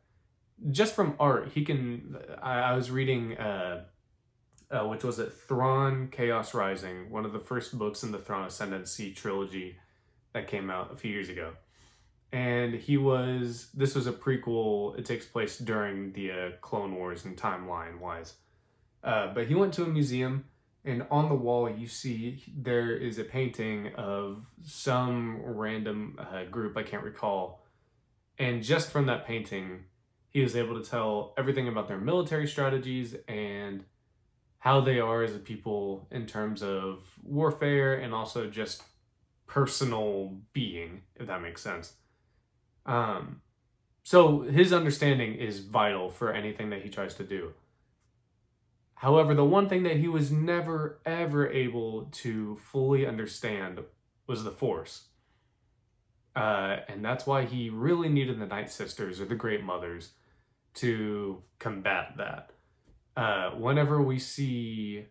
Just 0.71 0.95
from 0.95 1.17
art, 1.19 1.51
he 1.55 1.65
can. 1.65 2.17
I, 2.43 2.61
I 2.61 2.73
was 2.75 2.91
reading, 2.91 3.37
uh, 3.37 3.85
uh, 4.71 4.87
which 4.87 5.05
was 5.05 5.19
it, 5.19 5.33
Thrawn 5.33 6.09
Chaos 6.09 6.55
Rising, 6.55 7.11
one 7.11 7.25
of 7.25 7.33
the 7.33 7.41
first 7.41 7.79
books 7.79 8.03
in 8.03 8.13
the 8.13 8.19
Thrawn 8.19 8.47
Ascendancy 8.47 9.13
trilogy 9.13 9.79
that 10.33 10.49
came 10.49 10.71
out 10.71 10.93
a 10.93 10.97
few 10.97 11.11
years 11.11 11.29
ago. 11.29 11.53
And 12.33 12.75
he 12.75 12.97
was, 12.97 13.69
this 13.73 13.95
was 13.95 14.07
a 14.07 14.13
prequel, 14.13 14.99
it 14.99 15.07
takes 15.07 15.25
place 15.27 15.59
during 15.59 16.13
the 16.13 16.33
uh, 16.33 16.51
Clone 16.61 16.95
Wars 16.95 17.25
and 17.25 17.37
timeline 17.37 18.01
wise. 18.01 18.35
Uh, 19.03 19.33
but 19.33 19.47
he 19.47 19.55
went 19.55 19.73
to 19.75 19.85
a 19.85 19.89
museum 19.89 20.45
and 20.87 21.05
on 21.11 21.29
the 21.29 21.35
wall 21.35 21.69
you 21.69 21.89
see 21.89 22.43
there 22.57 22.97
is 22.97 23.19
a 23.19 23.25
painting 23.25 23.93
of 23.97 24.47
some 24.65 25.43
random 25.43 26.19
uh, 26.19 26.45
group 26.45 26.77
i 26.77 26.83
can't 26.83 27.03
recall 27.03 27.65
and 28.39 28.63
just 28.63 28.91
from 28.91 29.07
that 29.07 29.27
painting 29.27 29.85
he 30.31 30.41
was 30.41 30.57
able 30.57 30.81
to 30.81 30.89
tell 30.89 31.35
everything 31.37 31.69
about 31.69 31.89
their 31.89 31.99
military 31.99 32.47
strategies 32.47 33.15
and 33.29 33.85
how 34.67 34.81
they 34.81 34.99
are 34.99 35.23
as 35.23 35.33
a 35.33 35.39
people 35.39 36.09
in 36.11 36.27
terms 36.27 36.61
of 36.61 36.99
warfare 37.23 37.95
and 37.95 38.13
also 38.13 38.51
just 38.51 38.83
personal 39.47 40.37
being, 40.53 41.03
if 41.15 41.29
that 41.29 41.41
makes 41.41 41.63
sense. 41.63 41.93
Um, 42.85 43.43
so 44.03 44.41
his 44.41 44.73
understanding 44.73 45.37
is 45.37 45.61
vital 45.61 46.11
for 46.11 46.33
anything 46.33 46.71
that 46.71 46.83
he 46.83 46.89
tries 46.89 47.15
to 47.15 47.23
do. 47.23 47.53
However, 48.97 49.37
the 49.37 49.45
one 49.45 49.69
thing 49.69 49.85
that 49.85 49.99
he 49.99 50.09
was 50.09 50.33
never 50.33 50.99
ever 51.07 51.49
able 51.49 52.07
to 52.25 52.57
fully 52.57 53.07
understand 53.07 53.79
was 54.27 54.43
the 54.43 54.51
Force. 54.51 55.05
Uh, 56.35 56.79
and 56.89 57.05
that's 57.05 57.25
why 57.25 57.45
he 57.45 57.71
really 57.71 58.09
needed 58.09 58.41
the 58.41 58.47
Night 58.47 58.73
Sisters 58.73 59.21
or 59.21 59.27
the 59.27 59.37
Great 59.37 59.63
Mothers 59.63 60.15
to 60.75 61.41
combat 61.61 62.15
that. 62.17 62.51
Uh, 63.17 63.51
whenever 63.53 64.03
we 64.03 64.19
see 64.19 65.07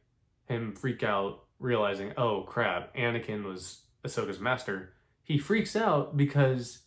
him 0.47 0.73
freak 0.73 1.03
out, 1.03 1.45
realizing, 1.59 2.13
oh 2.17 2.43
crap, 2.43 2.95
Anakin 2.95 3.43
was 3.43 3.81
Ahsoka's 4.05 4.39
master, 4.39 4.93
he 5.23 5.37
freaks 5.37 5.75
out 5.75 6.15
because 6.15 6.83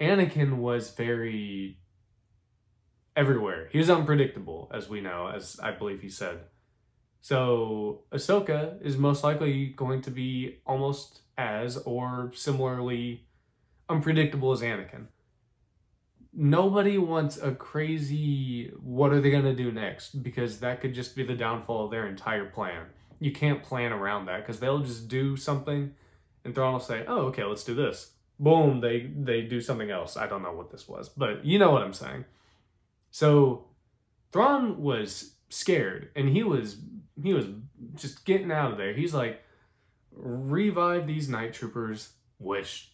Anakin 0.00 0.58
was 0.58 0.90
very 0.90 1.78
everywhere. 3.16 3.68
He 3.72 3.78
was 3.78 3.90
unpredictable, 3.90 4.70
as 4.72 4.88
we 4.88 5.00
know, 5.00 5.32
as 5.34 5.58
I 5.60 5.72
believe 5.72 6.02
he 6.02 6.10
said. 6.10 6.40
So 7.20 8.04
Ahsoka 8.12 8.80
is 8.84 8.96
most 8.96 9.24
likely 9.24 9.68
going 9.68 10.02
to 10.02 10.10
be 10.10 10.60
almost 10.64 11.22
as 11.36 11.76
or 11.78 12.30
similarly 12.34 13.26
unpredictable 13.88 14.52
as 14.52 14.60
Anakin. 14.60 15.06
Nobody 16.38 16.98
wants 16.98 17.40
a 17.40 17.52
crazy 17.52 18.70
what 18.82 19.12
are 19.12 19.20
they 19.20 19.30
going 19.30 19.44
to 19.44 19.54
do 19.54 19.72
next 19.72 20.22
because 20.22 20.60
that 20.60 20.82
could 20.82 20.94
just 20.94 21.16
be 21.16 21.24
the 21.24 21.34
downfall 21.34 21.86
of 21.86 21.90
their 21.90 22.06
entire 22.06 22.44
plan. 22.44 22.84
You 23.18 23.32
can't 23.32 23.62
plan 23.62 23.92
around 23.92 24.26
that 24.26 24.42
because 24.42 24.60
they'll 24.60 24.82
just 24.82 25.08
do 25.08 25.36
something 25.36 25.94
and 26.44 26.54
Thrawn 26.54 26.74
will 26.74 26.80
say, 26.80 27.04
"Oh, 27.08 27.22
okay, 27.26 27.42
let's 27.44 27.64
do 27.64 27.74
this." 27.74 28.12
Boom, 28.38 28.80
they 28.80 29.10
they 29.16 29.42
do 29.42 29.60
something 29.60 29.90
else. 29.90 30.16
I 30.16 30.26
don't 30.26 30.42
know 30.42 30.52
what 30.52 30.70
this 30.70 30.86
was, 30.86 31.08
but 31.08 31.44
you 31.44 31.58
know 31.58 31.70
what 31.70 31.82
I'm 31.82 31.94
saying. 31.94 32.26
So 33.10 33.64
Thrawn 34.30 34.82
was 34.82 35.36
scared 35.48 36.10
and 36.14 36.28
he 36.28 36.42
was 36.42 36.76
he 37.22 37.32
was 37.32 37.46
just 37.94 38.24
getting 38.24 38.52
out 38.52 38.72
of 38.72 38.78
there. 38.78 38.92
He's 38.92 39.14
like, 39.14 39.42
revive 40.12 41.06
these 41.06 41.28
night 41.28 41.54
troopers, 41.54 42.12
which 42.38 42.92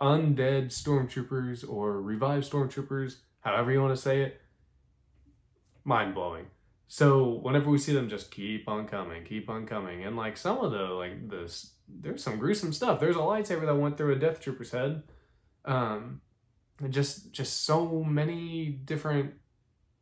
undead 0.00 0.66
stormtroopers 0.66 1.68
or 1.68 2.00
revived 2.02 2.50
stormtroopers, 2.50 3.16
however 3.40 3.72
you 3.72 3.80
want 3.80 3.94
to 3.94 4.00
say 4.00 4.22
it, 4.22 4.40
mind 5.84 6.14
blowing. 6.14 6.46
So 6.88 7.40
whenever 7.42 7.70
we 7.70 7.78
see 7.78 7.92
them, 7.92 8.08
just 8.08 8.30
keep 8.30 8.68
on 8.68 8.86
coming, 8.86 9.24
keep 9.24 9.50
on 9.50 9.66
coming, 9.66 10.04
and 10.04 10.16
like 10.16 10.36
some 10.36 10.58
of 10.58 10.70
the 10.70 10.84
like 10.84 11.28
this, 11.28 11.72
there's 11.88 12.22
some 12.22 12.38
gruesome 12.38 12.72
stuff. 12.72 13.00
There's 13.00 13.16
a 13.16 13.20
lightsaber 13.20 13.66
that 13.66 13.74
went 13.74 13.96
through 13.96 14.12
a 14.12 14.18
Death 14.18 14.40
Trooper's 14.40 14.70
head. 14.70 15.02
Um, 15.64 16.20
just 16.90 17.32
just 17.32 17.64
so 17.64 18.04
many 18.04 18.68
different 18.68 19.34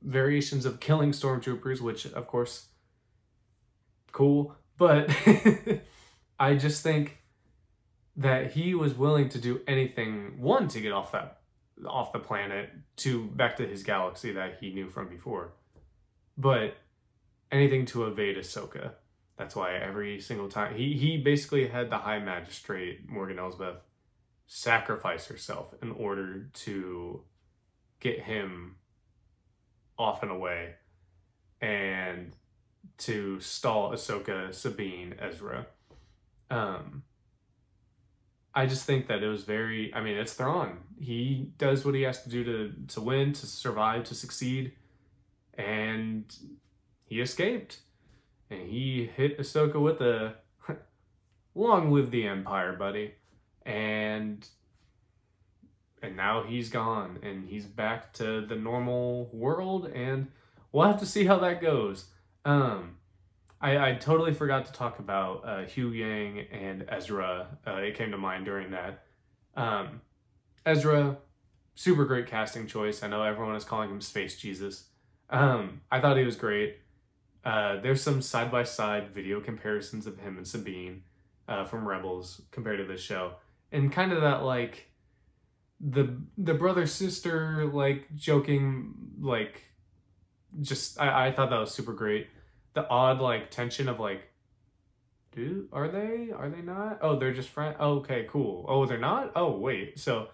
variations 0.03 0.67
of 0.67 0.81
killing 0.81 1.13
stormtroopers, 1.13 1.81
which 1.81 2.05
of 2.07 2.27
course, 2.27 2.67
cool. 4.13 4.55
But 4.77 5.09
I 6.39 6.57
just 6.57 6.83
think 6.83 7.19
that 8.17 8.53
he 8.53 8.75
was 8.75 8.95
willing 8.95 9.29
to 9.29 9.39
do 9.39 9.61
anything 9.67 10.39
one 10.39 10.69
to 10.69 10.81
get 10.81 10.93
off 10.93 11.13
that 11.13 11.39
off 11.87 12.13
the 12.13 12.19
planet 12.19 12.71
to 12.97 13.25
back 13.29 13.57
to 13.57 13.67
his 13.67 13.83
galaxy 13.83 14.33
that 14.33 14.59
he 14.61 14.73
knew 14.73 14.89
from 14.89 15.09
before 15.09 15.53
but 16.37 16.77
anything 17.51 17.87
to 17.87 18.05
evade 18.05 18.37
Ahsoka. 18.37 18.93
That's 19.37 19.57
why 19.57 19.75
every 19.75 20.21
single 20.21 20.49
time 20.49 20.75
he 20.75 20.95
he 20.95 21.17
basically 21.17 21.67
had 21.69 21.91
the 21.91 21.99
High 21.99 22.19
Magistrate 22.19 23.09
Morgan 23.09 23.39
Elsbeth 23.39 23.79
sacrifice 24.47 25.27
herself 25.27 25.75
in 25.83 25.91
order 25.93 26.49
to 26.53 27.23
get 28.01 28.21
him 28.21 28.77
off 29.99 30.23
and 30.23 30.31
away 30.31 30.75
and 31.61 32.37
to 32.99 33.41
stall 33.41 33.91
Ahsoka, 33.93 34.53
Sabine, 34.53 35.15
Ezra. 35.19 35.67
Um, 36.51 37.03
I 38.55 38.67
just 38.67 38.85
think 38.85 39.09
that 39.09 39.23
it 39.23 39.29
was 39.29 39.45
very. 39.45 39.93
I 39.95 40.01
mean, 40.01 40.17
it's 40.17 40.33
Thrawn. 40.35 40.79
He 41.01 41.51
does 41.59 41.85
what 41.85 41.95
he 41.95 42.03
has 42.03 42.23
to 42.23 42.29
do 42.29 42.45
to 42.45 42.73
to 42.95 43.01
win, 43.01 43.33
to 43.33 43.47
survive, 43.47 44.05
to 44.05 44.15
succeed, 44.15 44.73
and 45.55 46.25
he 47.05 47.21
escaped. 47.21 47.79
And 48.51 48.69
he 48.69 49.11
hit 49.17 49.39
Ahsoka 49.39 49.81
with 49.81 50.01
a 50.01 50.35
long 51.55 51.91
live 51.91 52.11
the 52.11 52.27
Empire, 52.27 52.75
buddy. 52.75 53.15
And 53.67 54.47
and 56.03 56.17
now 56.17 56.43
he's 56.43 56.69
gone 56.69 57.19
and 57.23 57.49
he's 57.49 57.65
back 57.65 58.13
to 58.15 58.45
the 58.47 58.55
normal 58.55 59.31
world 59.33 59.87
and 59.87 60.29
we'll 60.71 60.87
have 60.87 61.01
to 61.01 61.07
see 61.07 61.25
how 61.25 61.39
that 61.39 61.63
goes. 61.63 62.07
Um 62.45 62.97
I, 63.65 63.89
I 63.89 63.95
totally 63.95 64.35
forgot 64.35 64.67
to 64.67 64.73
talk 64.73 64.99
about 64.99 65.43
uh, 65.43 65.65
Huyang 65.65 66.47
and 66.53 66.85
Ezra. 66.87 67.49
Uh, 67.67 67.77
it 67.77 67.97
came 67.97 68.11
to 68.11 68.19
mind 68.19 68.45
during 68.45 68.73
that. 68.73 69.05
Um, 69.57 70.03
Ezra, 70.67 71.17
super 71.75 72.05
great 72.05 72.27
casting 72.27 72.67
choice. 72.67 73.03
I 73.03 73.09
know 73.09 73.23
everyone 73.23 73.57
is 73.57 73.65
calling 73.65 73.89
him 73.89 74.03
Space 74.03 74.37
Jesus. 74.37 74.89
Um, 75.31 75.81
I 75.91 75.99
thought 75.99 76.19
he 76.19 76.25
was 76.25 76.37
great. 76.37 76.77
Uh, 77.43 77.81
there's 77.81 78.03
some 78.03 78.21
side 78.21 78.51
by 78.51 78.65
side 78.65 79.15
video 79.15 79.41
comparisons 79.41 80.07
of 80.07 80.19
him 80.19 80.37
and 80.37 80.47
Sabine 80.47 81.05
uh, 81.49 81.65
from 81.65 81.89
Rebels 81.89 82.43
compared 82.51 82.81
to 82.81 82.85
this 82.85 83.01
show, 83.01 83.33
and 83.73 83.91
kind 83.91 84.13
of 84.13 84.21
that 84.21 84.45
like 84.45 84.91
the 85.81 86.19
the 86.37 86.55
brother 86.55 86.87
sister 86.87 87.65
like 87.73 88.15
joking 88.15 88.95
like 89.21 89.63
just 90.61 91.01
I, 91.01 91.29
I 91.29 91.33
thought 91.33 91.49
that 91.49 91.59
was 91.59 91.73
super 91.73 91.93
great. 91.93 92.29
The 92.75 92.89
odd 92.89 93.21
like 93.21 93.51
tension 93.51 93.89
of 93.89 93.99
like, 93.99 94.23
do 95.33 95.69
are 95.73 95.89
they 95.89 96.31
are 96.37 96.49
they 96.49 96.63
not? 96.63 96.99
Oh, 97.03 97.19
they're 97.19 97.33
just 97.33 97.49
friends. 97.49 97.77
Oh, 97.81 97.95
okay, 97.99 98.27
cool. 98.29 98.65
Oh, 98.69 98.87
they're 98.87 98.99
not. 98.99 99.33
Oh, 99.35 99.57
wait. 99.57 99.99
So 99.99 100.29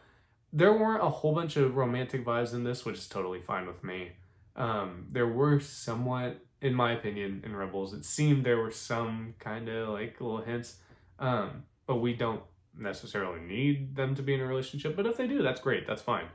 there 0.52 0.72
weren't 0.72 1.02
a 1.02 1.08
whole 1.08 1.34
bunch 1.34 1.56
of 1.56 1.76
romantic 1.76 2.24
vibes 2.24 2.54
in 2.54 2.64
this, 2.64 2.84
which 2.84 2.96
is 2.96 3.08
totally 3.08 3.40
fine 3.40 3.66
with 3.66 3.84
me. 3.84 4.12
Um, 4.56 5.06
there 5.10 5.28
were 5.28 5.60
somewhat, 5.60 6.44
in 6.60 6.74
my 6.74 6.92
opinion, 6.92 7.42
in 7.44 7.54
Rebels, 7.54 7.94
it 7.94 8.04
seemed 8.04 8.44
there 8.44 8.58
were 8.58 8.70
some 8.70 9.34
kind 9.38 9.68
of 9.68 9.90
like 9.90 10.20
little 10.20 10.42
hints, 10.42 10.76
um, 11.18 11.64
but 11.86 11.96
we 11.96 12.14
don't 12.14 12.42
necessarily 12.76 13.40
need 13.40 13.94
them 13.94 14.14
to 14.14 14.22
be 14.22 14.34
in 14.34 14.40
a 14.40 14.46
relationship. 14.46 14.96
But 14.96 15.06
if 15.06 15.16
they 15.16 15.26
do, 15.26 15.42
that's 15.42 15.60
great. 15.60 15.86
That's 15.86 16.02
fine. 16.02 16.26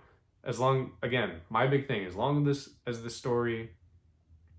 As 0.43 0.59
long, 0.59 0.91
again, 1.01 1.41
my 1.49 1.67
big 1.67 1.87
thing, 1.87 2.05
as 2.05 2.15
long 2.15 2.47
as 2.47 2.65
this 2.65 2.75
as 2.87 3.03
the 3.03 3.09
story 3.09 3.71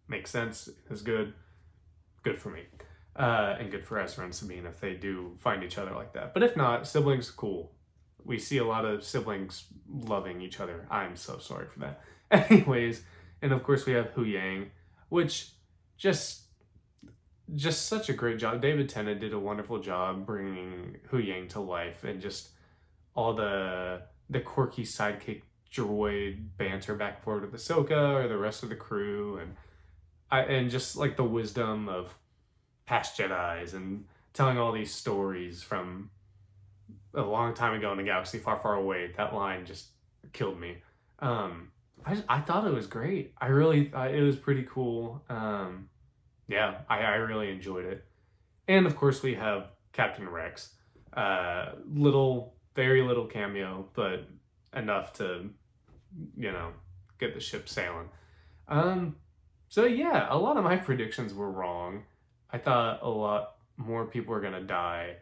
makes 0.08 0.30
sense, 0.30 0.68
is 0.90 1.02
good, 1.02 1.34
good 2.22 2.40
for 2.40 2.50
me. 2.50 2.62
Uh, 3.14 3.56
and 3.58 3.70
good 3.70 3.86
for 3.86 3.98
Ezra 3.98 4.24
and 4.24 4.34
Sabine 4.34 4.66
if 4.66 4.78
they 4.78 4.92
do 4.92 5.32
find 5.38 5.64
each 5.64 5.78
other 5.78 5.92
like 5.92 6.12
that. 6.12 6.34
But 6.34 6.42
if 6.42 6.54
not, 6.54 6.86
siblings, 6.86 7.30
cool. 7.30 7.72
We 8.24 8.38
see 8.38 8.58
a 8.58 8.64
lot 8.64 8.84
of 8.84 9.02
siblings 9.02 9.64
loving 9.88 10.42
each 10.42 10.60
other. 10.60 10.86
I'm 10.90 11.16
so 11.16 11.38
sorry 11.38 11.66
for 11.66 11.78
that. 11.78 12.02
Anyways, 12.50 13.02
and 13.40 13.52
of 13.52 13.62
course 13.62 13.86
we 13.86 13.94
have 13.94 14.08
Hu 14.10 14.26
Huyang, 14.26 14.66
which 15.08 15.50
just 15.96 16.42
just 17.54 17.86
such 17.86 18.08
a 18.08 18.12
great 18.12 18.38
job. 18.38 18.60
David 18.60 18.88
Tennant 18.88 19.20
did 19.20 19.32
a 19.32 19.38
wonderful 19.38 19.78
job 19.78 20.26
bringing 20.26 20.96
Hu 21.08 21.22
Huyang 21.22 21.48
to 21.50 21.60
life 21.60 22.04
and 22.04 22.20
just 22.20 22.50
all 23.14 23.32
the 23.32 24.02
the 24.28 24.40
quirky 24.40 24.82
sidekick 24.82 25.42
droid 25.72 26.48
banter 26.56 26.94
back 26.94 27.16
and 27.16 27.24
forth 27.24 27.42
with 27.42 27.52
Ahsoka 27.52 28.14
or 28.14 28.28
the 28.28 28.36
rest 28.36 28.62
of 28.62 28.68
the 28.68 28.76
crew 28.76 29.38
and 29.38 29.54
I 30.30 30.40
and 30.42 30.70
just 30.70 30.96
like 30.96 31.16
the 31.16 31.24
wisdom 31.24 31.88
of 31.88 32.14
past 32.86 33.18
Jedi's 33.18 33.74
and 33.74 34.04
telling 34.32 34.58
all 34.58 34.72
these 34.72 34.92
stories 34.92 35.62
from 35.62 36.10
a 37.14 37.22
long 37.22 37.54
time 37.54 37.74
ago 37.74 37.92
in 37.92 37.98
a 37.98 38.04
galaxy 38.04 38.38
far, 38.38 38.58
far 38.60 38.74
away. 38.74 39.12
That 39.16 39.34
line 39.34 39.64
just 39.64 39.86
killed 40.32 40.60
me. 40.60 40.78
Um, 41.18 41.72
I, 42.04 42.14
just, 42.14 42.26
I 42.28 42.40
thought 42.40 42.66
it 42.66 42.74
was 42.74 42.86
great. 42.86 43.32
I 43.40 43.46
really 43.46 43.86
thought 43.86 44.14
it 44.14 44.22
was 44.22 44.36
pretty 44.36 44.66
cool. 44.70 45.24
Um, 45.28 45.88
yeah, 46.48 46.80
I, 46.88 46.98
I 46.98 47.14
really 47.16 47.50
enjoyed 47.50 47.86
it. 47.86 48.04
And 48.68 48.86
of 48.86 48.96
course, 48.96 49.22
we 49.22 49.34
have 49.34 49.68
Captain 49.92 50.28
Rex. 50.28 50.74
Uh, 51.12 51.72
little, 51.90 52.54
very 52.74 53.00
little 53.02 53.24
cameo, 53.24 53.88
but 53.94 54.28
enough 54.74 55.14
to, 55.14 55.48
you 56.36 56.52
know, 56.52 56.72
get 57.18 57.32
the 57.32 57.40
ship 57.40 57.68
sailing. 57.68 58.10
Um, 58.68 59.16
so 59.68 59.84
yeah, 59.84 60.26
a 60.30 60.38
lot 60.38 60.56
of 60.56 60.64
my 60.64 60.76
predictions 60.88 61.34
were 61.34 61.50
wrong. 61.50 62.04
I 62.50 62.58
thought 62.58 63.00
a 63.02 63.08
lot 63.08 63.56
more 63.76 64.06
people 64.06 64.34
were 64.34 64.40
gonna 64.40 64.62
die 64.62 65.16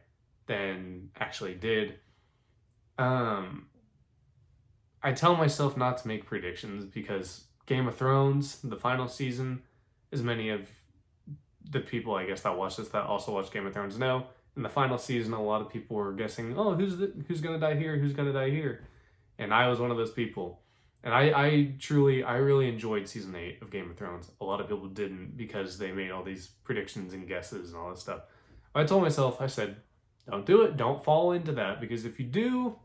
than 0.46 1.10
actually 1.18 1.54
did. 1.54 1.94
Um, 2.98 3.66
I 5.02 5.12
tell 5.12 5.36
myself 5.36 5.76
not 5.76 5.98
to 5.98 6.08
make 6.08 6.26
predictions 6.26 6.84
because 6.84 7.44
Game 7.66 7.88
of 7.88 7.96
Thrones, 7.96 8.60
the 8.62 8.76
final 8.76 9.08
season, 9.08 9.62
as 10.12 10.22
many 10.22 10.50
of 10.50 10.68
the 11.70 11.80
people 11.80 12.14
I 12.14 12.26
guess 12.26 12.42
that 12.42 12.56
watch 12.56 12.76
this 12.76 12.88
that 12.88 13.04
also 13.04 13.32
watch 13.32 13.50
Game 13.50 13.66
of 13.66 13.72
Thrones 13.72 13.98
know, 13.98 14.26
in 14.56 14.62
the 14.62 14.68
final 14.68 14.98
season, 14.98 15.32
a 15.32 15.42
lot 15.42 15.60
of 15.60 15.70
people 15.70 15.96
were 15.96 16.12
guessing, 16.12 16.56
oh, 16.56 16.74
who's 16.74 16.96
the, 16.96 17.12
who's 17.26 17.40
gonna 17.40 17.58
die 17.58 17.74
here, 17.74 17.98
who's 17.98 18.12
gonna 18.12 18.32
die 18.32 18.50
here, 18.50 18.84
and 19.38 19.52
I 19.52 19.68
was 19.68 19.80
one 19.80 19.90
of 19.90 19.96
those 19.96 20.12
people. 20.12 20.60
And 21.04 21.12
I, 21.12 21.22
I 21.36 21.74
truly, 21.78 22.24
I 22.24 22.36
really 22.36 22.66
enjoyed 22.66 23.06
season 23.06 23.36
eight 23.36 23.60
of 23.60 23.70
Game 23.70 23.90
of 23.90 23.96
Thrones. 23.96 24.30
A 24.40 24.44
lot 24.44 24.60
of 24.60 24.68
people 24.68 24.88
didn't 24.88 25.36
because 25.36 25.78
they 25.78 25.92
made 25.92 26.10
all 26.10 26.24
these 26.24 26.48
predictions 26.64 27.12
and 27.12 27.28
guesses 27.28 27.70
and 27.70 27.78
all 27.78 27.90
this 27.90 28.00
stuff. 28.00 28.22
I 28.74 28.84
told 28.84 29.02
myself, 29.02 29.40
I 29.40 29.46
said, 29.46 29.76
don't 30.28 30.46
do 30.46 30.62
it. 30.62 30.78
Don't 30.78 31.04
fall 31.04 31.32
into 31.32 31.52
that 31.52 31.80
because 31.80 32.06
if 32.06 32.18
you 32.18 32.24
do, 32.24 32.76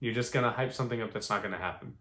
you're 0.00 0.14
just 0.14 0.32
gonna 0.32 0.50
hype 0.50 0.74
something 0.74 1.00
up 1.00 1.12
that's 1.12 1.30
not 1.30 1.42
gonna 1.42 1.58
happen. 1.58 1.94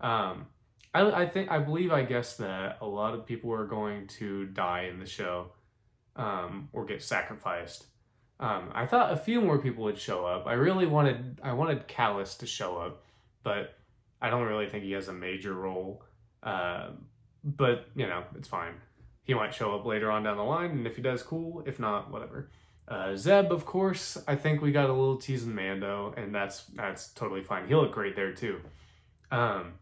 Um, 0.00 0.46
I, 0.92 1.22
I 1.22 1.28
think 1.28 1.50
I 1.50 1.60
believe 1.60 1.92
I 1.92 2.02
guess 2.02 2.36
that 2.38 2.78
a 2.80 2.86
lot 2.86 3.14
of 3.14 3.24
people 3.24 3.52
are 3.52 3.66
going 3.66 4.08
to 4.18 4.46
die 4.46 4.88
in 4.92 4.98
the 4.98 5.06
show, 5.06 5.52
um, 6.16 6.68
or 6.72 6.84
get 6.84 7.02
sacrificed. 7.02 7.86
Um, 8.40 8.70
I 8.74 8.86
thought 8.86 9.12
a 9.12 9.16
few 9.16 9.40
more 9.40 9.58
people 9.58 9.84
would 9.84 9.98
show 9.98 10.26
up. 10.26 10.46
I 10.46 10.54
really 10.54 10.86
wanted 10.86 11.40
I 11.42 11.52
wanted 11.52 11.86
Kallus 11.86 12.38
to 12.38 12.46
show 12.46 12.78
up, 12.78 13.04
but 13.44 13.78
I 14.20 14.30
don't 14.30 14.46
really 14.46 14.68
think 14.68 14.84
he 14.84 14.92
has 14.92 15.08
a 15.08 15.12
major 15.12 15.54
role. 15.54 16.04
Uh, 16.42 16.90
but 17.44 17.86
you 17.94 18.06
know, 18.06 18.24
it's 18.36 18.48
fine. 18.48 18.74
He 19.24 19.34
might 19.34 19.54
show 19.54 19.74
up 19.74 19.84
later 19.86 20.10
on 20.10 20.22
down 20.22 20.36
the 20.36 20.42
line, 20.42 20.70
and 20.70 20.86
if 20.86 20.96
he 20.96 21.02
does, 21.02 21.22
cool. 21.22 21.62
If 21.66 21.78
not, 21.78 22.10
whatever. 22.10 22.50
Uh, 22.88 23.14
Zeb, 23.14 23.52
of 23.52 23.64
course, 23.64 24.18
I 24.26 24.34
think 24.34 24.60
we 24.60 24.72
got 24.72 24.90
a 24.90 24.92
little 24.92 25.16
tease 25.16 25.44
in 25.44 25.54
Mando, 25.54 26.12
and 26.16 26.34
that's 26.34 26.64
that's 26.74 27.12
totally 27.12 27.42
fine. 27.42 27.68
He 27.68 27.74
looked 27.74 27.94
great 27.94 28.16
there 28.16 28.32
too. 28.32 28.60
Um, 29.30 29.74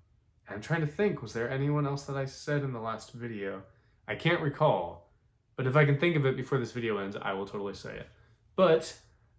I'm 0.49 0.61
trying 0.61 0.83
to 0.83 0.87
think, 0.87 1.23
was 1.23 1.33
there 1.33 1.51
anyone 1.51 1.87
else 1.87 2.03
that 2.05 2.17
I 2.17 2.27
said 2.27 2.63
in 2.63 2.73
the 2.73 2.81
last 2.81 3.13
video? 3.13 3.63
I 4.07 4.15
can't 4.15 4.41
recall, 4.41 5.11
but 5.57 5.67
if 5.67 5.77
I 5.77 5.85
can 5.85 5.99
think 5.99 6.17
of 6.17 6.27
it 6.27 6.37
before 6.37 6.59
this 6.59 6.73
video 6.73 6.99
ends, 6.99 7.17
I 7.21 7.33
will 7.33 7.47
totally 7.47 7.75
say 7.75 7.97
it. 7.97 8.09
But 8.57 8.95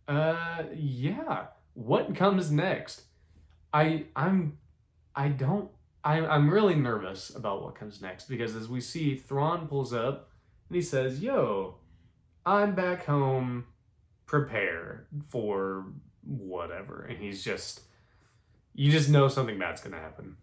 uh, 0.07 0.63
yeah, 0.75 1.47
what 1.73 2.15
comes 2.15 2.51
next? 2.51 3.03
I 3.71 4.05
I'm 4.15 4.57
I 5.19 5.27
don't 5.27 5.69
I 6.01 6.25
I'm 6.25 6.49
really 6.49 6.75
nervous 6.75 7.35
about 7.35 7.61
what 7.61 7.75
comes 7.75 8.01
next 8.01 8.29
because 8.29 8.55
as 8.55 8.69
we 8.69 8.79
see 8.79 9.17
Thrawn 9.17 9.67
pulls 9.67 9.93
up 9.93 10.31
and 10.69 10.77
he 10.77 10.81
says, 10.81 11.19
"Yo, 11.19 11.75
I'm 12.45 12.73
back 12.73 13.05
home. 13.05 13.65
Prepare 14.25 15.07
for 15.27 15.87
whatever." 16.23 17.03
And 17.03 17.17
he's 17.17 17.43
just 17.43 17.81
you 18.73 18.93
just 18.93 19.09
know 19.09 19.27
something 19.27 19.59
bad's 19.59 19.81
to 19.81 19.91
happen. 19.91 20.37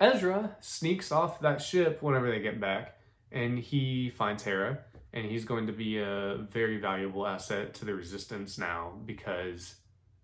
Ezra 0.00 0.56
sneaks 0.60 1.12
off 1.12 1.40
that 1.40 1.60
ship 1.60 2.02
whenever 2.02 2.30
they 2.30 2.40
get 2.40 2.58
back 2.58 2.96
and 3.30 3.58
he 3.58 4.08
finds 4.08 4.42
Hera 4.42 4.78
and 5.12 5.26
he's 5.26 5.44
going 5.44 5.66
to 5.66 5.74
be 5.74 5.98
a 5.98 6.46
very 6.50 6.78
valuable 6.78 7.26
asset 7.26 7.74
to 7.74 7.84
the 7.84 7.94
resistance 7.94 8.56
now 8.56 8.94
because 9.04 9.74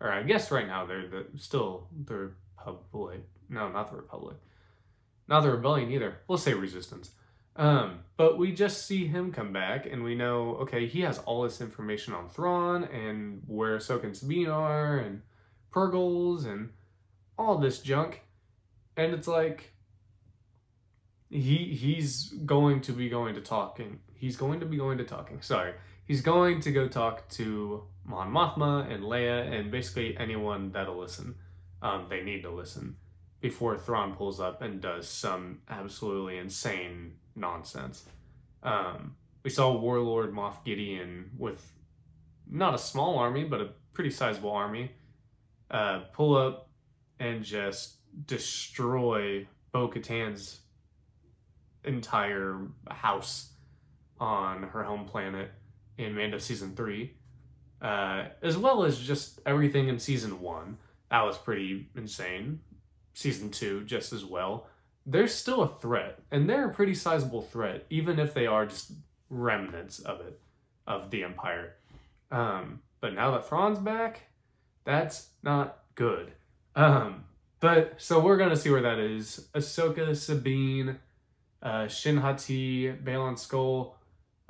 or 0.00 0.10
I 0.10 0.22
guess 0.22 0.50
right 0.50 0.66
now 0.66 0.86
they're 0.86 1.08
the 1.08 1.26
still 1.36 1.88
the 2.06 2.30
Republic. 2.56 3.20
No, 3.48 3.68
not 3.68 3.90
the 3.90 3.96
Republic. 3.96 4.36
Not 5.28 5.40
the 5.40 5.50
rebellion 5.50 5.90
either. 5.90 6.18
We'll 6.28 6.38
say 6.38 6.54
resistance. 6.54 7.10
Um, 7.56 8.00
but 8.16 8.38
we 8.38 8.52
just 8.52 8.86
see 8.86 9.06
him 9.06 9.32
come 9.32 9.52
back, 9.52 9.86
and 9.86 10.04
we 10.04 10.14
know 10.14 10.56
okay, 10.62 10.86
he 10.86 11.00
has 11.02 11.18
all 11.20 11.42
this 11.42 11.60
information 11.60 12.12
on 12.12 12.28
Thrawn 12.28 12.84
and 12.84 13.42
where 13.46 13.78
Ahsoka 13.78 14.04
and 14.04 14.16
Sabine 14.16 14.48
are, 14.48 14.98
and 14.98 15.22
Purrgils, 15.72 16.44
and 16.44 16.70
all 17.38 17.56
this 17.58 17.80
junk, 17.80 18.22
and 18.96 19.14
it's 19.14 19.26
like 19.26 19.72
he 21.30 21.74
he's 21.74 22.30
going 22.44 22.82
to 22.82 22.92
be 22.92 23.08
going 23.08 23.34
to 23.34 23.40
talking. 23.40 24.00
He's 24.14 24.36
going 24.36 24.60
to 24.60 24.66
be 24.66 24.76
going 24.76 24.98
to 24.98 25.04
talking. 25.04 25.40
Sorry, 25.40 25.72
he's 26.06 26.20
going 26.20 26.60
to 26.60 26.72
go 26.72 26.88
talk 26.88 27.26
to 27.30 27.84
Mon 28.04 28.30
Mothma 28.30 28.92
and 28.92 29.02
Leia 29.02 29.50
and 29.50 29.70
basically 29.70 30.16
anyone 30.18 30.72
that'll 30.72 30.98
listen. 30.98 31.36
Um, 31.82 32.06
they 32.08 32.22
need 32.22 32.42
to 32.42 32.50
listen 32.50 32.96
before 33.40 33.76
Thrawn 33.76 34.14
pulls 34.14 34.40
up 34.40 34.62
and 34.62 34.80
does 34.80 35.08
some 35.08 35.58
absolutely 35.68 36.38
insane 36.38 37.14
nonsense. 37.34 38.04
Um, 38.62 39.16
we 39.42 39.50
saw 39.50 39.76
Warlord 39.76 40.32
Moff 40.32 40.64
Gideon 40.64 41.30
with 41.38 41.72
not 42.50 42.74
a 42.74 42.78
small 42.78 43.18
army, 43.18 43.44
but 43.44 43.60
a 43.60 43.70
pretty 43.92 44.10
sizable 44.10 44.50
army, 44.50 44.92
uh, 45.70 46.00
pull 46.12 46.36
up 46.36 46.70
and 47.18 47.44
just 47.44 47.96
destroy 48.26 49.46
Bo 49.72 49.88
Katan's 49.88 50.60
entire 51.84 52.58
house 52.88 53.52
on 54.18 54.64
her 54.64 54.82
home 54.82 55.04
planet 55.04 55.50
in 55.98 56.14
Mando 56.14 56.38
season 56.38 56.74
three, 56.74 57.14
uh, 57.80 58.24
as 58.42 58.56
well 58.56 58.84
as 58.84 58.98
just 58.98 59.40
everything 59.46 59.88
in 59.88 59.98
season 59.98 60.40
one. 60.40 60.78
That 61.10 61.22
was 61.22 61.38
pretty 61.38 61.88
insane. 61.96 62.60
Season 63.16 63.50
two, 63.50 63.82
just 63.84 64.12
as 64.12 64.26
well. 64.26 64.66
They're 65.06 65.26
still 65.26 65.62
a 65.62 65.68
threat, 65.68 66.18
and 66.30 66.50
they're 66.50 66.68
a 66.68 66.74
pretty 66.74 66.92
sizable 66.92 67.40
threat, 67.40 67.86
even 67.88 68.18
if 68.18 68.34
they 68.34 68.46
are 68.46 68.66
just 68.66 68.92
remnants 69.30 70.00
of 70.00 70.20
it, 70.20 70.38
of 70.86 71.10
the 71.10 71.24
Empire. 71.24 71.76
Um, 72.30 72.80
but 73.00 73.14
now 73.14 73.30
that 73.30 73.48
Thrawn's 73.48 73.78
back, 73.78 74.20
that's 74.84 75.30
not 75.42 75.78
good. 75.94 76.32
Um, 76.74 77.24
but 77.58 77.94
so 77.96 78.20
we're 78.20 78.36
gonna 78.36 78.54
see 78.54 78.68
where 78.68 78.82
that 78.82 78.98
is. 78.98 79.48
Ahsoka, 79.54 80.14
Sabine, 80.14 80.98
uh, 81.62 81.88
Shin 81.88 82.18
Hati, 82.18 82.92
Baylan 82.92 83.36
Skoll, 83.36 83.94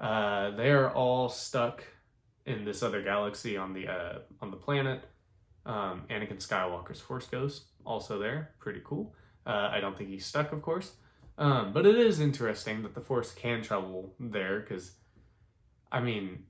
uh, 0.00 0.50
they 0.56 0.70
are 0.70 0.90
all 0.90 1.28
stuck 1.28 1.84
in 2.46 2.64
this 2.64 2.82
other 2.82 3.00
galaxy 3.00 3.56
on 3.56 3.74
the 3.74 3.86
uh, 3.86 4.18
on 4.42 4.50
the 4.50 4.56
planet. 4.56 5.04
Um, 5.64 6.02
Anakin 6.10 6.44
Skywalker's 6.44 7.00
Force 7.00 7.26
Ghost 7.26 7.66
also 7.86 8.18
there, 8.18 8.50
pretty 8.58 8.80
cool. 8.84 9.14
Uh, 9.46 9.70
I 9.72 9.80
don't 9.80 9.96
think 9.96 10.10
he's 10.10 10.26
stuck, 10.26 10.52
of 10.52 10.60
course, 10.60 10.92
um, 11.38 11.72
but 11.72 11.86
it 11.86 11.96
is 11.96 12.20
interesting 12.20 12.82
that 12.82 12.94
the 12.94 13.00
Force 13.00 13.32
can 13.32 13.62
travel 13.62 14.14
there 14.18 14.60
because, 14.60 14.92
I 15.90 16.00
mean, 16.00 16.44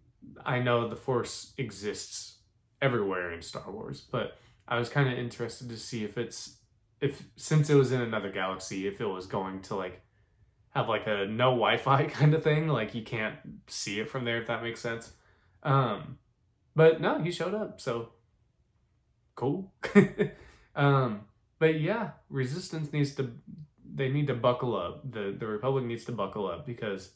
I 0.44 0.60
know 0.60 0.88
the 0.88 0.96
Force 0.96 1.52
exists 1.58 2.38
everywhere 2.80 3.32
in 3.32 3.42
Star 3.42 3.70
Wars, 3.70 4.06
but 4.10 4.38
I 4.66 4.78
was 4.78 4.88
kind 4.88 5.08
of 5.08 5.18
interested 5.18 5.68
to 5.68 5.76
see 5.76 6.04
if 6.04 6.18
it's 6.18 6.56
if 7.00 7.22
since 7.36 7.68
it 7.68 7.74
was 7.74 7.92
in 7.92 8.00
another 8.00 8.30
galaxy, 8.30 8.86
if 8.86 9.00
it 9.00 9.06
was 9.06 9.26
going 9.26 9.60
to 9.62 9.76
like 9.76 10.00
have 10.70 10.88
like 10.88 11.06
a 11.06 11.26
no 11.26 11.50
Wi-Fi 11.50 12.04
kind 12.08 12.34
of 12.34 12.42
thing. 12.42 12.68
Like 12.68 12.94
you 12.94 13.02
can't 13.02 13.36
see 13.66 14.00
it 14.00 14.08
from 14.08 14.24
there 14.24 14.40
if 14.40 14.46
that 14.46 14.62
makes 14.62 14.80
sense. 14.80 15.12
Um, 15.62 16.18
but 16.74 17.00
no, 17.00 17.18
he 17.18 17.30
showed 17.30 17.54
up, 17.54 17.80
so 17.80 18.10
cool. 19.34 19.72
um, 20.76 21.22
but 21.58 21.80
yeah, 21.80 22.10
resistance 22.28 22.92
needs 22.92 23.14
to 23.16 23.32
they 23.94 24.08
need 24.08 24.26
to 24.28 24.34
buckle 24.34 24.76
up. 24.76 25.10
The 25.10 25.34
the 25.36 25.46
Republic 25.46 25.84
needs 25.84 26.04
to 26.04 26.12
buckle 26.12 26.46
up 26.46 26.66
because 26.66 27.10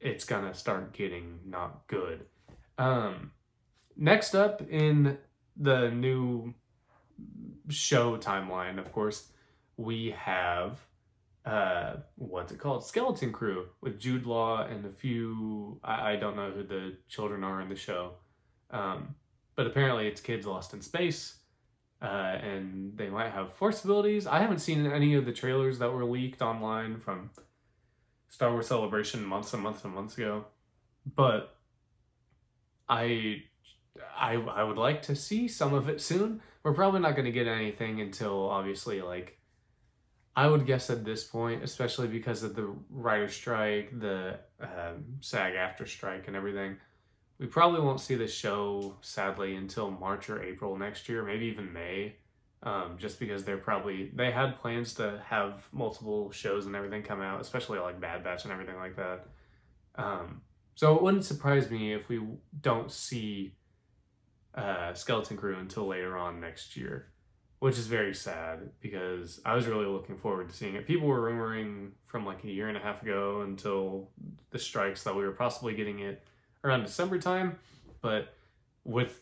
it's 0.00 0.24
gonna 0.24 0.54
start 0.54 0.92
getting 0.92 1.40
not 1.44 1.86
good. 1.88 2.26
Um, 2.78 3.32
next 3.96 4.34
up 4.34 4.62
in 4.70 5.18
the 5.56 5.90
new 5.90 6.54
show 7.68 8.16
timeline, 8.16 8.78
of 8.78 8.92
course, 8.92 9.28
we 9.76 10.14
have 10.16 10.78
uh, 11.46 11.98
what's 12.16 12.50
it 12.50 12.58
called? 12.58 12.84
Skeleton 12.84 13.32
Crew 13.32 13.66
with 13.80 14.00
Jude 14.00 14.26
Law 14.26 14.64
and 14.64 14.84
a 14.84 14.90
few. 14.90 15.78
I, 15.82 16.12
I 16.12 16.16
don't 16.16 16.34
know 16.36 16.50
who 16.50 16.64
the 16.64 16.96
children 17.08 17.44
are 17.44 17.60
in 17.60 17.68
the 17.68 17.76
show, 17.76 18.14
um, 18.70 19.14
but 19.54 19.66
apparently 19.66 20.08
it's 20.08 20.20
kids 20.20 20.44
lost 20.44 20.74
in 20.74 20.82
space, 20.82 21.36
uh, 22.02 22.04
and 22.42 22.96
they 22.96 23.08
might 23.08 23.30
have 23.30 23.52
force 23.52 23.84
abilities. 23.84 24.26
I 24.26 24.40
haven't 24.40 24.58
seen 24.58 24.86
any 24.86 25.14
of 25.14 25.24
the 25.24 25.32
trailers 25.32 25.78
that 25.78 25.92
were 25.92 26.04
leaked 26.04 26.42
online 26.42 26.98
from 26.98 27.30
Star 28.28 28.50
Wars 28.50 28.66
Celebration 28.66 29.24
months 29.24 29.52
and 29.54 29.62
months 29.62 29.84
and 29.84 29.94
months 29.94 30.16
ago, 30.16 30.46
but 31.14 31.56
I. 32.88 33.42
I, 34.14 34.34
I 34.34 34.62
would 34.62 34.76
like 34.76 35.00
to 35.02 35.16
see 35.16 35.48
some 35.48 35.72
of 35.72 35.88
it 35.88 36.02
soon. 36.02 36.42
We're 36.62 36.74
probably 36.74 37.00
not 37.00 37.12
going 37.12 37.24
to 37.24 37.32
get 37.32 37.46
anything 37.46 38.02
until 38.02 38.46
obviously 38.50 39.00
like 39.00 39.36
I 40.36 40.46
would 40.46 40.66
guess 40.66 40.90
at 40.90 41.02
this 41.02 41.24
point, 41.24 41.64
especially 41.64 42.08
because 42.08 42.42
of 42.42 42.54
the 42.54 42.74
writer 42.90 43.28
strike, 43.28 43.98
the 43.98 44.38
um, 44.60 45.16
SAG-AFTRA 45.20 45.88
strike, 45.88 46.26
and 46.26 46.36
everything, 46.36 46.76
we 47.38 47.46
probably 47.46 47.80
won't 47.80 48.00
see 48.00 48.14
the 48.14 48.28
show 48.28 48.96
sadly 49.02 49.56
until 49.56 49.90
March 49.90 50.30
or 50.30 50.42
April 50.42 50.76
next 50.76 51.08
year, 51.08 51.22
maybe 51.22 51.46
even 51.46 51.72
May. 51.72 52.16
Um, 52.62 52.96
just 52.98 53.20
because 53.20 53.44
they're 53.44 53.58
probably 53.58 54.10
they 54.14 54.30
had 54.32 54.58
plans 54.60 54.94
to 54.94 55.22
have 55.26 55.68
multiple 55.72 56.32
shows 56.32 56.66
and 56.66 56.74
everything 56.74 57.02
come 57.02 57.20
out, 57.20 57.40
especially 57.40 57.78
like 57.78 58.00
Bad 58.00 58.24
Batch 58.24 58.44
and 58.44 58.52
everything 58.52 58.76
like 58.76 58.96
that. 58.96 59.26
Um, 59.96 60.42
so 60.74 60.96
it 60.96 61.02
wouldn't 61.02 61.24
surprise 61.24 61.70
me 61.70 61.92
if 61.92 62.08
we 62.08 62.20
don't 62.60 62.90
see 62.90 63.54
uh, 64.54 64.94
Skeleton 64.94 65.36
Crew 65.36 65.56
until 65.58 65.86
later 65.86 66.16
on 66.16 66.40
next 66.40 66.76
year. 66.76 67.12
which 67.58 67.78
is 67.78 67.86
very 67.86 68.14
sad 68.14 68.70
because 68.80 69.40
I 69.44 69.54
was 69.54 69.66
really 69.66 69.86
looking 69.86 70.16
forward 70.18 70.48
to 70.50 70.54
seeing 70.54 70.74
it. 70.74 70.86
People 70.86 71.08
were 71.08 71.20
rumoring 71.30 71.92
from 72.06 72.26
like 72.26 72.44
a 72.44 72.48
year 72.50 72.68
and 72.68 72.76
a 72.76 72.80
half 72.80 73.02
ago 73.02 73.40
until 73.42 74.10
the 74.50 74.58
strikes 74.58 75.02
that 75.04 75.16
we 75.16 75.24
were 75.24 75.32
possibly 75.32 75.74
getting 75.74 76.00
it 76.00 76.22
around 76.66 76.82
December 76.82 77.18
time, 77.18 77.58
but 78.00 78.34
with 78.84 79.20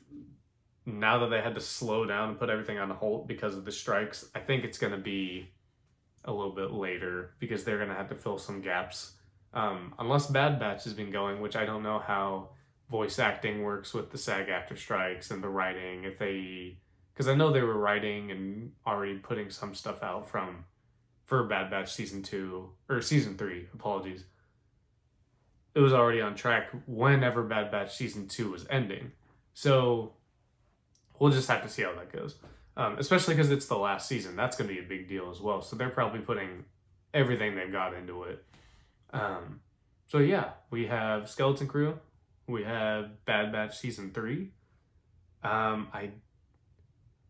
now 0.87 1.19
that 1.19 1.29
they 1.29 1.41
had 1.41 1.55
to 1.55 1.61
slow 1.61 2.05
down 2.05 2.31
and 2.31 2.39
put 2.39 2.51
everything 2.51 2.79
on 2.79 2.91
hold 2.91 3.27
because 3.27 3.57
of 3.57 3.65
the 3.65 3.73
strikes, 3.73 4.27
I 4.35 4.41
think 4.41 4.65
it's 4.65 4.79
going 4.79 4.93
to 4.93 4.99
be 4.99 5.51
a 6.25 6.33
little 6.33 6.55
bit 6.55 6.73
later 6.73 7.35
because 7.39 7.65
they're 7.65 7.79
going 7.79 7.91
to 7.91 7.95
have 7.95 8.09
to 8.09 8.15
fill 8.15 8.39
some 8.39 8.61
gaps. 8.61 9.13
Um, 9.53 9.95
unless 9.99 10.27
Bad 10.27 10.59
Batch 10.59 10.85
has 10.85 10.93
been 10.93 11.11
going, 11.11 11.41
which 11.41 11.57
I 11.57 11.65
don't 11.65 11.83
know 11.83 11.99
how 11.99 12.51
voice 12.91 13.19
acting 13.19 13.63
works 13.63 13.95
with 13.95 14.11
the 14.11 14.19
SAG-AFTRA 14.19 14.79
strikes 14.79 15.31
and 15.31 15.43
the 15.43 15.49
writing. 15.49 16.05
If 16.05 16.19
they, 16.19 16.79
because 17.13 17.29
I 17.29 17.35
know 17.35 17.53
they 17.53 17.63
were 17.63 17.79
writing 17.79 18.31
and 18.31 18.73
already 18.87 19.17
putting 19.19 19.51
some 19.51 19.75
stuff 19.75 20.03
out 20.03 20.29
from 20.29 20.65
for 21.25 21.45
Bad 21.45 21.71
Batch 21.71 21.95
season 21.95 22.23
two 22.23 22.71
or 22.89 23.01
season 23.01 23.39
three. 23.39 23.69
Apologies. 23.73 24.25
It 25.75 25.81
was 25.81 25.93
already 25.93 26.21
on 26.21 26.35
track 26.35 26.71
whenever 26.87 27.43
Bad 27.43 27.71
Batch 27.71 27.97
season 27.97 28.29
two 28.29 28.51
was 28.53 28.67
ending. 28.71 29.13
So 29.55 30.15
we'll 31.19 31.33
just 31.33 31.49
have 31.49 31.63
to 31.63 31.69
see 31.69 31.83
how 31.83 31.95
that 31.95 32.13
goes. 32.13 32.37
Um, 32.77 32.97
especially 32.99 33.35
because 33.35 33.51
it's 33.51 33.67
the 33.67 33.79
last 33.79 34.09
season. 34.09 34.35
That's 34.37 34.57
going 34.57 34.69
to 34.69 34.75
be 34.75 34.81
a 34.81 34.89
big 34.89 35.09
deal 35.09 35.31
as 35.31 35.41
well. 35.41 35.63
So 35.63 35.77
they're 35.77 35.91
probably 35.91 36.21
putting 36.21 36.65
everything 37.13 37.55
they've 37.55 37.71
got 37.71 37.95
into 37.95 38.25
it. 38.25 38.45
Um, 39.13 39.61
so 40.07 40.19
yeah, 40.19 40.51
we 40.71 40.87
have 40.87 41.31
Skeleton 41.31 41.69
Crew. 41.69 41.99
We 42.47 42.65
have 42.65 43.25
Bad 43.25 43.53
Batch 43.53 43.79
season 43.79 44.11
three. 44.13 44.51
Um, 45.43 45.89
I 45.93 46.11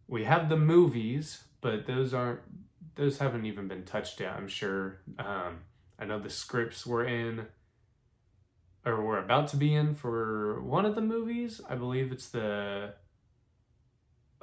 we 0.07 0.25
have 0.25 0.49
the 0.49 0.57
movies, 0.57 1.45
but 1.61 1.87
those 1.87 2.15
aren't 2.15 2.41
those 2.95 3.19
haven't 3.19 3.45
even 3.47 3.69
been 3.69 3.85
touched 3.85 4.21
yet. 4.21 4.35
I'm 4.37 4.49
sure. 4.49 5.01
Um, 5.19 5.61
I 5.99 6.05
know 6.05 6.19
the 6.19 6.31
scripts 6.31 6.87
were 6.87 7.05
in 7.05 7.47
or 8.85 9.05
we're 9.05 9.19
about 9.19 9.49
to 9.49 9.57
be 9.57 9.75
in 9.75 9.95
for 9.95 10.61
one 10.63 10.85
of 10.85 10.95
the 10.95 11.01
movies. 11.01 11.61
I 11.69 11.75
believe 11.75 12.13
it's 12.13 12.29
the 12.29 12.95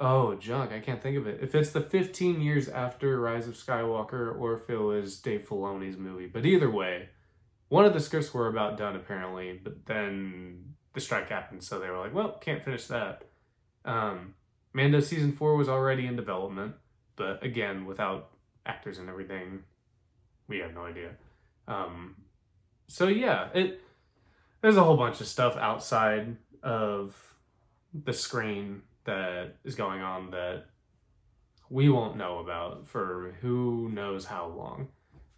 Oh, 0.04 0.34
junk. 0.34 0.72
I 0.72 0.80
can't 0.80 1.00
think 1.00 1.16
of 1.16 1.28
it. 1.28 1.38
If 1.40 1.54
it's 1.54 1.70
the 1.70 1.80
15 1.80 2.40
years 2.40 2.68
after 2.68 3.20
Rise 3.20 3.46
of 3.46 3.54
Skywalker 3.54 4.36
or 4.36 4.54
if 4.54 4.68
it 4.68 4.76
was 4.76 5.20
Dave 5.20 5.46
Filoni's 5.48 5.96
movie. 5.96 6.26
But 6.26 6.44
either 6.44 6.68
way, 6.68 7.10
one 7.68 7.84
of 7.84 7.92
the 7.94 8.00
scripts 8.00 8.34
were 8.34 8.48
about 8.48 8.76
done 8.76 8.96
apparently, 8.96 9.60
but 9.62 9.86
then 9.86 10.74
the 10.92 11.00
strike 11.00 11.28
happened, 11.28 11.62
so 11.62 11.78
they 11.78 11.88
were 11.88 11.98
like, 11.98 12.12
well, 12.12 12.36
can't 12.40 12.64
finish 12.64 12.86
that. 12.88 13.22
Um, 13.84 14.34
Mando 14.74 14.98
season 14.98 15.32
four 15.32 15.56
was 15.56 15.68
already 15.68 16.06
in 16.06 16.16
development, 16.16 16.74
but 17.14 17.42
again, 17.44 17.86
without 17.86 18.30
actors 18.66 18.98
and 18.98 19.08
everything, 19.08 19.60
we 20.48 20.58
have 20.58 20.74
no 20.74 20.84
idea. 20.84 21.10
Um, 21.68 22.16
so 22.88 23.06
yeah, 23.06 23.50
it 23.54 23.80
there's 24.62 24.76
a 24.76 24.84
whole 24.84 24.96
bunch 24.96 25.20
of 25.20 25.26
stuff 25.26 25.56
outside 25.56 26.36
of 26.62 27.14
the 28.04 28.12
screen 28.12 28.82
that 29.04 29.56
is 29.64 29.74
going 29.74 30.00
on 30.00 30.30
that 30.30 30.66
we 31.68 31.88
won't 31.88 32.16
know 32.16 32.38
about 32.38 32.86
for 32.86 33.34
who 33.40 33.90
knows 33.92 34.24
how 34.24 34.46
long. 34.46 34.88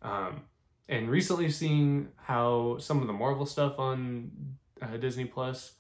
Um, 0.02 0.42
and 0.88 1.10
recently 1.10 1.50
seeing 1.50 2.08
how 2.16 2.76
some 2.78 3.00
of 3.00 3.06
the 3.06 3.12
Marvel 3.12 3.46
stuff 3.46 3.78
on 3.78 4.30
uh, 4.82 4.96
Disney 4.98 5.24
Plus, 5.24 5.72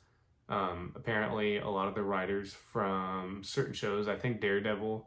um, 0.48 0.92
apparently 0.96 1.58
a 1.58 1.68
lot 1.68 1.88
of 1.88 1.94
the 1.94 2.02
writers 2.02 2.54
from 2.72 3.42
certain 3.44 3.74
shows, 3.74 4.08
I 4.08 4.16
think 4.16 4.40
Daredevil, 4.40 5.06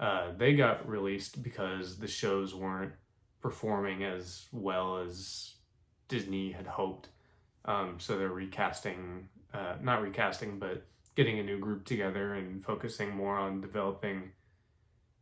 uh, 0.00 0.32
they 0.36 0.54
got 0.54 0.88
released 0.88 1.42
because 1.42 1.98
the 1.98 2.08
shows 2.08 2.54
weren't 2.54 2.92
performing 3.40 4.02
as 4.02 4.46
well 4.52 4.98
as 4.98 5.54
Disney 6.08 6.50
had 6.50 6.66
hoped. 6.66 7.08
Um, 7.64 7.96
so 7.98 8.16
they're 8.16 8.28
recasting, 8.28 9.28
uh, 9.52 9.74
not 9.82 10.02
recasting, 10.02 10.58
but 10.58 10.86
getting 11.16 11.38
a 11.38 11.42
new 11.42 11.58
group 11.58 11.84
together 11.84 12.34
and 12.34 12.64
focusing 12.64 13.10
more 13.10 13.36
on 13.36 13.60
developing 13.60 14.30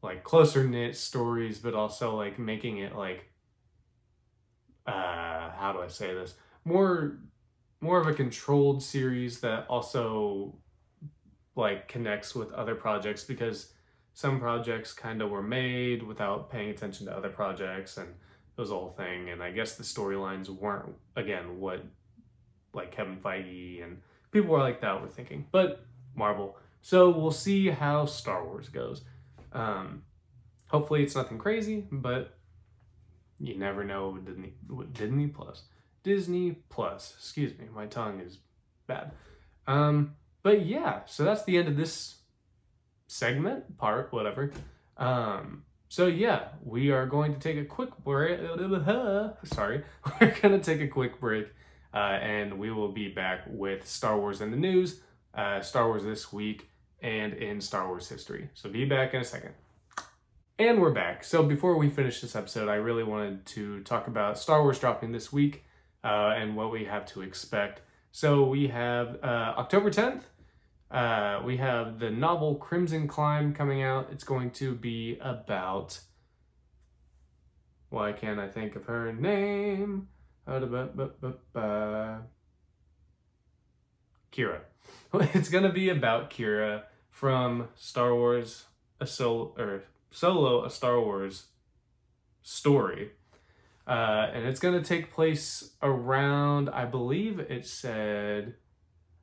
like 0.03 0.23
closer 0.23 0.67
knit 0.67 0.97
stories, 0.97 1.59
but 1.59 1.75
also 1.75 2.15
like 2.15 2.39
making 2.39 2.79
it 2.79 2.95
like 2.95 3.31
uh 4.87 5.51
how 5.57 5.73
do 5.73 5.81
I 5.81 5.89
say 5.89 6.15
this? 6.15 6.35
More 6.65 7.19
more 7.81 8.01
of 8.01 8.07
a 8.07 8.15
controlled 8.15 8.83
series 8.83 9.41
that 9.41 9.67
also 9.69 10.55
like 11.57 11.89
connects 11.89 12.35
with 12.35 12.53
other 12.53 12.75
projects 12.75 13.25
because 13.25 13.73
some 14.13 14.39
projects 14.39 14.93
kind 14.93 15.21
of 15.23 15.31
were 15.31 15.43
made 15.43 16.03
without 16.03 16.51
paying 16.51 16.71
attention 16.71 17.07
to 17.07 17.17
other 17.17 17.29
projects 17.29 17.97
and 17.97 18.09
it 18.09 18.61
was 18.61 18.71
a 18.71 18.75
whole 18.75 18.91
thing 18.91 19.31
and 19.31 19.43
I 19.43 19.51
guess 19.51 19.77
the 19.77 19.83
storylines 19.83 20.49
weren't 20.49 20.95
again 21.17 21.59
what 21.59 21.85
like 22.77 22.93
Kevin 22.93 23.17
Feige 23.17 23.83
and 23.83 24.01
people 24.31 24.51
were 24.51 24.61
like 24.61 24.81
that 24.83 25.01
were 25.01 25.09
thinking. 25.09 25.47
But 25.51 25.85
Marvel. 26.15 26.57
So 26.83 27.11
we'll 27.11 27.33
see 27.33 27.69
how 27.69 28.07
Star 28.07 28.45
Wars 28.45 28.69
goes. 28.69 29.03
Um, 29.53 30.03
hopefully 30.69 31.03
it's 31.03 31.17
nothing 31.17 31.39
crazy, 31.39 31.87
but 31.91 32.37
you 33.39 33.59
never 33.59 33.85
know 33.85 34.11
with 34.11 34.27
Disney, 34.27 34.55
with 34.69 34.93
Disney 34.95 35.27
Plus. 35.27 35.65
Disney 36.03 36.59
Plus. 36.69 37.15
Excuse 37.19 37.59
me, 37.59 37.67
my 37.75 37.87
tongue 37.87 38.21
is 38.21 38.39
bad. 38.87 39.13
Um, 39.67 40.15
but 40.43 40.65
yeah, 40.65 41.01
so 41.07 41.25
that's 41.25 41.45
the 41.45 41.59
end 41.59 41.69
of 41.69 41.77
this 41.77 42.17
segment, 43.09 43.77
part, 43.79 44.13
whatever. 44.13 44.53
Um, 44.97 45.65
so 45.89 46.07
yeah, 46.07 46.49
we 46.63 46.91
are 46.91 47.07
going 47.07 47.35
to 47.35 47.41
take 47.41 47.57
a 47.57 47.65
quick 47.65 47.91
break. 48.05 48.41
Sorry, 49.45 49.83
we're 50.21 50.37
gonna 50.41 50.59
take 50.59 50.81
a 50.81 50.89
quick 50.89 51.21
break, 51.21 51.49
uh, 51.97 52.19
and 52.21 52.59
we 52.59 52.71
will 52.71 52.93
be 52.93 53.09
back 53.09 53.45
with 53.47 53.89
Star 53.89 54.19
Wars 54.21 54.43
in 54.43 54.51
the 54.51 54.57
news 54.57 55.01
uh, 55.33 55.61
Star 55.63 55.87
Wars 55.87 56.05
this 56.05 56.31
week 56.31 56.69
and 57.01 57.33
in 57.33 57.61
Star 57.61 57.89
Wars 57.89 58.07
history. 58.09 58.51
So 58.53 58.69
be 58.69 58.85
back 58.85 59.15
in 59.15 59.21
a 59.21 59.25
second. 59.25 59.53
And 60.59 60.81
we're 60.81 60.93
back. 60.93 61.25
So 61.25 61.43
before 61.43 61.77
we 61.77 61.89
finish 61.89 62.21
this 62.21 62.37
episode, 62.37 62.69
I 62.69 62.75
really 62.75 63.03
wanted 63.03 63.47
to 63.47 63.81
talk 63.83 64.09
about 64.09 64.39
Star 64.39 64.63
Wars 64.63 64.79
dropping 64.79 65.13
this 65.13 65.33
week 65.33 65.65
uh, 66.05 66.35
and 66.37 66.55
what 66.55 66.71
we 66.71 66.85
have 66.85 67.07
to 67.07 67.23
expect. 67.23 67.81
So 68.13 68.47
we 68.47 68.69
have 68.69 69.19
uh, 69.23 69.55
October 69.57 69.91
10th. 69.91 70.23
Uh, 70.91 71.43
we 71.45 71.57
have 71.59 71.99
the 71.99 72.11
novel 72.11 72.57
Crimson 72.57 73.09
Climb 73.09 73.55
coming 73.55 73.83
out. 73.83 74.09
It's 74.13 74.25
going 74.25 74.51
to 74.53 74.75
be 74.75 75.19
about. 75.21 76.01
Why 77.89 78.13
can't 78.13 78.39
I 78.39 78.49
think 78.49 78.77
of 78.77 78.85
her 78.85 79.13
name? 79.13 80.09
Qi'ra. 84.33 84.61
It's 85.35 85.49
gonna 85.49 85.73
be 85.73 85.89
about 85.89 86.31
Qi'ra 86.31 86.83
from 87.11 87.69
Star 87.75 88.15
Wars, 88.15 88.67
a 89.01 89.07
solo 89.07 89.55
or 89.59 89.85
solo 90.11 90.65
a 90.65 90.71
Star 90.71 91.01
Wars 91.01 91.47
story, 92.43 93.13
uh, 93.87 94.29
and 94.33 94.47
it's 94.47 94.61
gonna 94.61 94.83
take 94.85 95.13
place 95.13 95.71
around. 95.83 96.69
I 96.69 96.85
believe 96.85 97.41
it 97.41 97.67
said, 97.67 98.55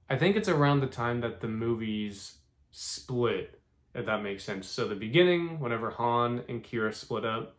I 0.09 0.17
think 0.17 0.35
it's 0.35 0.49
around 0.49 0.79
the 0.79 0.87
time 0.87 1.21
that 1.21 1.41
the 1.41 1.47
movies 1.47 2.39
split. 2.71 3.59
If 3.93 4.07
that 4.07 4.23
makes 4.23 4.43
sense. 4.43 4.67
So 4.67 4.87
the 4.87 4.95
beginning, 4.95 5.59
whenever 5.59 5.91
Han 5.91 6.43
and 6.49 6.63
Qi'ra 6.63 6.93
split 6.93 7.23
up 7.23 7.55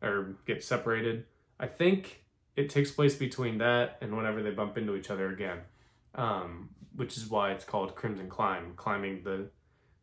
or 0.00 0.36
get 0.46 0.62
separated, 0.62 1.24
I 1.58 1.66
think 1.66 2.25
it 2.56 2.70
takes 2.70 2.90
place 2.90 3.14
between 3.14 3.58
that 3.58 3.98
and 4.00 4.16
whenever 4.16 4.42
they 4.42 4.50
bump 4.50 4.78
into 4.78 4.96
each 4.96 5.10
other 5.10 5.30
again. 5.30 5.58
Um, 6.14 6.70
which 6.96 7.16
is 7.16 7.28
why 7.28 7.52
it's 7.52 7.64
called 7.64 7.94
Crimson 7.94 8.28
Climb, 8.28 8.72
climbing 8.76 9.22
the 9.22 9.50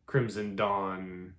Crimson 0.06 0.54
Dawn 0.54 1.34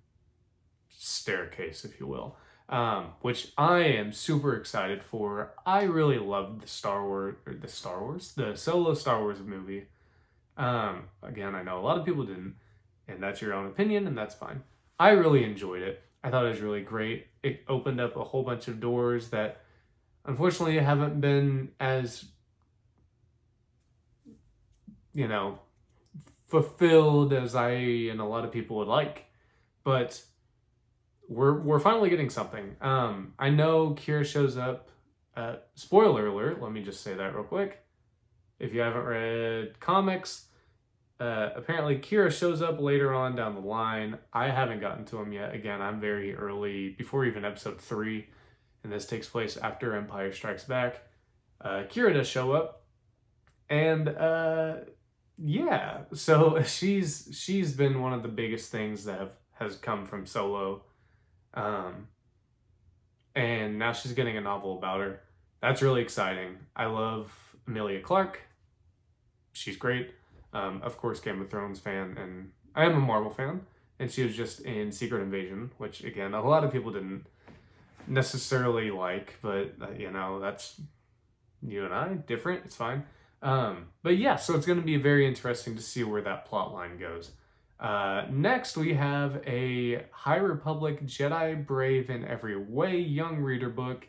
staircase, 0.90 1.84
if 1.84 1.98
you 1.98 2.06
will. 2.06 2.36
Um, 2.68 3.12
which 3.20 3.52
I 3.56 3.78
am 3.78 4.12
super 4.12 4.54
excited 4.56 5.02
for. 5.02 5.54
I 5.64 5.84
really 5.84 6.18
loved 6.18 6.62
the 6.62 6.68
Star 6.68 7.06
Wars, 7.06 7.36
or 7.46 7.54
the 7.54 7.68
Star 7.68 8.02
Wars, 8.02 8.32
the 8.34 8.54
solo 8.56 8.92
Star 8.94 9.20
Wars 9.20 9.38
movie. 9.40 9.86
Um, 10.56 11.04
again, 11.22 11.54
I 11.54 11.62
know 11.62 11.78
a 11.78 11.82
lot 11.82 11.98
of 11.98 12.04
people 12.04 12.24
didn't, 12.24 12.56
and 13.06 13.22
that's 13.22 13.40
your 13.40 13.54
own 13.54 13.66
opinion, 13.66 14.06
and 14.06 14.18
that's 14.18 14.34
fine. 14.34 14.62
I 14.98 15.10
really 15.10 15.44
enjoyed 15.44 15.82
it. 15.82 16.02
I 16.24 16.30
thought 16.30 16.44
it 16.44 16.50
was 16.50 16.60
really 16.60 16.82
great. 16.82 17.28
It 17.42 17.62
opened 17.68 18.00
up 18.00 18.16
a 18.16 18.24
whole 18.24 18.42
bunch 18.42 18.66
of 18.66 18.80
doors 18.80 19.28
that 19.30 19.60
unfortunately 20.26 20.78
I 20.78 20.82
haven't 20.82 21.20
been 21.20 21.70
as 21.80 22.26
you 25.16 25.26
know, 25.26 25.58
fulfilled 26.46 27.32
as 27.32 27.54
I 27.54 27.70
and 27.70 28.20
a 28.20 28.24
lot 28.24 28.44
of 28.44 28.52
people 28.52 28.76
would 28.76 28.86
like. 28.86 29.24
But 29.82 30.22
we're 31.26 31.58
we're 31.58 31.80
finally 31.80 32.10
getting 32.10 32.28
something. 32.28 32.76
Um, 32.82 33.32
I 33.38 33.48
know 33.48 33.94
Qi'ra 33.94 34.24
shows 34.26 34.58
up. 34.58 34.90
Uh, 35.34 35.56
spoiler 35.74 36.26
alert. 36.26 36.62
Let 36.62 36.70
me 36.70 36.82
just 36.82 37.02
say 37.02 37.14
that 37.14 37.34
real 37.34 37.44
quick. 37.44 37.82
If 38.58 38.74
you 38.74 38.80
haven't 38.80 39.04
read 39.04 39.80
comics, 39.80 40.46
uh, 41.18 41.50
apparently 41.56 41.96
Qi'ra 41.96 42.30
shows 42.30 42.60
up 42.60 42.78
later 42.78 43.14
on 43.14 43.36
down 43.36 43.54
the 43.54 43.60
line. 43.60 44.18
I 44.34 44.50
haven't 44.50 44.80
gotten 44.80 45.06
to 45.06 45.18
him 45.18 45.32
yet. 45.32 45.54
Again, 45.54 45.80
I'm 45.80 45.98
very 45.98 46.34
early, 46.34 46.90
before 46.90 47.24
even 47.24 47.44
episode 47.44 47.80
three, 47.80 48.26
and 48.86 48.92
this 48.92 49.04
takes 49.04 49.28
place 49.28 49.56
after 49.56 49.96
Empire 49.96 50.32
Strikes 50.32 50.62
Back. 50.62 51.02
Uh, 51.60 51.82
Qi'ra 51.88 52.14
does 52.14 52.28
show 52.28 52.52
up, 52.52 52.84
and 53.68 54.08
uh, 54.08 54.76
yeah, 55.36 56.02
so 56.14 56.62
she's 56.66 57.28
she's 57.32 57.72
been 57.72 58.00
one 58.00 58.12
of 58.12 58.22
the 58.22 58.28
biggest 58.28 58.70
things 58.70 59.04
that 59.06 59.18
have, 59.18 59.32
has 59.54 59.76
come 59.76 60.06
from 60.06 60.24
Solo, 60.24 60.84
um, 61.54 62.06
and 63.34 63.76
now 63.76 63.92
she's 63.92 64.12
getting 64.12 64.36
a 64.36 64.40
novel 64.40 64.78
about 64.78 65.00
her. 65.00 65.20
That's 65.60 65.82
really 65.82 66.02
exciting. 66.02 66.58
I 66.76 66.86
love 66.86 67.56
Emilia 67.66 68.00
Clarke. 68.00 68.40
She's 69.52 69.76
great. 69.76 70.12
Um, 70.52 70.80
of 70.84 70.96
course, 70.96 71.18
Game 71.18 71.40
of 71.40 71.50
Thrones 71.50 71.80
fan, 71.80 72.16
and 72.16 72.52
I 72.76 72.84
am 72.84 72.94
a 72.94 73.00
Marvel 73.00 73.32
fan. 73.32 73.62
And 73.98 74.12
she 74.12 74.22
was 74.22 74.36
just 74.36 74.60
in 74.60 74.92
Secret 74.92 75.22
Invasion, 75.22 75.72
which 75.78 76.04
again 76.04 76.34
a 76.34 76.46
lot 76.46 76.62
of 76.62 76.70
people 76.70 76.92
didn't 76.92 77.26
necessarily 78.08 78.90
like, 78.90 79.34
but 79.42 79.74
uh, 79.80 79.90
you 79.96 80.10
know 80.10 80.40
that's 80.40 80.80
you 81.62 81.84
and 81.84 81.94
I 81.94 82.14
different. 82.14 82.64
It's 82.64 82.76
fine. 82.76 83.04
Um, 83.42 83.88
but 84.02 84.16
yeah, 84.16 84.36
so 84.36 84.54
it's 84.54 84.66
going 84.66 84.78
to 84.78 84.84
be 84.84 84.96
very 84.96 85.26
interesting 85.26 85.76
to 85.76 85.82
see 85.82 86.04
where 86.04 86.22
that 86.22 86.46
plot 86.46 86.72
line 86.72 86.98
goes. 86.98 87.32
Uh, 87.78 88.24
next, 88.30 88.76
we 88.76 88.94
have 88.94 89.42
a 89.46 90.04
High 90.10 90.36
Republic 90.36 91.04
Jedi 91.04 91.66
Brave 91.66 92.08
in 92.08 92.24
Every 92.24 92.56
Way 92.56 92.98
young 92.98 93.36
reader 93.38 93.68
book. 93.68 94.06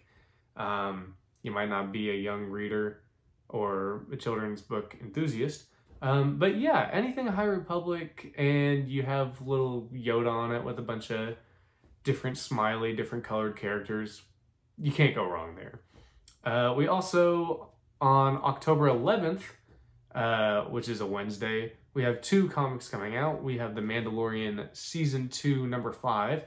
Um, 0.56 1.16
you 1.43 1.52
might 1.52 1.70
not 1.70 1.91
be 1.91 2.10
a 2.10 2.16
young 2.16 2.45
reader 2.45 3.02
or 3.50 4.06
a 4.12 4.16
children's 4.16 4.62
book 4.62 4.95
enthusiast. 5.02 5.66
Um, 6.02 6.38
but 6.38 6.58
yeah, 6.58 6.89
anything 6.93 7.28
High 7.28 7.45
Republic, 7.45 8.34
and 8.38 8.88
you 8.88 9.04
have 9.04 9.41
little 9.41 9.89
Yoda 9.93 10.32
on 10.32 10.54
it 10.54 10.64
with 10.64 10.80
a 10.80 10.84
bunch 10.84 11.12
of 11.12 11.36
different 12.08 12.38
smiley, 12.38 12.95
different 12.95 13.26
colored 13.26 13.58
characters. 13.58 14.22
You 14.78 14.93
can't 14.93 15.14
go 15.14 15.26
wrong 15.30 15.58
there. 15.58 15.82
Uh, 16.41 16.74
we 16.74 16.88
also, 16.88 17.72
on 17.99 18.39
October 18.41 18.88
11th, 18.88 19.41
uh, 20.16 20.62
which 20.70 20.88
is 20.88 21.01
a 21.01 21.05
Wednesday, 21.05 21.74
we 21.93 22.03
have 22.03 22.22
two 22.22 22.47
comics 22.47 22.88
coming 22.88 23.18
out. 23.18 23.43
We 23.43 23.58
have 23.58 23.76
The 23.76 23.82
Mandalorian 23.82 24.70
Season 24.72 25.28
2, 25.28 25.68
Number 25.68 25.91
5, 25.91 26.43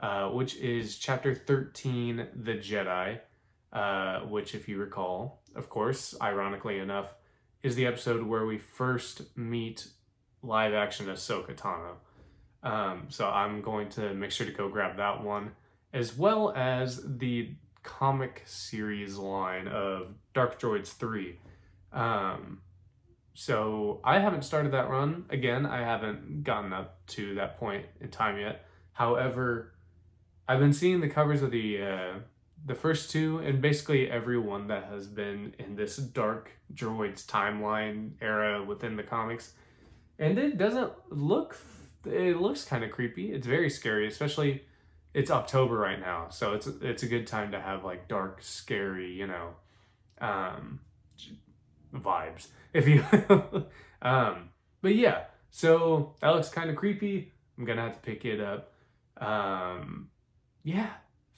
uh, 0.00 0.28
which 0.30 0.56
is 0.56 0.98
Chapter 0.98 1.32
13, 1.32 2.26
The 2.34 2.54
Jedi, 2.54 3.20
uh, 3.72 4.20
which, 4.22 4.56
if 4.56 4.68
you 4.68 4.78
recall, 4.78 5.44
of 5.54 5.68
course, 5.68 6.16
ironically 6.20 6.80
enough, 6.80 7.14
is 7.62 7.76
the 7.76 7.86
episode 7.86 8.26
where 8.26 8.46
we 8.46 8.58
first 8.58 9.22
meet 9.36 9.86
live 10.42 10.74
action 10.74 11.06
Ahsoka 11.06 11.54
Tano. 11.54 11.98
Um, 12.64 13.06
so 13.10 13.28
I'm 13.28 13.60
going 13.60 13.90
to 13.90 14.14
make 14.14 14.30
sure 14.30 14.46
to 14.46 14.52
go 14.52 14.68
grab 14.68 14.96
that 14.96 15.22
one, 15.22 15.52
as 15.92 16.16
well 16.16 16.52
as 16.56 17.00
the 17.18 17.50
comic 17.82 18.42
series 18.46 19.16
line 19.16 19.68
of 19.68 20.14
Dark 20.32 20.58
Droids 20.58 20.88
3. 20.88 21.38
Um, 21.92 22.62
so 23.34 24.00
I 24.02 24.18
haven't 24.18 24.42
started 24.42 24.72
that 24.72 24.88
run. 24.88 25.26
Again, 25.28 25.66
I 25.66 25.80
haven't 25.80 26.42
gotten 26.42 26.72
up 26.72 27.06
to 27.08 27.34
that 27.34 27.58
point 27.58 27.84
in 28.00 28.08
time 28.08 28.38
yet. 28.38 28.64
However, 28.92 29.74
I've 30.48 30.60
been 30.60 30.72
seeing 30.72 31.00
the 31.00 31.08
covers 31.08 31.42
of 31.42 31.50
the 31.50 31.82
uh, 31.82 32.12
the 32.66 32.74
first 32.74 33.10
two 33.10 33.38
and 33.38 33.60
basically 33.60 34.10
everyone 34.10 34.68
that 34.68 34.84
has 34.84 35.06
been 35.06 35.54
in 35.58 35.76
this 35.76 35.96
dark 35.96 36.50
droids 36.72 37.26
timeline 37.26 38.12
era 38.22 38.62
within 38.64 38.96
the 38.96 39.02
comics 39.02 39.52
and 40.18 40.38
it 40.38 40.56
doesn't 40.56 40.90
look 41.10 41.54
it 42.06 42.40
looks 42.40 42.64
kind 42.64 42.84
of 42.84 42.90
creepy 42.90 43.32
it's 43.32 43.46
very 43.46 43.70
scary 43.70 44.06
especially 44.06 44.64
it's 45.12 45.30
october 45.30 45.76
right 45.76 46.00
now 46.00 46.28
so 46.30 46.54
it's 46.54 46.66
it's 46.66 47.02
a 47.02 47.06
good 47.06 47.26
time 47.26 47.52
to 47.52 47.60
have 47.60 47.84
like 47.84 48.08
dark 48.08 48.42
scary 48.42 49.12
you 49.12 49.26
know 49.26 49.50
um 50.20 50.80
vibes 51.94 52.48
if 52.72 52.88
you 52.88 53.04
um 54.02 54.50
but 54.82 54.94
yeah 54.94 55.24
so 55.50 56.14
that 56.20 56.30
looks 56.30 56.48
kind 56.48 56.70
of 56.70 56.76
creepy 56.76 57.32
i'm 57.58 57.64
gonna 57.64 57.82
have 57.82 57.94
to 57.94 58.00
pick 58.00 58.24
it 58.24 58.40
up 58.40 58.72
um 59.18 60.08
yeah 60.62 60.90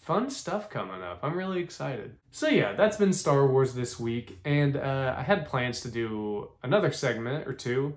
fun 0.06 0.30
stuff 0.30 0.70
coming 0.70 1.02
up. 1.02 1.18
I'm 1.24 1.36
really 1.36 1.60
excited. 1.60 2.16
So 2.30 2.46
yeah, 2.46 2.74
that's 2.74 2.96
been 2.96 3.12
Star 3.12 3.44
Wars 3.44 3.74
this 3.74 3.98
week, 3.98 4.38
and 4.44 4.76
uh, 4.76 5.16
I 5.18 5.22
had 5.22 5.48
plans 5.48 5.80
to 5.80 5.90
do 5.90 6.48
another 6.62 6.92
segment 6.92 7.48
or 7.48 7.52
two. 7.52 7.94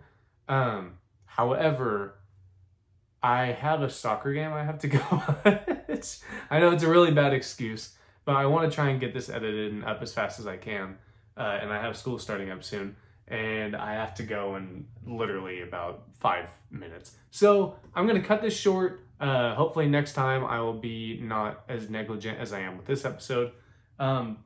Um, 0.47 0.93
however, 1.25 2.15
I 3.21 3.47
have 3.47 3.81
a 3.81 3.89
soccer 3.89 4.33
game 4.33 4.53
I 4.53 4.63
have 4.63 4.79
to 4.79 4.87
go. 4.87 4.99
I 6.49 6.59
know 6.59 6.71
it's 6.71 6.83
a 6.83 6.89
really 6.89 7.11
bad 7.11 7.33
excuse, 7.33 7.95
but 8.25 8.35
I 8.35 8.45
want 8.45 8.69
to 8.69 8.75
try 8.75 8.89
and 8.89 8.99
get 8.99 9.13
this 9.13 9.29
edited 9.29 9.73
and 9.73 9.83
up 9.83 10.01
as 10.01 10.13
fast 10.13 10.39
as 10.39 10.47
I 10.47 10.57
can. 10.57 10.97
Uh, 11.37 11.59
and 11.61 11.71
I 11.71 11.81
have 11.81 11.95
school 11.95 12.19
starting 12.19 12.51
up 12.51 12.63
soon, 12.63 12.95
and 13.27 13.75
I 13.75 13.93
have 13.93 14.13
to 14.15 14.23
go 14.23 14.55
in 14.55 14.85
literally 15.05 15.61
about 15.61 16.03
five 16.19 16.49
minutes. 16.69 17.15
So 17.31 17.75
I'm 17.95 18.07
gonna 18.07 18.21
cut 18.21 18.41
this 18.41 18.57
short. 18.57 19.05
Uh, 19.19 19.53
hopefully 19.55 19.87
next 19.87 20.13
time 20.13 20.45
I 20.45 20.61
will 20.61 20.73
be 20.73 21.19
not 21.21 21.63
as 21.69 21.89
negligent 21.89 22.39
as 22.39 22.53
I 22.53 22.61
am 22.61 22.77
with 22.77 22.85
this 22.85 23.05
episode. 23.05 23.51
Um, 23.99 24.39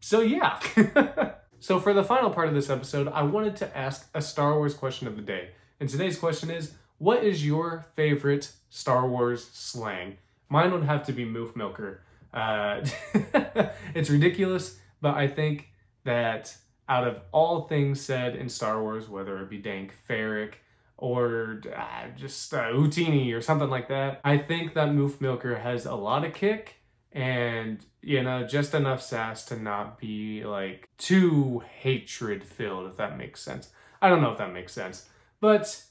so 0.00 0.20
yeah. 0.20 0.58
so 1.60 1.80
for 1.80 1.92
the 1.92 2.04
final 2.04 2.30
part 2.30 2.48
of 2.48 2.54
this 2.54 2.70
episode, 2.70 3.08
I 3.08 3.22
wanted 3.22 3.56
to 3.56 3.76
ask 3.76 4.08
a 4.14 4.22
Star 4.22 4.56
Wars 4.56 4.74
question 4.74 5.06
of 5.08 5.16
the 5.16 5.22
day. 5.22 5.50
And 5.80 5.88
today's 5.88 6.18
question 6.18 6.50
is, 6.50 6.72
what 6.98 7.24
is 7.24 7.46
your 7.46 7.86
favorite 7.96 8.52
Star 8.70 9.08
Wars 9.08 9.48
slang? 9.52 10.18
Mine 10.48 10.72
would 10.72 10.84
have 10.84 11.04
to 11.06 11.12
be 11.12 11.24
Moof 11.24 11.56
Milker. 11.56 12.02
Uh, 12.32 12.84
it's 13.94 14.10
ridiculous, 14.10 14.78
but 15.00 15.14
I 15.14 15.28
think 15.28 15.68
that 16.04 16.56
out 16.88 17.06
of 17.06 17.20
all 17.32 17.62
things 17.62 18.00
said 18.00 18.36
in 18.36 18.48
Star 18.48 18.82
Wars, 18.82 19.08
whether 19.08 19.38
it 19.38 19.50
be 19.50 19.58
Dank 19.58 19.94
Farrik, 20.08 20.54
or 20.96 21.62
uh, 21.76 22.08
just 22.16 22.52
uh, 22.52 22.64
Utini 22.72 23.32
or 23.34 23.40
something 23.40 23.70
like 23.70 23.88
that. 23.88 24.20
I 24.24 24.36
think 24.36 24.74
that 24.74 24.88
Moof 24.88 25.20
Milker 25.20 25.56
has 25.56 25.86
a 25.86 25.94
lot 25.94 26.24
of 26.24 26.34
kick 26.34 26.76
and, 27.12 27.78
you 28.02 28.22
know, 28.22 28.44
just 28.44 28.74
enough 28.74 29.00
sass 29.00 29.44
to 29.46 29.56
not 29.56 29.98
be 30.00 30.44
like 30.44 30.88
too 30.98 31.62
hatred 31.80 32.42
filled, 32.42 32.90
if 32.90 32.96
that 32.96 33.16
makes 33.16 33.40
sense. 33.40 33.70
I 34.02 34.08
don't 34.08 34.20
know 34.20 34.32
if 34.32 34.38
that 34.38 34.52
makes 34.52 34.72
sense, 34.72 35.08
but 35.40 35.82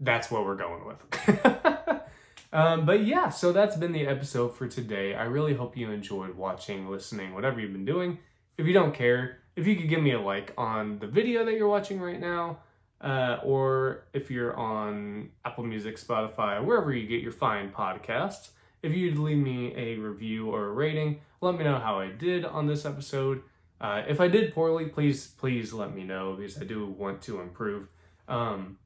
that's 0.00 0.30
what 0.30 0.44
we're 0.44 0.56
going 0.56 0.84
with. 0.86 2.00
um, 2.52 2.86
but 2.86 3.04
yeah, 3.04 3.28
so 3.28 3.52
that's 3.52 3.76
been 3.76 3.92
the 3.92 4.06
episode 4.06 4.56
for 4.56 4.68
today. 4.68 5.14
I 5.14 5.24
really 5.24 5.54
hope 5.54 5.76
you 5.76 5.90
enjoyed 5.90 6.34
watching, 6.36 6.88
listening, 6.88 7.34
whatever 7.34 7.60
you've 7.60 7.72
been 7.72 7.84
doing. 7.84 8.18
If 8.58 8.66
you 8.66 8.72
don't 8.72 8.94
care, 8.94 9.38
if 9.56 9.66
you 9.66 9.76
could 9.76 9.88
give 9.88 10.02
me 10.02 10.12
a 10.12 10.20
like 10.20 10.52
on 10.56 10.98
the 10.98 11.06
video 11.06 11.44
that 11.44 11.54
you're 11.54 11.68
watching 11.68 12.00
right 12.00 12.20
now, 12.20 12.58
uh, 13.00 13.38
or 13.42 14.04
if 14.12 14.30
you're 14.30 14.56
on 14.56 15.30
Apple 15.44 15.64
Music, 15.64 15.96
Spotify, 15.96 16.64
wherever 16.64 16.92
you 16.92 17.06
get 17.06 17.20
your 17.20 17.32
fine 17.32 17.70
podcasts, 17.70 18.50
if 18.82 18.92
you'd 18.92 19.18
leave 19.18 19.38
me 19.38 19.74
a 19.76 19.96
review 19.96 20.50
or 20.50 20.66
a 20.66 20.70
rating, 20.72 21.20
let 21.40 21.56
me 21.56 21.64
know 21.64 21.78
how 21.78 21.98
I 21.98 22.08
did 22.08 22.44
on 22.44 22.66
this 22.66 22.84
episode. 22.84 23.42
Uh, 23.80 24.02
if 24.08 24.20
I 24.20 24.28
did 24.28 24.54
poorly, 24.54 24.86
please, 24.86 25.26
please 25.26 25.72
let 25.72 25.94
me 25.94 26.04
know 26.04 26.34
because 26.34 26.60
I 26.60 26.64
do 26.64 26.86
want 26.86 27.20
to 27.22 27.40
improve. 27.40 27.88
Um, 28.28 28.78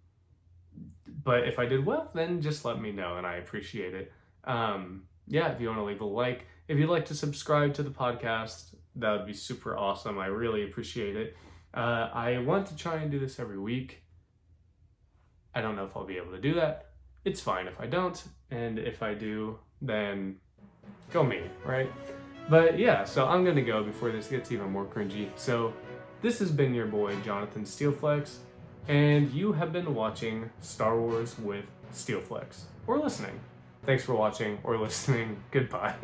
but 1.28 1.46
if 1.46 1.58
I 1.58 1.66
did 1.66 1.84
well, 1.84 2.10
then 2.14 2.40
just 2.40 2.64
let 2.64 2.80
me 2.80 2.90
know 2.90 3.18
and 3.18 3.26
I 3.26 3.34
appreciate 3.34 3.92
it. 3.92 4.10
Um, 4.44 5.02
yeah, 5.26 5.48
if 5.48 5.60
you 5.60 5.68
want 5.68 5.78
to 5.78 5.84
leave 5.84 6.00
a 6.00 6.06
like, 6.06 6.46
if 6.68 6.78
you'd 6.78 6.88
like 6.88 7.04
to 7.04 7.14
subscribe 7.14 7.74
to 7.74 7.82
the 7.82 7.90
podcast, 7.90 8.74
that 8.96 9.12
would 9.12 9.26
be 9.26 9.34
super 9.34 9.76
awesome. 9.76 10.18
I 10.18 10.28
really 10.28 10.64
appreciate 10.64 11.16
it. 11.16 11.36
Uh, 11.74 12.08
I 12.14 12.38
want 12.38 12.66
to 12.68 12.76
try 12.76 12.96
and 12.96 13.10
do 13.10 13.18
this 13.18 13.38
every 13.38 13.58
week. 13.58 14.02
I 15.54 15.60
don't 15.60 15.76
know 15.76 15.84
if 15.84 15.94
I'll 15.94 16.06
be 16.06 16.16
able 16.16 16.32
to 16.32 16.40
do 16.40 16.54
that. 16.54 16.92
It's 17.26 17.42
fine 17.42 17.66
if 17.66 17.78
I 17.78 17.86
don't, 17.86 18.24
and 18.50 18.78
if 18.78 19.02
I 19.02 19.12
do, 19.12 19.58
then 19.82 20.36
go 21.12 21.22
me, 21.22 21.42
right? 21.62 21.92
But 22.48 22.78
yeah, 22.78 23.04
so 23.04 23.26
I'm 23.26 23.44
gonna 23.44 23.60
go 23.60 23.84
before 23.84 24.10
this 24.12 24.28
gets 24.28 24.50
even 24.50 24.72
more 24.72 24.86
cringy. 24.86 25.28
So 25.36 25.74
this 26.22 26.38
has 26.38 26.50
been 26.50 26.72
your 26.72 26.86
boy 26.86 27.14
Jonathon 27.22 27.64
Steelflex, 27.64 28.36
and 28.88 29.30
you 29.32 29.52
have 29.52 29.72
been 29.72 29.94
watching 29.94 30.50
Star 30.60 30.98
Wars 30.98 31.38
with 31.38 31.64
Steelflex, 31.92 32.62
or 32.86 32.98
listening. 32.98 33.38
Thanks 33.84 34.04
for 34.04 34.14
watching 34.14 34.58
or 34.64 34.76
listening. 34.84 35.42
Goodbye. 35.50 35.94